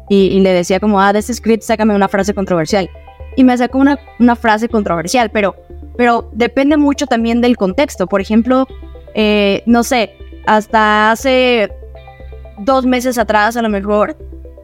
y, 0.09 0.39
le 0.39 0.51
decía 0.51 0.79
como, 0.79 0.99
ah, 0.99 1.13
de 1.13 1.19
este 1.19 1.33
script 1.33 1.63
sácame 1.63 1.95
una 1.95 2.07
frase 2.07 2.33
controversial. 2.33 2.89
Y 3.37 3.43
me 3.43 3.57
sacó 3.57 3.77
una, 3.77 3.99
una 4.19 4.35
frase 4.35 4.67
controversial, 4.67 5.29
pero, 5.29 5.55
pero 5.97 6.29
depende 6.33 6.77
mucho 6.77 7.05
también 7.05 7.41
del 7.41 7.57
contexto. 7.57 8.07
Por 8.07 8.21
ejemplo, 8.21 8.67
eh, 9.13 9.63
no 9.65 9.83
sé, 9.83 10.13
hasta 10.45 11.11
hace 11.11 11.71
dos 12.59 12.85
meses 12.85 13.17
atrás 13.17 13.57
a 13.57 13.61
lo 13.61 13.69
mejor, 13.69 14.17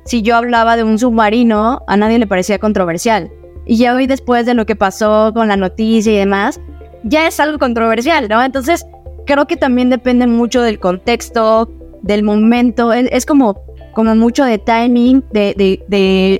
si 0.06 0.22
yo 0.22 0.36
hablaba 0.36 0.78
de 0.78 0.84
un 0.84 0.98
submarino, 0.98 1.84
a 1.88 1.98
nadie 1.98 2.20
le 2.20 2.28
parecía 2.28 2.60
controversial. 2.60 3.32
Y 3.66 3.78
ya 3.78 3.94
hoy 3.94 4.08
después 4.08 4.46
de 4.46 4.54
lo 4.54 4.66
que 4.66 4.76
pasó 4.76 5.32
con 5.34 5.50
la 5.50 5.58
noticia 5.58 6.14
y 6.14 6.18
demás, 6.18 6.62
ya 7.04 7.28
es 7.28 7.40
algo 7.40 7.60
controversial, 7.60 8.30
¿no? 8.30 8.42
Entonces, 8.42 8.86
creo 9.26 9.46
que 9.46 9.58
también 9.58 9.90
depende 9.90 10.26
mucho 10.26 10.62
del 10.62 10.80
contexto, 10.80 11.70
del 12.02 12.24
momento, 12.24 12.94
es, 12.94 13.26
como, 13.26 13.62
como 13.94 14.16
mucho 14.16 14.46
de 14.46 14.58
timing, 14.58 15.24
de, 15.32 15.54
de, 15.58 15.84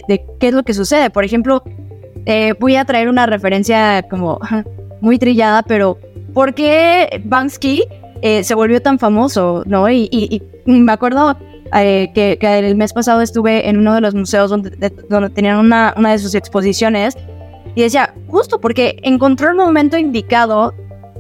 de, 0.08 0.26
qué 0.40 0.48
es 0.48 0.54
lo 0.54 0.64
que 0.64 0.74
sucede. 0.74 1.10
Por 1.10 1.26
ejemplo, 1.26 1.64
eh, 2.26 2.54
voy 2.60 2.76
a 2.76 2.86
traer 2.86 3.10
una 3.10 3.26
referencia 3.26 4.04
como 4.10 4.40
muy 5.02 5.18
trillada, 5.18 5.64
pero 5.64 5.98
¿por 6.34 6.54
qué 6.54 7.22
Banksy 7.26 7.84
eh, 8.22 8.44
se 8.44 8.56
volvió 8.56 8.82
tan 8.82 9.00
famoso, 9.00 9.64
¿no? 9.66 9.90
Y, 9.90 10.42
me 10.66 10.92
acuerdo 10.92 11.38
eh, 11.74 12.10
que, 12.14 12.38
el 12.42 12.76
mes 12.76 12.94
pasado 12.94 13.22
estuve 13.22 13.70
en 13.70 13.78
uno 13.78 13.94
de 13.94 14.02
los 14.02 14.16
museos 14.16 14.50
donde, 14.50 14.92
donde 15.10 15.30
tenían 15.30 15.58
una, 15.58 15.94
una 15.98 16.12
de 16.12 16.20
sus 16.20 16.36
exposiciones 16.36 17.16
y 17.76 17.82
decía, 17.82 18.14
justo 18.28 18.60
porque 18.60 18.98
encontró 19.04 19.50
el 19.50 19.56
momento 19.56 19.98
indicado 19.98 20.74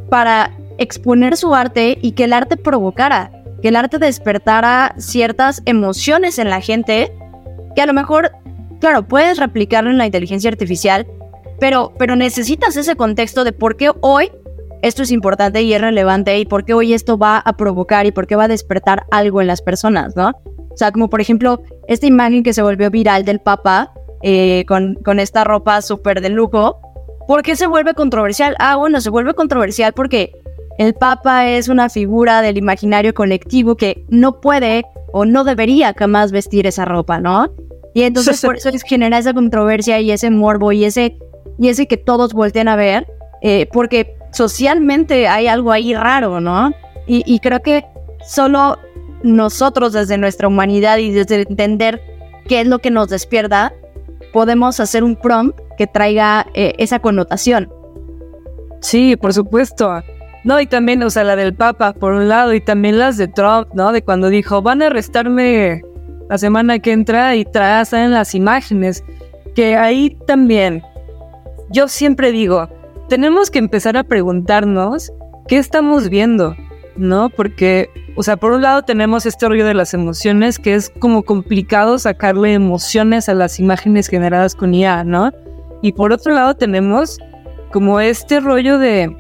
para 0.10 0.52
exponer 0.78 1.38
su 1.38 1.54
arte 1.54 1.98
y 2.02 2.14
que 2.14 2.24
el 2.24 2.34
arte 2.34 2.58
provocara, 2.58 3.32
que 3.62 3.70
el 3.70 3.76
arte 3.76 4.00
despertara 4.00 4.96
ciertas 4.98 5.62
emociones 5.66 6.40
en 6.40 6.50
la 6.50 6.62
gente 6.62 7.12
que 7.76 7.82
a 7.82 7.86
lo 7.86 7.94
mejor, 7.94 8.32
claro, 8.80 9.08
puedes 9.08 9.38
replicarlo 9.38 9.92
en 9.92 10.00
la 10.00 10.08
inteligencia 10.08 10.50
artificial, 10.50 11.06
pero, 11.60 11.94
pero 11.98 12.16
necesitas 12.16 12.78
ese 12.78 12.96
contexto 12.96 13.44
de 13.44 13.52
por 13.52 13.78
qué 13.78 13.92
hoy 14.02 14.32
esto 14.82 15.04
es 15.04 15.12
importante 15.12 15.62
y 15.64 15.74
es 15.74 15.82
relevante 15.82 16.38
y 16.38 16.46
por 16.46 16.64
qué 16.66 16.74
hoy 16.74 16.94
esto 16.94 17.18
va 17.18 17.40
a 17.40 17.58
provocar 17.58 18.06
y 18.06 18.12
por 18.12 18.28
qué 18.28 18.36
va 18.36 18.44
a 18.44 18.48
despertar 18.48 19.06
algo 19.12 19.42
en 19.42 19.48
las 19.48 19.62
personas, 19.62 20.16
¿no? 20.16 20.30
O 20.72 20.78
sea, 20.78 20.92
como 20.92 21.10
por 21.10 21.22
ejemplo, 21.22 21.64
esta 21.88 22.06
imagen 22.06 22.44
que 22.44 22.54
se 22.54 22.62
volvió 22.62 22.92
viral 22.92 23.26
del 23.26 23.40
Papa 23.40 23.92
eh, 24.22 24.66
con, 24.68 24.96
con 25.04 25.20
esta 25.20 25.44
ropa 25.44 25.82
súper 25.82 26.22
de 26.22 26.30
lujo. 26.30 26.80
¿Por 27.28 27.42
qué 27.42 27.56
se 27.56 27.68
vuelve 27.68 27.94
controversial? 27.94 28.56
Ah, 28.60 28.76
bueno, 28.76 29.02
se 29.02 29.10
vuelve 29.10 29.34
controversial 29.34 29.94
porque 29.94 30.32
el 30.78 30.94
Papa 30.94 31.50
es 31.50 31.68
una 31.68 31.90
figura 31.90 32.42
del 32.42 32.58
imaginario 32.58 33.14
colectivo 33.14 33.76
que 33.76 34.06
no 34.10 34.40
puede 34.40 34.86
o 35.12 35.26
no 35.26 35.44
debería 35.44 35.94
jamás 35.98 36.32
vestir 36.32 36.68
esa 36.68 36.86
ropa, 36.86 37.20
¿no? 37.20 37.52
Y 37.94 38.04
entonces 38.04 38.42
por 38.46 38.58
eso 38.58 38.70
genera 38.86 39.18
esa 39.18 39.34
controversia 39.34 40.00
y 40.00 40.12
ese 40.12 40.30
morbo 40.30 40.72
y 40.72 40.86
ese, 40.86 41.18
y 41.58 41.70
ese 41.70 41.88
que 41.88 41.98
todos 41.98 42.34
volteen 42.34 42.68
a 42.68 42.76
ver, 42.76 43.08
eh, 43.42 43.68
porque 43.72 44.16
socialmente 44.32 45.28
hay 45.28 45.48
algo 45.48 45.72
ahí 45.72 45.94
raro, 45.94 46.40
¿no? 46.40 46.72
Y, 47.10 47.40
creo 47.40 47.62
que 47.62 47.86
solo 48.28 48.78
nosotros 49.24 49.94
desde 49.94 50.18
nuestra 50.18 50.50
humanidad 50.50 50.98
y 50.98 51.12
desde 51.12 51.44
entender 51.44 52.02
qué 52.50 52.60
es 52.60 52.68
lo 52.68 52.80
que 52.80 52.92
nos 52.92 53.08
despierta, 53.08 53.74
podemos 54.34 54.82
hacer 54.82 55.06
un 55.06 55.16
prompt 55.16 55.58
que 55.78 55.88
traiga 55.88 56.48
eh, 56.54 56.74
esa 56.78 57.00
connotación. 57.00 57.72
Sí, 58.82 59.16
por 59.16 59.34
supuesto. 59.34 60.04
No, 60.44 60.60
y 60.60 60.68
también, 60.68 61.02
o 61.02 61.10
sea, 61.10 61.24
la 61.24 61.38
del 61.38 61.54
Papa, 61.54 61.94
por 61.94 62.14
un 62.14 62.28
lado, 62.28 62.54
y 62.54 62.62
también 62.62 63.00
las 63.00 63.18
de 63.18 63.30
Trump, 63.30 63.70
¿no? 63.74 63.94
De 63.94 64.02
cuando 64.02 64.30
dijo, 64.30 64.62
van 64.62 64.82
a 64.82 64.88
arrestarme 64.88 65.82
la 66.30 66.38
semana 66.38 66.80
que 66.80 66.92
entra 66.92 67.36
y 67.36 67.46
trazan 67.46 68.12
las 68.12 68.36
imágenes. 68.36 69.04
Que 69.56 69.76
ahí 69.76 70.18
también, 70.28 70.84
yo 71.70 71.88
siempre 71.88 72.32
digo, 72.32 72.70
tenemos 73.10 73.52
que 73.52 73.60
empezar 73.60 73.98
a 73.98 74.04
preguntarnos 74.04 75.12
qué 75.48 75.58
estamos 75.58 76.10
viendo, 76.10 76.56
¿no? 76.96 77.30
Porque, 77.30 77.90
o 78.16 78.24
sea, 78.24 78.38
por 78.38 78.52
un 78.52 78.62
lado 78.62 78.84
tenemos 78.84 79.26
este 79.26 79.48
rollo 79.48 79.66
de 79.66 79.74
las 79.74 79.94
emociones, 79.94 80.60
que 80.60 80.76
es 80.76 80.90
como 80.90 81.24
complicado 81.24 82.00
sacarle 82.00 82.54
emociones 82.54 83.30
a 83.30 83.34
las 83.34 83.60
imágenes 83.60 84.08
generadas 84.08 84.56
con 84.56 84.74
IA, 84.74 85.04
¿no? 85.04 85.32
Y 85.82 85.94
por 85.94 86.12
otro 86.12 86.34
lado 86.34 86.56
tenemos 86.56 87.20
como 87.72 88.00
este 88.00 88.40
rollo 88.40 88.78
de, 88.80 89.16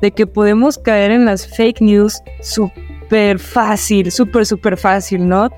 de 0.00 0.10
que 0.12 0.26
podemos 0.26 0.78
caer 0.78 1.10
en 1.10 1.24
las 1.24 1.46
fake 1.56 1.80
news 1.80 2.20
súper 2.40 3.38
fácil, 3.38 4.10
súper, 4.10 4.46
súper 4.46 4.76
fácil, 4.76 5.28
¿no? 5.28 5.50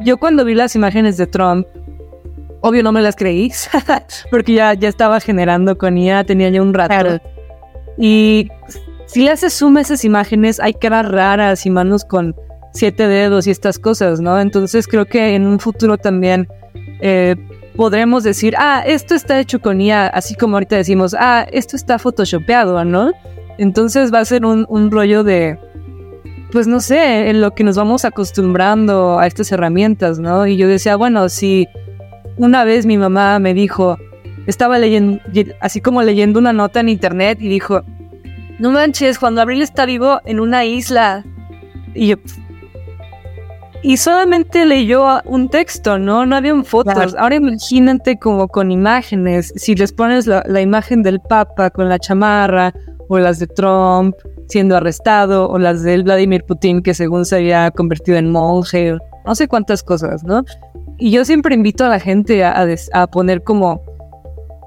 Yo 0.00 0.18
cuando 0.18 0.44
vi 0.44 0.54
las 0.54 0.76
imágenes 0.76 1.16
de 1.16 1.26
Trump, 1.26 1.66
Obvio 2.60 2.82
no 2.82 2.92
me 2.92 3.02
las 3.02 3.16
creí, 3.16 3.52
porque 4.30 4.54
ya, 4.54 4.74
ya 4.74 4.88
estaba 4.88 5.20
generando 5.20 5.76
con 5.78 5.96
IA, 5.96 6.24
tenía 6.24 6.48
ya 6.50 6.62
un 6.62 6.74
rato. 6.74 7.20
Y 7.98 8.48
si 9.06 9.22
le 9.22 9.30
haces 9.30 9.54
zoom 9.54 9.76
a 9.76 9.80
esas 9.82 10.04
imágenes, 10.04 10.60
hay 10.60 10.74
caras 10.74 11.08
raras 11.08 11.64
y 11.66 11.70
manos 11.70 12.04
con 12.04 12.34
siete 12.72 13.08
dedos 13.08 13.46
y 13.46 13.50
estas 13.50 13.78
cosas, 13.78 14.20
¿no? 14.20 14.38
Entonces 14.38 14.86
creo 14.86 15.06
que 15.06 15.34
en 15.34 15.46
un 15.46 15.58
futuro 15.58 15.96
también 15.96 16.48
eh, 17.00 17.36
podremos 17.76 18.24
decir, 18.24 18.54
ah, 18.58 18.82
esto 18.86 19.14
está 19.14 19.38
hecho 19.40 19.60
con 19.60 19.80
IA, 19.80 20.08
así 20.08 20.34
como 20.34 20.56
ahorita 20.56 20.76
decimos, 20.76 21.14
ah, 21.18 21.46
esto 21.52 21.76
está 21.76 21.98
photoshopeado, 21.98 22.84
¿no? 22.84 23.12
Entonces 23.58 24.12
va 24.12 24.20
a 24.20 24.24
ser 24.24 24.44
un, 24.44 24.66
un 24.68 24.90
rollo 24.90 25.24
de, 25.24 25.58
pues 26.52 26.66
no 26.66 26.80
sé, 26.80 27.30
en 27.30 27.40
lo 27.40 27.52
que 27.52 27.64
nos 27.64 27.76
vamos 27.76 28.04
acostumbrando 28.04 29.18
a 29.18 29.26
estas 29.26 29.50
herramientas, 29.52 30.18
¿no? 30.18 30.46
Y 30.46 30.56
yo 30.56 30.68
decía, 30.68 30.96
bueno, 30.96 31.28
si 31.28 31.66
una 32.36 32.64
vez 32.64 32.86
mi 32.86 32.98
mamá 32.98 33.38
me 33.38 33.54
dijo, 33.54 33.98
estaba 34.46 34.78
leyendo, 34.78 35.20
así 35.60 35.80
como 35.80 36.02
leyendo 36.02 36.38
una 36.38 36.52
nota 36.52 36.80
en 36.80 36.88
internet 36.88 37.38
y 37.40 37.48
dijo, 37.48 37.82
no 38.58 38.70
manches, 38.70 39.18
cuando 39.18 39.40
Abril 39.40 39.62
está 39.62 39.86
vivo 39.86 40.20
en 40.24 40.40
una 40.40 40.64
isla. 40.64 41.24
Y 41.94 42.08
yo, 42.08 42.16
y 43.82 43.98
solamente 43.98 44.64
leyó 44.64 45.22
un 45.24 45.48
texto, 45.48 45.98
¿no? 45.98 46.26
No 46.26 46.36
habían 46.36 46.64
fotos. 46.64 47.14
Ahora 47.16 47.36
imagínate 47.36 48.18
como 48.18 48.48
con 48.48 48.70
imágenes. 48.70 49.52
Si 49.56 49.74
les 49.74 49.92
pones 49.92 50.26
la, 50.26 50.42
la, 50.46 50.60
imagen 50.60 51.02
del 51.02 51.20
Papa 51.20 51.70
con 51.70 51.88
la 51.88 51.98
chamarra, 51.98 52.74
o 53.08 53.18
las 53.18 53.38
de 53.38 53.46
Trump 53.46 54.16
siendo 54.48 54.76
arrestado, 54.76 55.48
o 55.48 55.58
las 55.58 55.82
de 55.82 56.02
Vladimir 56.02 56.44
Putin 56.44 56.82
que 56.82 56.94
según 56.94 57.24
se 57.24 57.36
había 57.36 57.70
convertido 57.70 58.18
en 58.18 58.30
monje, 58.30 58.96
no 59.24 59.34
sé 59.34 59.48
cuántas 59.48 59.82
cosas, 59.82 60.24
¿no? 60.24 60.44
Y 60.98 61.10
yo 61.10 61.24
siempre 61.24 61.54
invito 61.54 61.84
a 61.84 61.88
la 61.88 62.00
gente 62.00 62.44
a, 62.44 62.66
a, 62.92 63.06
poner 63.06 63.42
como, 63.42 63.82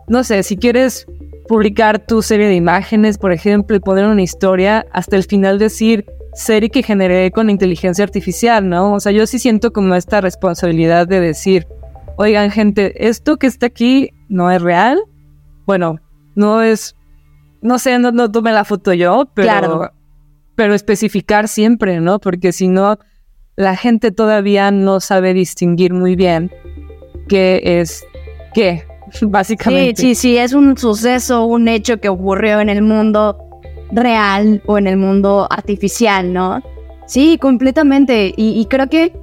no 0.08 0.24
sé, 0.24 0.44
si 0.44 0.58
quieres 0.58 1.08
publicar 1.48 2.06
tu 2.06 2.22
serie 2.22 2.48
de 2.48 2.56
imágenes, 2.56 3.18
por 3.18 3.32
ejemplo, 3.32 3.76
y 3.76 3.80
poner 3.80 4.06
una 4.06 4.22
historia, 4.22 4.86
hasta 4.92 5.16
el 5.16 5.24
final 5.24 5.58
decir 5.58 6.06
serie 6.34 6.70
que 6.70 6.84
generé 6.84 7.32
con 7.32 7.50
inteligencia 7.50 8.04
artificial, 8.04 8.70
¿no? 8.70 8.94
O 8.94 9.00
sea, 9.00 9.12
yo 9.12 9.26
sí 9.26 9.40
siento 9.40 9.74
como 9.74 9.96
esta 9.96 10.22
responsabilidad 10.22 11.08
de 11.08 11.20
decir, 11.20 11.68
oigan 12.18 12.52
gente, 12.52 13.08
esto 13.08 13.38
que 13.38 13.48
está 13.48 13.66
aquí 13.66 14.12
no 14.28 14.52
es 14.52 14.62
real. 14.62 15.00
Bueno, 15.66 16.00
no 16.36 16.62
es, 16.62 16.96
no 17.62 17.80
sé, 17.80 17.98
no, 17.98 18.12
no 18.12 18.32
tomé 18.32 18.52
la 18.52 18.64
foto 18.64 18.94
yo, 18.94 19.30
pero, 19.34 19.92
pero 20.56 20.74
especificar 20.74 21.48
siempre, 21.48 22.00
¿no? 22.00 22.20
Porque 22.20 22.52
si 22.52 22.68
no, 22.68 23.00
la 23.60 23.76
gente 23.76 24.12
todavía 24.12 24.72
no 24.72 25.02
sabe 25.02 25.34
distinguir 25.34 25.94
muy 25.94 26.16
bien 26.16 26.50
qué 27.28 27.62
es 27.62 28.06
qué, 28.54 28.86
básicamente. 29.22 30.02
Sí, 30.02 30.16
sí, 30.16 30.22
sí, 30.22 30.38
es 30.38 30.54
un 30.54 30.78
suceso, 30.78 31.44
un 31.44 31.68
hecho 31.68 32.00
que 32.00 32.08
ocurrió 32.08 32.62
en 32.62 32.70
el 32.70 32.82
mundo 32.82 33.38
real 33.92 34.64
o 34.66 34.78
en 34.78 34.88
el 34.88 34.96
mundo 34.96 35.46
artificial, 35.50 36.32
¿no? 36.32 36.64
Sí, 37.06 37.38
completamente. 37.38 38.34
Y, 38.38 38.66
creo 38.70 38.88
que 38.88 39.14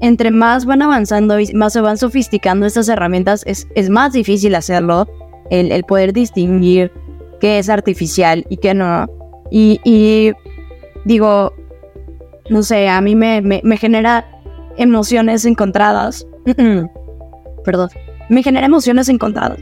entre 0.00 0.30
más 0.30 0.66
van 0.66 0.82
avanzando 0.82 1.40
y 1.40 1.52
más 1.54 1.72
se 1.72 1.80
van 1.80 1.98
sofisticando 1.98 2.66
estas 2.66 2.88
herramientas, 2.88 3.42
es, 3.44 3.66
es 3.74 3.90
más 3.90 4.12
difícil 4.12 4.54
hacerlo, 4.54 5.08
el, 5.50 5.82
poder 5.82 6.12
distinguir 6.12 6.92
qué 7.40 7.58
es 7.58 7.68
artificial 7.68 8.46
y 8.48 8.58
qué 8.58 8.72
no. 8.72 9.08
Y 9.50 10.32
digo, 11.04 11.52
no 12.50 12.62
sé, 12.62 12.88
a 12.88 13.00
mí 13.00 13.14
me, 13.14 13.40
me, 13.40 13.76
genera 13.76 14.26
emociones 14.76 15.44
encontradas. 15.46 16.26
Perdón, 17.64 17.88
me 18.28 18.42
genera 18.42 18.66
emociones 18.66 19.08
encontradas. 19.08 19.58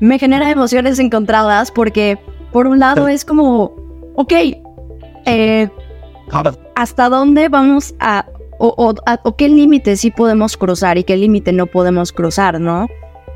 me 0.00 0.18
genera 0.18 0.50
emociones 0.50 0.98
encontradas 0.98 1.70
porque 1.70 2.18
por 2.50 2.66
un 2.66 2.80
lado 2.80 3.06
es 3.06 3.24
como, 3.24 3.76
ok, 4.16 4.32
eh, 5.26 5.68
¿hasta 6.74 7.08
dónde 7.08 7.48
vamos 7.48 7.94
a 8.00 8.26
o, 8.58 8.94
o, 9.24 9.36
qué 9.36 9.48
límite 9.48 9.96
sí 9.96 10.10
podemos 10.10 10.56
cruzar 10.56 10.96
y 10.96 11.04
qué 11.04 11.16
límite 11.16 11.52
no 11.52 11.66
podemos 11.66 12.12
cruzar, 12.12 12.60
¿no? 12.60 12.86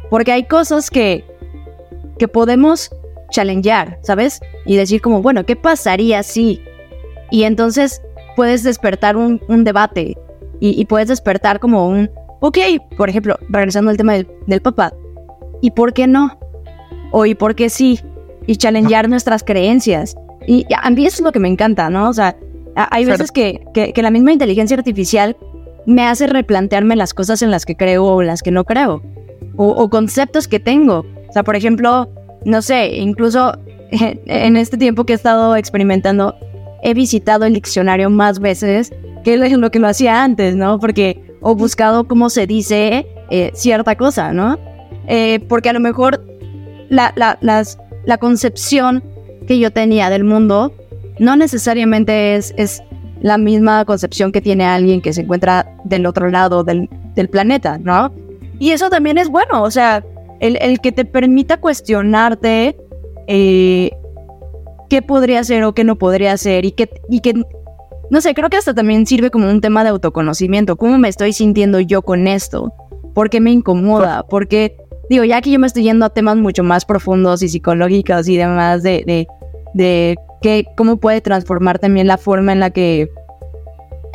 Porque 0.09 0.31
hay 0.31 0.45
cosas 0.45 0.89
que, 0.89 1.25
que 2.17 2.29
podemos 2.29 2.91
challengear, 3.31 3.99
¿sabes? 4.03 4.41
Y 4.65 4.77
decir 4.77 5.01
como, 5.01 5.23
bueno, 5.23 5.45
¿qué 5.45 5.57
pasaría 5.57 6.23
si? 6.23 6.61
Y 7.31 7.45
entonces 7.45 8.03
puedes 8.37 8.63
despertar 8.63 9.17
un, 9.17 9.41
debate 9.65 10.17
y, 10.61 10.85
puedes 10.87 11.09
despertar 11.09 11.61
como 11.61 11.89
un, 11.89 12.11
ok, 12.41 12.59
por 12.97 13.09
ejemplo, 13.09 13.39
regresando 13.49 13.91
al 13.91 13.97
tema 13.97 14.15
del, 14.15 14.29
del 14.47 14.61
papá, 14.61 14.93
¿y 15.61 15.71
por 15.71 15.93
qué 15.93 16.07
no? 16.07 16.39
O 17.13 17.27
¿y 17.27 17.35
por 17.35 17.55
qué 17.55 17.71
sí? 17.71 18.01
Y 18.47 18.57
challengear 18.57 19.09
nuestras 19.09 19.43
creencias. 19.43 20.17
Y 20.47 20.67
a 20.81 20.89
mí 20.91 21.07
eso 21.07 21.17
es 21.17 21.23
lo 21.23 21.33
que 21.33 21.41
me 21.41 21.49
encanta, 21.49 21.91
¿no? 21.91 22.09
O 22.09 22.13
sea, 22.13 22.37
hay 22.77 23.05
veces 23.05 23.33
que, 23.33 23.65
que, 23.73 24.03
la 24.03 24.11
misma 24.11 24.33
inteligencia 24.33 24.77
artificial 24.77 25.37
me 25.87 26.03
hace 26.07 26.27
replantearme 26.27 26.95
las 26.95 27.15
cosas 27.15 27.43
en 27.43 27.51
las 27.51 27.65
que 27.65 27.77
creo 27.77 28.05
o 28.05 28.23
las 28.23 28.43
que 28.43 28.51
no 28.51 28.65
creo. 28.65 29.03
O, 29.57 29.89
conceptos 29.89 30.47
que 30.47 30.61
tengo. 30.61 31.07
O 31.29 31.33
sea, 31.33 31.43
por 31.43 31.57
ejemplo, 31.57 32.11
no 32.47 32.63
sé, 32.63 32.97
incluso 32.97 33.59
en 33.91 34.57
este 34.57 34.79
tiempo 34.79 35.05
que 35.05 35.13
he 35.13 35.17
estado 35.17 35.57
experimentando, 35.57 36.35
he 36.83 36.95
visitado 36.95 37.45
el 37.45 37.55
diccionario 37.55 38.11
más 38.11 38.39
veces 38.39 38.93
que 39.25 39.37
lo 39.37 39.71
que 39.71 39.79
lo 39.79 39.89
hacía 39.89 40.23
antes, 40.23 40.55
¿no? 40.55 40.79
Porque, 40.79 41.21
o 41.41 41.55
buscado 41.55 42.07
cómo 42.07 42.31
se 42.31 42.47
dice 42.47 43.07
eh, 43.31 43.51
cierta 43.55 43.97
cosa, 43.97 44.33
¿no? 44.33 44.59
Eh, 45.09 45.41
porque 45.49 45.69
a 45.69 45.73
lo 45.73 45.81
mejor 45.81 46.25
la, 46.89 47.13
la, 47.17 47.39
la 48.05 48.19
concepción 48.19 49.03
que 49.47 49.59
yo 49.59 49.73
tenía 49.73 50.11
del 50.11 50.25
mundo 50.25 50.73
no 51.19 51.37
necesariamente 51.37 52.37
es, 52.37 52.55
es 52.57 52.83
la 53.21 53.39
misma 53.39 53.85
concepción 53.85 54.31
que 54.33 54.41
tiene 54.41 54.65
alguien 54.65 55.01
que 55.01 55.13
se 55.13 55.23
encuentra 55.23 55.75
del 55.85 56.07
otro 56.07 56.31
lado 56.31 56.65
del, 56.65 56.89
planeta, 57.31 57.79
¿no? 57.79 58.13
Y 58.59 58.71
eso 58.71 58.91
también 58.91 59.19
es 59.19 59.29
bueno, 59.29 59.63
o 59.63 59.71
sea, 59.71 60.05
el, 60.41 60.81
que 60.81 60.93
te 60.93 61.05
permita 61.05 61.59
cuestionarte 61.59 62.77
eh, 63.27 63.91
qué 64.89 65.03
podría 65.03 65.43
ser 65.45 65.65
o 65.65 65.75
qué 65.75 65.85
no 65.85 65.97
podría 65.97 66.37
ser 66.37 66.65
y 66.65 66.73
que, 66.73 66.91
y 67.09 67.21
que, 67.21 67.35
no 68.11 68.21
sé, 68.21 68.35
creo 68.35 68.49
que 68.49 68.57
hasta 68.57 68.75
también 68.75 69.07
sirve 69.07 69.31
como 69.31 69.51
un 69.51 69.61
tema 69.61 69.83
de 69.83 69.91
autoconocimiento, 69.91 70.77
cómo 70.77 70.99
me 70.99 71.09
estoy 71.09 71.33
sintiendo 71.33 71.81
yo 71.81 72.03
con 72.03 72.27
esto, 72.27 72.73
por 73.15 73.31
qué 73.31 73.41
me 73.41 73.51
incomoda, 73.51 74.25
porque, 74.29 74.77
digo, 75.09 75.25
ya 75.25 75.41
que 75.41 75.51
yo 75.51 75.59
me 75.59 75.67
estoy 75.67 75.85
yendo 75.85 76.07
a 76.07 76.11
temas 76.11 76.37
mucho 76.37 76.63
más 76.63 76.85
profundos 76.85 77.43
y 77.43 77.49
psicológicos 77.49 78.29
y 78.29 78.37
demás 78.37 78.83
de, 78.83 79.03
de, 79.07 79.27
de 79.75 80.67
cómo 80.77 80.99
puede 80.99 81.21
transformar 81.21 81.79
también 81.79 82.07
la 82.07 82.19
forma 82.19 82.53
en 82.53 82.61
la 82.61 82.71
que 82.71 83.09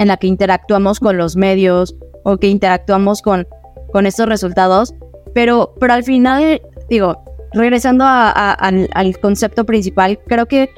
en 0.02 0.08
la 0.08 0.18
que 0.18 0.26
interactuamos 0.26 1.00
con 1.00 1.18
los 1.18 1.36
medios 1.36 1.96
o 2.24 2.38
que 2.38 2.48
interactuamos 2.48 3.22
con, 3.22 3.48
con 3.92 4.08
estos 4.08 4.28
resultados. 4.28 4.96
Pero, 5.34 5.74
pero 5.80 5.94
al 5.94 6.04
final, 6.04 6.62
digo, 6.90 7.24
regresando 7.54 8.06
al, 8.06 9.18
concepto 9.22 9.66
principal, 9.66 10.20
creo 10.28 10.46
que 10.46 10.70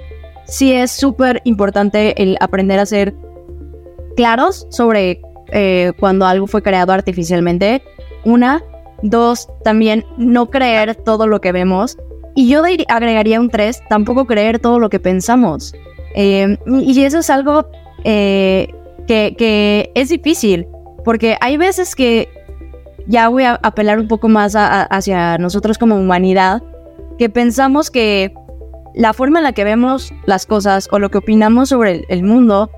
sí 0.45 0.73
es 0.73 0.91
súper 0.91 1.41
importante 1.45 2.21
el 2.21 2.37
aprender 2.39 2.79
a 2.79 2.85
ser 2.85 3.13
claros 4.15 4.67
sobre 4.69 5.21
eh, 5.51 5.91
cuando 5.99 6.25
algo 6.25 6.47
fue 6.47 6.61
creado 6.61 6.93
artificialmente. 6.93 7.81
Una, 8.25 8.63
dos, 9.01 9.49
también 9.63 10.05
no 10.17 10.49
creer 10.49 10.95
todo 10.95 11.27
lo 11.27 11.41
que 11.41 11.51
vemos 11.51 11.97
y 12.35 12.47
yo 12.47 12.63
agregaría 12.87 13.39
un 13.39 13.49
3, 13.49 13.83
tampoco 13.89 14.25
creer 14.25 14.59
todo 14.59 14.79
lo 14.79 14.89
que 14.89 14.99
pensamos. 14.99 15.73
Em, 16.15 16.57
y 16.67 17.03
eso 17.03 17.19
es 17.19 17.29
algo 17.29 17.67
eh, 18.03 18.67
que, 19.07 19.91
es 19.93 20.09
difícil, 20.09 20.67
porque 21.05 21.37
hay 21.41 21.57
veces 21.57 21.95
que 21.95 22.29
ya 23.07 23.27
voy 23.29 23.43
a 23.43 23.59
apelar 23.63 23.99
un 23.99 24.07
poco 24.07 24.29
más 24.29 24.55
hacia 24.55 25.37
nosotros 25.37 25.77
como 25.77 25.95
humanidad, 25.95 26.61
que 27.17 27.29
pensamos 27.29 27.91
que 27.91 28.33
la 28.95 29.13
forma 29.13 29.39
en 29.39 29.43
la 29.43 29.53
que 29.53 29.63
vemos 29.63 30.13
las 30.25 30.45
cosas 30.45 30.87
o 30.91 30.99
lo 30.99 31.09
que 31.09 31.17
opinamos 31.17 31.69
sobre 31.69 32.05
el 32.09 32.23
mundo 32.23 32.69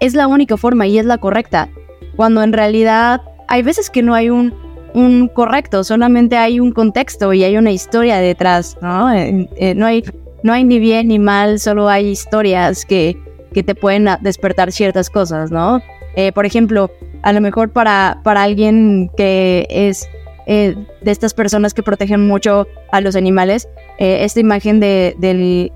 es 0.00 0.14
la 0.14 0.26
única 0.26 0.56
forma 0.56 0.86
y 0.86 0.98
es 0.98 1.06
la 1.06 1.18
correcta, 1.18 1.68
cuando 2.16 2.42
en 2.42 2.52
realidad 2.52 3.22
hay 3.48 3.62
veces 3.62 3.90
que 3.90 4.02
no 4.02 4.14
hay 4.14 4.30
un 4.30 4.52
un 4.96 5.28
correcto, 5.28 5.84
solamente 5.84 6.38
hay 6.38 6.58
un 6.58 6.72
contexto 6.72 7.34
y 7.34 7.44
hay 7.44 7.58
una 7.58 7.70
historia 7.70 8.16
detrás, 8.16 8.78
¿no? 8.80 9.12
Eh, 9.12 9.46
eh, 9.56 9.74
no, 9.74 9.84
hay, 9.84 10.02
no 10.42 10.54
hay 10.54 10.64
ni 10.64 10.78
bien 10.78 11.08
ni 11.08 11.18
mal, 11.18 11.60
solo 11.60 11.86
hay 11.86 12.08
historias 12.08 12.86
que, 12.86 13.14
que 13.52 13.62
te 13.62 13.74
pueden 13.74 14.08
despertar 14.22 14.72
ciertas 14.72 15.10
cosas, 15.10 15.50
¿no? 15.50 15.82
Eh, 16.16 16.32
por 16.32 16.46
ejemplo, 16.46 16.90
a 17.26 17.32
lo 17.32 17.40
mejor 17.40 17.70
para, 17.70 18.20
para 18.22 18.44
alguien 18.44 19.10
que 19.16 19.66
es 19.68 20.08
de 20.46 20.86
estas 21.10 21.34
personas 21.34 21.74
que 21.74 21.82
protegen 21.82 22.24
mucho 22.24 22.68
a 22.92 23.00
los 23.00 23.16
animales, 23.16 23.68
esta 23.98 24.38
imagen 24.38 24.78
de, 24.78 25.16
del, 25.18 25.72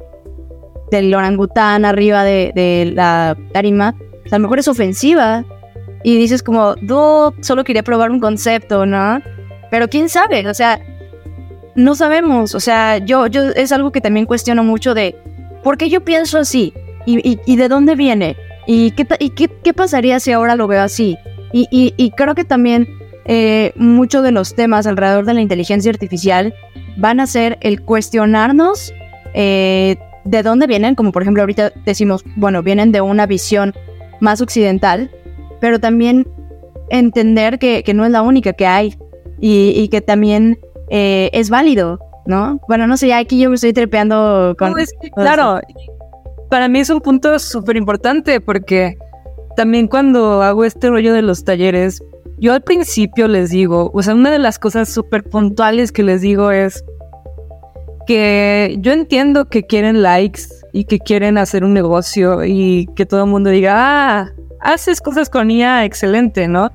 del 0.93 1.13
orangután 1.13 1.85
arriba 1.85 2.23
de, 2.23 2.53
de 2.55 2.93
la 2.95 3.37
tarima, 3.53 3.97
a 4.31 4.37
lo 4.37 4.43
mejor 4.43 4.61
es 4.61 4.69
ofensiva, 4.69 5.45
y 6.05 6.19
dices 6.19 6.45
como, 6.45 6.77
dude, 6.77 7.43
solo 7.43 7.65
quería 7.65 7.83
probar 7.83 8.13
un 8.13 8.21
concepto, 8.21 8.87
¿no? 8.87 9.21
Pero 9.73 9.89
quién 9.89 10.09
sabe, 10.09 10.49
o 10.49 10.55
sea, 10.55 10.79
no 11.75 11.97
sabemos, 11.97 12.55
o 12.55 12.61
sea, 12.61 12.99
yo, 12.99 13.27
yo 13.27 13.49
es 13.51 13.73
algo 13.73 13.91
que 13.91 14.01
también 14.01 14.25
cuestiono 14.25 14.63
mucho 14.63 14.95
de, 14.95 15.17
¿por 15.65 15.79
qué 15.79 15.89
yo 15.89 16.03
pienso 16.03 16.39
así? 16.39 16.73
¿Y, 17.07 17.41
y, 17.45 17.57
de 17.57 17.69
dónde 17.69 17.97
viene? 17.97 18.37
¿Y, 18.69 18.93
qué, 18.93 19.05
y 19.19 19.31
qué, 19.31 19.49
qué, 19.49 19.75
pasaría 19.75 20.21
si 20.21 20.31
ahora 20.31 20.55
lo 20.55 20.69
veo 20.69 20.83
así? 20.83 21.19
Y, 21.53 21.67
y 21.97 22.11
creo 22.13 22.35
que 22.35 22.45
también 22.45 22.87
eh, 23.33 23.73
muchos 23.77 24.23
de 24.23 24.33
los 24.33 24.55
temas 24.55 24.87
alrededor 24.87 25.25
de 25.25 25.35
la 25.35 25.41
inteligencia 25.41 25.91
artificial 25.91 26.55
van 26.97 27.21
a 27.21 27.27
ser 27.27 27.59
el 27.61 27.83
cuestionarnos 27.83 28.93
eh, 29.35 29.97
de 30.25 30.43
dónde 30.43 30.67
vienen, 30.67 30.95
como 30.95 31.13
por 31.13 31.23
ejemplo 31.23 31.43
ahorita 31.43 31.73
decimos, 31.85 32.25
bueno, 32.37 32.63
vienen 32.63 32.93
de 32.93 33.01
una 33.01 33.27
visión 33.27 33.75
más 34.21 34.41
occidental, 34.41 35.11
pero 35.61 35.79
también 35.79 36.27
entender 36.89 37.59
que, 37.59 37.85
no 37.95 38.05
es 38.05 38.11
la 38.11 38.23
única 38.23 38.53
que 38.53 38.67
hay 38.67 38.97
y, 39.39 39.87
que 39.89 40.01
también 40.01 40.59
eh, 40.89 41.31
es 41.33 41.51
válido, 41.51 42.01
¿no? 42.27 42.61
Bueno, 42.69 42.87
no 42.87 42.97
sé, 42.97 43.09
ya 43.09 43.19
aquí 43.19 43.39
yo 43.39 43.49
me 43.49 43.55
estoy 43.55 43.73
trepeando 43.73 44.57
con... 44.59 44.75
claro, 45.15 45.61
para 46.49 46.69
mí 46.69 46.81
es 46.81 46.91
un 46.91 47.01
punto 47.01 47.39
súper 47.39 47.77
importante 47.77 48.41
porque 48.41 48.99
también 49.61 49.89
cuando 49.89 50.43
hago 50.43 50.65
este 50.65 50.89
rollo 50.89 51.13
de 51.13 51.21
los 51.21 51.45
talleres, 51.45 52.03
yo 52.39 52.55
al 52.55 52.63
principio 52.63 53.29
les 53.29 53.51
digo, 53.51 53.91
o 53.93 54.03
sea, 54.03 54.15
una 54.15 54.31
de 54.31 54.39
las 54.39 54.59
cosas 54.59 54.89
súper 54.89 55.23
puntuales 55.23 55.93
que 55.93 56.03
les 56.03 56.23
digo 56.23 56.51
es 56.51 56.83
que 58.07 58.79
yo 58.81 58.93
entiendo 58.93 59.51
que 59.51 59.67
quieren 59.67 60.01
likes 60.01 60.45
y 60.73 60.85
que 60.85 60.99
quieren 60.99 61.37
hacer 61.37 61.63
un 61.63 61.75
negocio 61.75 62.43
y 62.43 62.89
que 62.97 63.05
todo 63.05 63.25
el 63.25 63.31
mundo 63.31 63.51
diga, 63.51 63.75
ah, 63.77 64.31
haces 64.63 65.03
cosas 65.03 65.29
con 65.29 65.51
IA 65.51 65.85
excelente, 65.85 66.49
¿no? 66.49 66.73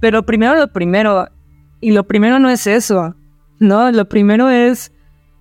Pero 0.00 0.24
primero 0.24 0.54
lo 0.54 0.72
primero, 0.72 1.26
y 1.80 1.90
lo 1.90 2.06
primero 2.06 2.38
no 2.38 2.48
es 2.48 2.68
eso, 2.68 3.16
¿no? 3.58 3.90
Lo 3.90 4.08
primero 4.08 4.50
es 4.50 4.92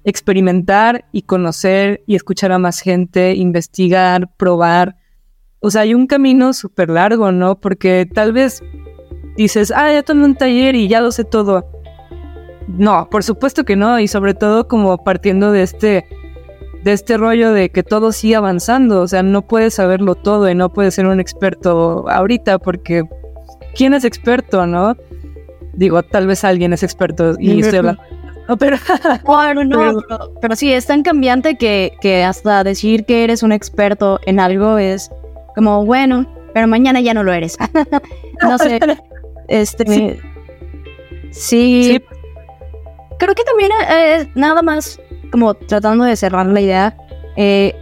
experimentar 0.06 1.06
y 1.12 1.22
conocer 1.22 2.02
y 2.08 2.16
escuchar 2.16 2.52
a 2.52 2.58
más 2.58 2.80
gente, 2.80 3.36
investigar, 3.36 4.34
probar. 4.38 4.96
O 5.62 5.72
sea, 5.72 5.82
hay 5.82 5.94
un 5.94 6.08
camino 6.08 6.54
súper 6.54 6.90
largo, 6.90 7.32
¿no? 7.32 7.60
Porque 7.60 8.08
tal 8.12 8.32
vez 8.32 8.64
dices, 9.36 9.72
ah, 9.76 9.92
ya 9.92 10.04
tomé 10.04 10.26
un 10.26 10.36
taller 10.36 10.76
y 10.76 10.88
ya 10.88 11.02
lo 11.02 11.12
sé 11.12 11.24
todo. 11.24 11.66
No, 12.68 13.10
por 13.10 13.24
supuesto 13.24 13.66
que 13.66 13.76
no, 13.76 14.00
y 14.00 14.08
sobre 14.08 14.34
todo 14.34 14.68
como 14.68 15.04
partiendo 15.04 15.52
de 15.52 15.64
este 15.64 16.06
de 16.84 16.94
este 16.94 17.18
rollo 17.18 17.52
de 17.52 17.72
que 17.72 17.84
todo 17.84 18.14
sigue 18.14 18.36
avanzando, 18.36 19.02
o 19.02 19.08
sea, 19.08 19.22
no 19.22 19.42
puedes 19.42 19.74
saberlo 19.74 20.16
todo 20.16 20.50
y 20.50 20.56
no 20.56 20.72
puedes 20.72 20.96
ser 20.96 21.08
un 21.08 21.20
experto 21.20 22.10
ahorita 22.10 22.58
porque 22.60 23.04
¿quién 23.76 23.94
es 23.94 24.06
experto, 24.06 24.66
no? 24.66 24.96
Digo, 25.74 26.04
tal 26.04 26.28
vez 26.28 26.44
alguien 26.44 26.72
es 26.72 26.84
experto 26.84 27.36
y 27.38 27.60
estoy 27.60 27.80
hablando. 27.80 28.02
No, 28.48 28.58
pero, 28.58 28.78
no, 29.66 30.02
pero, 30.42 30.56
sí, 30.56 30.72
es 30.72 30.88
tan 30.88 31.04
cambiante 31.04 31.56
que, 31.56 31.94
que 32.02 32.24
hasta 32.24 32.64
decir 32.64 33.06
que 33.06 33.24
eres 33.24 33.44
un 33.44 33.52
experto 33.52 34.20
en 34.26 34.40
algo 34.40 34.78
es 34.78 35.12
como, 35.56 35.86
bueno, 35.86 36.26
pero 36.54 36.68
mañana 36.68 37.00
ya 37.02 37.14
no 37.14 37.24
lo 37.24 37.34
eres. 37.34 37.58
no 38.42 38.58
sé. 38.58 38.80
Este. 39.48 40.20
Sí. 41.32 42.02
Creo 43.18 43.36
que 43.36 43.44
también 43.44 43.72
es 43.90 44.28
nada 44.36 44.62
más 44.62 45.00
como 45.32 45.54
tratando 45.54 46.06
de 46.06 46.16
cerrar 46.16 46.46
la 46.48 46.62
idea, 46.62 46.98
eh, 47.36 47.76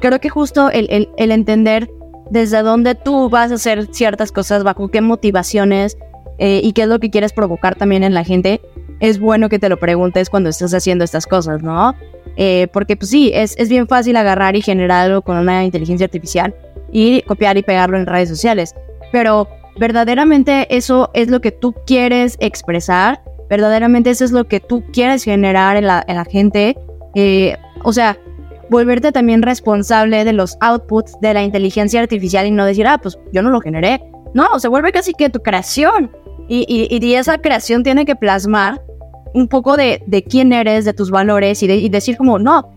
creo 0.00 0.20
que 0.20 0.28
justo 0.28 0.70
el, 0.70 1.08
entender 1.16 1.90
desde 2.30 2.62
dónde 2.62 2.94
tú 2.94 3.28
vas 3.28 3.50
a 3.50 3.54
hacer 3.54 3.88
ciertas 3.92 4.32
cosas, 4.32 4.64
bajo 4.64 4.88
qué 4.88 5.00
motivaciones 5.00 5.96
eh, 6.38 6.60
y 6.62 6.72
qué 6.72 6.82
es 6.82 6.88
lo 6.88 6.98
que 7.00 7.10
quieres 7.10 7.32
provocar 7.32 7.74
también 7.74 8.02
en 8.02 8.14
la 8.14 8.24
gente, 8.24 8.60
es 9.00 9.18
bueno 9.18 9.48
que 9.48 9.58
te 9.58 9.68
lo 9.68 9.78
preguntes 9.78 10.30
cuando 10.30 10.48
estás 10.48 10.72
haciendo 10.72 11.04
estas 11.04 11.26
cosas, 11.26 11.62
¿no? 11.62 11.94
Eh, 12.36 12.68
porque 12.72 12.96
pues 12.96 13.10
sí, 13.10 13.30
es, 13.34 13.54
es 13.58 13.68
bien 13.68 13.86
fácil 13.86 14.16
agarrar 14.16 14.56
y 14.56 14.62
generar 14.62 15.06
algo 15.06 15.22
con 15.22 15.36
una 15.36 15.64
inteligencia 15.64 16.06
artificial 16.06 16.54
y 16.94 17.22
copiar 17.22 17.58
y 17.58 17.62
pegarlo 17.62 17.98
en 17.98 18.06
redes 18.06 18.30
sociales. 18.30 18.74
Pero 19.12 19.48
verdaderamente 19.76 20.66
eso 20.74 21.10
es 21.12 21.28
lo 21.28 21.40
que 21.40 21.50
tú 21.50 21.74
quieres 21.86 22.36
expresar, 22.40 23.20
verdaderamente 23.50 24.10
eso 24.10 24.24
es 24.24 24.30
lo 24.30 24.44
que 24.44 24.60
tú 24.60 24.82
quieres 24.92 25.24
generar 25.24 25.76
en 25.76 25.88
la, 25.88 26.04
en 26.06 26.16
la 26.16 26.24
gente. 26.24 26.78
Eh, 27.16 27.56
o 27.82 27.92
sea, 27.92 28.16
volverte 28.70 29.12
también 29.12 29.42
responsable 29.42 30.24
de 30.24 30.32
los 30.32 30.56
outputs 30.60 31.18
de 31.20 31.34
la 31.34 31.42
inteligencia 31.42 32.00
artificial 32.00 32.46
y 32.46 32.52
no 32.52 32.64
decir, 32.64 32.86
ah, 32.86 32.98
pues 32.98 33.18
yo 33.32 33.42
no 33.42 33.50
lo 33.50 33.60
generé. 33.60 34.00
No, 34.32 34.58
se 34.58 34.68
vuelve 34.68 34.92
casi 34.92 35.12
que 35.14 35.30
tu 35.30 35.40
creación. 35.40 36.10
Y, 36.46 36.64
y, 36.68 37.14
esa 37.14 37.38
creación 37.38 37.82
tiene 37.82 38.04
que 38.04 38.16
plasmar 38.16 38.82
un 39.32 39.48
poco 39.48 39.78
de, 39.78 40.02
de 40.06 40.22
quién 40.22 40.52
eres, 40.52 40.84
de 40.84 40.92
tus 40.92 41.10
valores 41.10 41.62
y, 41.62 41.70
y 41.70 41.88
decir 41.88 42.18
como, 42.18 42.38
no, 42.38 42.70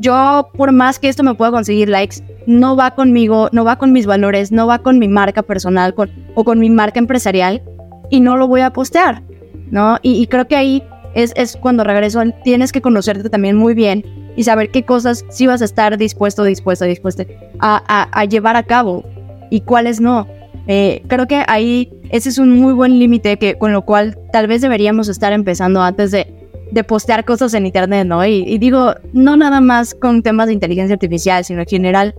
yo 0.00 0.50
por 0.56 0.72
más 0.72 0.98
que 0.98 1.08
esto 1.08 1.22
me 1.22 1.34
pueda 1.34 1.52
conseguir 1.52 1.88
likes, 1.88 2.16
no 2.46 2.76
va 2.76 2.92
conmigo, 2.92 3.48
no 3.52 3.64
va 3.64 3.76
con 3.76 3.92
mis 3.92 4.06
valores, 4.06 4.52
no 4.52 4.66
va 4.66 4.80
con 4.80 4.98
mi 4.98 5.08
marca 5.08 5.42
personal 5.42 5.94
con, 5.94 6.10
o 6.34 6.44
con 6.44 6.58
mi 6.58 6.70
marca 6.70 6.98
empresarial 6.98 7.62
y 8.10 8.20
no 8.20 8.36
lo 8.36 8.48
voy 8.48 8.60
a 8.60 8.72
postear, 8.72 9.22
¿no? 9.70 9.98
Y, 10.02 10.26
creo 10.26 10.46
que 10.46 10.56
ahí 10.56 10.82
es, 11.14 11.32
es 11.36 11.56
cuando 11.56 11.84
regreso, 11.84 12.22
tienes 12.44 12.72
que 12.72 12.82
conocerte 12.82 13.30
también 13.30 13.56
muy 13.56 13.74
bien 13.74 14.04
y 14.36 14.44
saber 14.44 14.70
qué 14.70 14.84
cosas 14.84 15.24
sí 15.30 15.46
vas 15.46 15.62
a 15.62 15.64
estar 15.64 15.96
dispuesto, 15.98 16.44
dispuesta, 16.44 16.84
dispuesta 16.84 17.24
a, 17.60 18.24
llevar 18.24 18.56
a 18.56 18.62
cabo 18.62 19.04
y 19.50 19.60
cuáles 19.60 20.00
no. 20.00 20.26
Eh, 20.66 21.02
creo 21.08 21.26
que 21.26 21.42
ahí 21.48 21.90
ese 22.10 22.28
es 22.28 22.38
un 22.38 22.60
muy 22.60 22.72
buen 22.72 22.98
límite 22.98 23.36
que 23.36 23.58
con 23.58 23.72
lo 23.72 23.82
cual 23.82 24.16
tal 24.32 24.46
vez 24.46 24.62
deberíamos 24.62 25.08
estar 25.08 25.32
empezando 25.32 25.82
antes 25.82 26.10
de, 26.12 26.26
de 26.70 26.84
postear 26.84 27.24
cosas 27.24 27.52
en 27.54 27.66
internet, 27.66 28.06
¿no? 28.06 28.24
Y, 28.24 28.44
y, 28.46 28.58
digo, 28.58 28.94
no 29.12 29.36
nada 29.36 29.60
más 29.60 29.94
con 29.94 30.22
temas 30.22 30.46
de 30.46 30.54
inteligencia 30.54 30.94
artificial, 30.94 31.44
sino 31.44 31.60
en 31.60 31.66
general, 31.66 32.14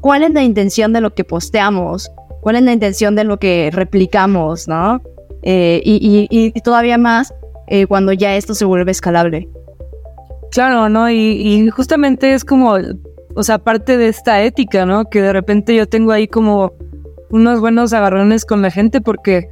¿cuál 0.00 0.22
es 0.22 0.32
la 0.32 0.42
intención 0.42 0.92
de 0.92 1.00
lo 1.00 1.14
que 1.14 1.24
posteamos? 1.24 2.10
¿Cuál 2.40 2.56
es 2.56 2.62
la 2.62 2.72
intención 2.72 3.14
de 3.14 3.24
lo 3.24 3.38
que 3.38 3.70
replicamos, 3.72 4.68
¿no? 4.68 5.02
Eh, 5.42 5.80
y, 5.84 6.26
y, 6.30 6.50
y, 6.54 6.60
todavía 6.60 6.98
más 6.98 7.32
eh, 7.68 7.86
cuando 7.86 8.12
ya 8.12 8.34
esto 8.34 8.54
se 8.54 8.64
vuelve 8.64 8.90
escalable. 8.90 9.48
Claro, 10.50 10.88
¿no? 10.88 11.10
Y, 11.10 11.68
justamente 11.70 12.32
es 12.32 12.44
como, 12.44 12.76
o 13.34 13.42
sea, 13.42 13.58
parte 13.58 13.96
de 13.96 14.08
esta 14.08 14.42
ética, 14.42 14.86
¿no? 14.86 15.04
Que 15.10 15.20
de 15.20 15.32
repente 15.32 15.74
yo 15.74 15.86
tengo 15.86 16.12
ahí 16.12 16.26
como 16.26 16.72
unos 17.30 17.60
buenos 17.60 17.92
agarrones 17.92 18.44
con 18.44 18.62
la 18.62 18.70
gente 18.70 19.00
porque, 19.00 19.50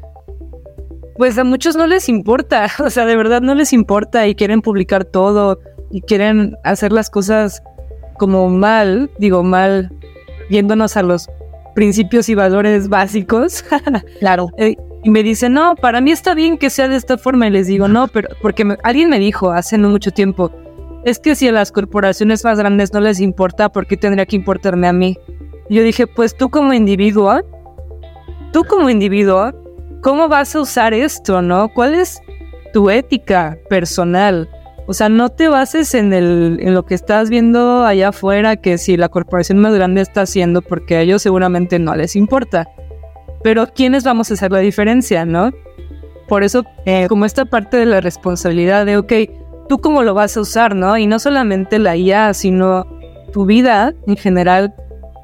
pues 1.17 1.37
a 1.39 1.45
muchos 1.45 1.77
no 1.77 1.87
les 1.87 2.09
importa, 2.09 2.69
o 2.85 2.91
sea, 2.91 3.05
de 3.05 3.17
verdad 3.17 3.43
no 3.43 3.55
les 3.55 3.73
importa 3.73 4.27
y 4.27 4.35
quieren 4.35 4.63
publicar 4.63 5.05
todo 5.05 5.59
y 5.91 6.01
quieren 6.01 6.57
hacer 6.65 6.93
las 6.93 7.11
cosas 7.11 7.63
como 8.19 8.49
mal, 8.49 9.11
digo 9.19 9.43
mal, 9.43 9.93
viéndonos 10.49 10.97
a 10.97 11.03
los 11.03 11.29
principios 11.75 12.29
y 12.29 12.35
valores 12.35 12.89
básicos. 12.89 13.65
claro. 14.21 14.49
Eh, 14.57 14.77
y 15.05 15.11
me 15.11 15.23
dicen, 15.23 15.53
no, 15.53 15.77
para 15.77 16.01
mí 16.01 16.11
está 16.11 16.35
bien 16.35 16.59
que 16.59 16.71
sea 16.71 16.89
de 16.89 16.97
esta 16.97 17.19
forma. 17.19 17.47
Y 17.47 17.51
les 17.51 17.67
digo, 17.69 17.87
no, 17.87 18.09
pero 18.09 18.29
porque 18.43 18.77
alguien 18.83 19.11
me 19.11 19.19
dijo 19.19 19.53
hace 19.53 19.79
no 19.79 19.89
mucho 19.89 20.11
tiempo, 20.11 20.51
es 21.05 21.21
que 21.21 21.37
si 21.37 21.47
a 21.47 21.53
las 21.53 21.71
corporaciones 21.71 22.43
más 22.43 22.59
grandes 22.59 22.93
no 22.93 23.01
les 23.01 23.21
importa, 23.21 23.69
¿por 23.69 23.87
qué 23.87 23.97
tendría 23.97 24.27
que 24.27 24.35
importarme 24.35 24.89
a 24.89 24.93
mí? 24.93 25.17
yo 25.69 25.83
dije, 25.83 26.07
pues 26.07 26.37
tú 26.37 26.49
como 26.49 26.73
individuo, 26.73 27.41
tú 28.53 28.65
como 28.65 28.89
individuo, 28.89 29.53
¿cómo 30.03 30.29
vas 30.29 30.55
a 30.55 30.61
usar 30.61 30.95
esto, 30.95 31.43
no? 31.43 31.69
¿Cuál 31.69 31.95
es 31.95 32.21
tu 32.73 32.91
ética 32.91 33.59
personal? 33.69 34.49
O 34.87 34.95
sea, 34.95 35.09
no 35.09 35.31
te 35.31 35.49
bases 35.49 35.95
en, 35.95 36.13
el, 36.13 36.57
lo 36.73 36.87
que 36.87 36.95
estás 36.95 37.29
viendo 37.29 37.85
allá 37.85 38.09
afuera, 38.09 38.57
que 38.57 38.79
si 38.79 38.97
la 38.97 39.09
corporación 39.09 39.59
más 39.59 39.75
grande 39.75 40.01
está 40.01 40.23
haciendo, 40.23 40.63
porque 40.63 40.97
a 40.97 41.01
ellos 41.01 41.23
seguramente 41.23 41.79
no 41.79 41.95
les 41.97 42.15
importa. 42.15 42.69
Pero 43.43 43.67
¿quiénes 43.75 44.05
vamos 44.05 44.31
a 44.31 44.35
hacer 44.35 44.53
la 44.53 44.61
diferencia, 44.61 45.25
no? 45.25 45.53
Por 46.29 46.45
eso, 46.45 46.65
eh, 46.85 47.07
como 47.09 47.25
esta 47.25 47.45
parte 47.45 47.77
de 47.77 47.87
la 47.87 48.01
responsabilidad 48.01 48.87
de, 48.87 48.97
ok, 48.97 49.13
tú 49.69 49.79
cómo 49.79 50.03
lo 50.03 50.15
vas 50.15 50.37
a 50.37 50.41
usar, 50.41 50.77
¿no? 50.77 50.97
Y 50.97 51.07
no 51.07 51.19
solamente 51.19 51.79
la 51.79 51.97
IA, 51.97 52.33
sino 52.35 52.87
tu 53.33 53.45
vida 53.45 53.93
en 54.07 54.17
general, 54.17 54.75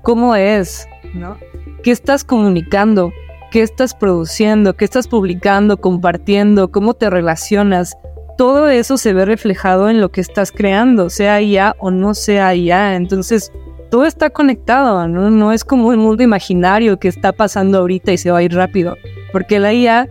cómo 0.02 0.34
es, 0.34 0.88
¿no? 1.14 1.36
¿Qué 1.82 1.92
estás 1.92 2.24
comunicando? 2.24 3.12
¿Qué 3.50 3.62
estás 3.62 3.94
produciendo? 3.94 4.74
¿Qué 4.74 4.84
estás 4.84 5.08
publicando, 5.08 5.76
compartiendo? 5.76 6.70
¿Cómo 6.70 6.94
te 6.94 7.10
relacionas? 7.10 7.96
Todo 8.36 8.68
eso 8.68 8.96
se 8.96 9.12
ve 9.12 9.24
reflejado 9.24 9.88
en 9.88 10.00
lo 10.00 10.10
que 10.10 10.20
estás 10.20 10.52
creando, 10.52 11.10
sea 11.10 11.40
IA 11.40 11.76
o 11.78 11.90
no 11.90 12.14
sea 12.14 12.54
IA. 12.54 12.96
Entonces, 12.96 13.52
todo 13.90 14.06
está 14.06 14.30
conectado, 14.30 15.06
¿no? 15.06 15.30
No 15.30 15.52
es 15.52 15.64
como 15.64 15.88
un 15.88 15.98
mundo 15.98 16.22
imaginario 16.22 16.98
que 16.98 17.08
está 17.08 17.32
pasando 17.32 17.78
ahorita 17.78 18.12
y 18.12 18.18
se 18.18 18.30
va 18.30 18.38
a 18.38 18.42
ir 18.42 18.54
rápido. 18.54 18.96
Porque 19.32 19.58
la 19.58 19.72
IA 19.72 20.08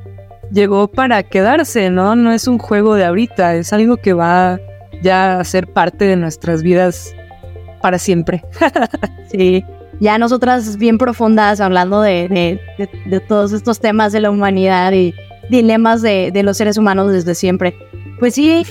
llegó 0.52 0.88
para 0.88 1.24
quedarse, 1.24 1.90
¿no? 1.90 2.16
No 2.16 2.32
es 2.32 2.48
un 2.48 2.60
juego 2.60 2.96
de 2.96 3.06
ahorita, 3.06 3.56
es 3.56 3.74
algo 3.74 3.98
que 3.98 4.14
va 4.14 4.60
ya 5.02 5.40
a 5.40 5.44
ser 5.44 5.68
parte 5.68 6.06
de 6.06 6.16
nuestras 6.16 6.62
vidas 6.62 7.16
para 7.82 7.98
siempre. 7.98 8.44
sí, 9.32 9.66
ya 10.00 10.18
nosotras 10.18 10.78
bien 10.78 10.98
profundas 10.98 11.62
hablando 11.62 12.02
de, 12.02 12.60
de, 13.08 13.20
todos 13.22 13.54
estos 13.54 13.80
temas 13.80 14.12
de 14.12 14.20
la 14.20 14.32
humanidad 14.32 14.92
y 14.94 15.14
dilemas 15.50 16.02
de, 16.02 16.32
los 16.44 16.58
seres 16.58 16.78
humanos 16.78 17.12
desde 17.12 17.36
siempre. 17.36 17.76
Pues 18.22 18.36
sí, 18.36 18.64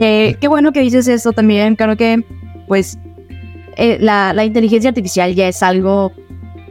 eh, 0.00 0.36
qué 0.40 0.46
bueno 0.46 0.70
que 0.70 0.80
dices 0.80 1.08
esto 1.08 1.32
también, 1.32 1.74
creo 1.76 1.96
que 1.96 2.22
pues 2.68 2.98
eh, 3.78 3.96
la, 4.00 4.44
inteligencia 4.44 4.90
artificial 4.90 5.34
ya 5.34 5.48
es 5.48 5.62
algo 5.62 6.12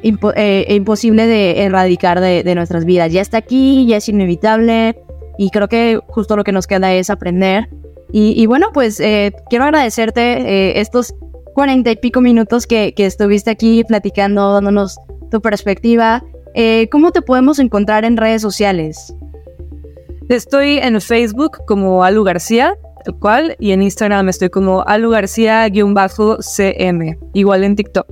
eh, 0.03 0.67
imposible 0.69 1.25
de 1.25 1.63
erradicar 1.63 2.19
de, 2.19 2.53
nuestras 2.53 2.85
vidas. 2.85 3.11
Ya 3.11 3.21
está 3.21 3.39
aquí, 3.39 3.87
ya 3.87 3.97
es 3.97 4.07
inevitable 4.07 4.95
y 5.39 5.49
creo 5.49 5.67
que 5.67 5.99
justo 6.07 6.35
lo 6.35 6.43
que 6.43 6.51
nos 6.51 6.67
queda 6.67 6.93
es 6.93 7.09
aprender. 7.09 7.69
Y, 8.11 8.45
bueno, 8.45 8.67
pues 8.71 8.99
eh, 8.99 9.33
quiero 9.49 9.65
agradecerte 9.65 10.21
eh, 10.21 10.79
estos 10.79 11.15
cuarenta 11.55 11.89
y 11.89 11.95
pico 11.95 12.21
minutos 12.21 12.67
que, 12.67 12.93
estuviste 12.95 13.49
aquí 13.49 13.83
platicando, 13.83 14.53
dándonos 14.53 14.99
tu 15.31 15.41
perspectiva. 15.41 16.23
¿Cómo 16.91 17.11
te 17.11 17.23
podemos 17.23 17.57
encontrar 17.57 18.05
en 18.05 18.15
redes 18.15 18.43
sociales? 18.43 19.13
Estoy 20.29 20.77
en 20.79 20.99
Facebook 20.99 21.63
como 21.65 22.03
Alu 22.03 22.23
García, 22.23 22.75
el 23.05 23.15
cual, 23.15 23.55
y 23.59 23.71
en 23.71 23.81
Instagram 23.81 24.27
estoy 24.27 24.49
como 24.49 24.83
Alu 24.83 25.11
García-CM, 25.11 27.17
igual 27.33 27.63
en 27.63 27.77
TikTok. 27.77 28.07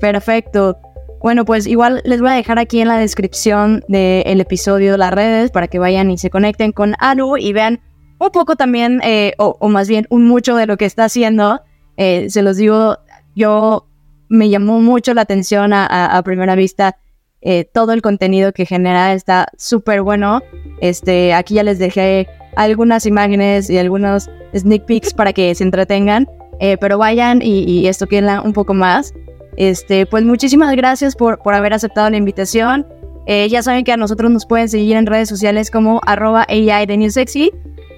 Perfecto. 0.00 0.76
Bueno, 1.22 1.44
pues 1.44 1.66
igual 1.66 2.02
les 2.04 2.20
voy 2.20 2.30
a 2.30 2.34
dejar 2.34 2.58
aquí 2.58 2.80
en 2.80 2.88
la 2.88 2.98
descripción 2.98 3.84
del 3.88 4.40
episodio 4.40 4.96
las 4.96 5.12
redes 5.12 5.52
para 5.52 5.68
que 5.68 5.78
vayan 5.78 6.10
y 6.10 6.18
se 6.18 6.30
conecten 6.30 6.72
con 6.72 6.96
Anu 6.98 7.36
y 7.36 7.52
vean 7.52 7.80
un 8.18 8.30
poco 8.30 8.56
también, 8.56 9.00
eh, 9.04 9.34
o, 9.38 9.68
más 9.68 9.88
bien 9.88 10.06
un 10.10 10.26
mucho 10.26 10.56
de 10.56 10.66
lo 10.66 10.76
que 10.76 10.84
está 10.84 11.04
haciendo. 11.04 11.60
Eh, 11.96 12.28
se 12.28 12.42
los 12.42 12.56
digo, 12.56 12.98
yo 13.34 13.86
me 14.28 14.50
llamó 14.50 14.80
mucho 14.80 15.14
la 15.14 15.22
atención 15.22 15.72
a, 15.72 16.20
primera 16.24 16.56
vista. 16.56 16.98
Eh, 17.44 17.64
todo 17.70 17.92
el 17.92 18.02
contenido 18.02 18.52
que 18.52 18.66
genera 18.66 19.12
está 19.12 19.48
súper 19.56 20.02
bueno. 20.02 20.42
Este, 20.80 21.34
aquí 21.34 21.54
ya 21.54 21.62
les 21.62 21.78
dejé 21.78 22.26
algunas 22.56 23.06
imágenes 23.06 23.68
y 23.70 23.78
algunos 23.78 24.30
sneak 24.56 24.86
peeks 24.86 25.14
para 25.14 25.32
que 25.32 25.54
se 25.54 25.64
entretengan. 25.64 26.28
pero 26.80 26.98
vayan 26.98 27.42
y, 27.42 27.64
y 27.64 27.88
esto 27.88 28.06
queda 28.06 28.40
un 28.40 28.52
poco 28.52 28.74
más. 28.74 29.12
Este, 29.56 30.06
pues 30.06 30.24
muchísimas 30.24 30.74
gracias 30.74 31.14
por, 31.14 31.38
por 31.38 31.54
haber 31.54 31.72
aceptado 31.72 32.10
la 32.10 32.16
invitación. 32.16 32.86
Eh, 33.26 33.48
ya 33.48 33.62
saben 33.62 33.84
que 33.84 33.92
a 33.92 33.96
nosotros 33.96 34.30
nos 34.30 34.46
pueden 34.46 34.68
seguir 34.68 34.96
en 34.96 35.06
redes 35.06 35.28
sociales 35.28 35.70
como 35.70 36.00
arroba 36.06 36.46
AI 36.48 36.86
de 36.86 36.96
New 36.96 37.10
Sexy. 37.10 37.52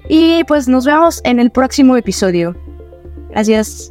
Y 0.09 0.45
pues 0.45 0.69
nos 0.69 0.87
vemos 0.87 1.21
en 1.25 1.41
el 1.41 1.51
próximo 1.51 1.97
episodio. 1.97 2.55
Gracias. 3.31 3.91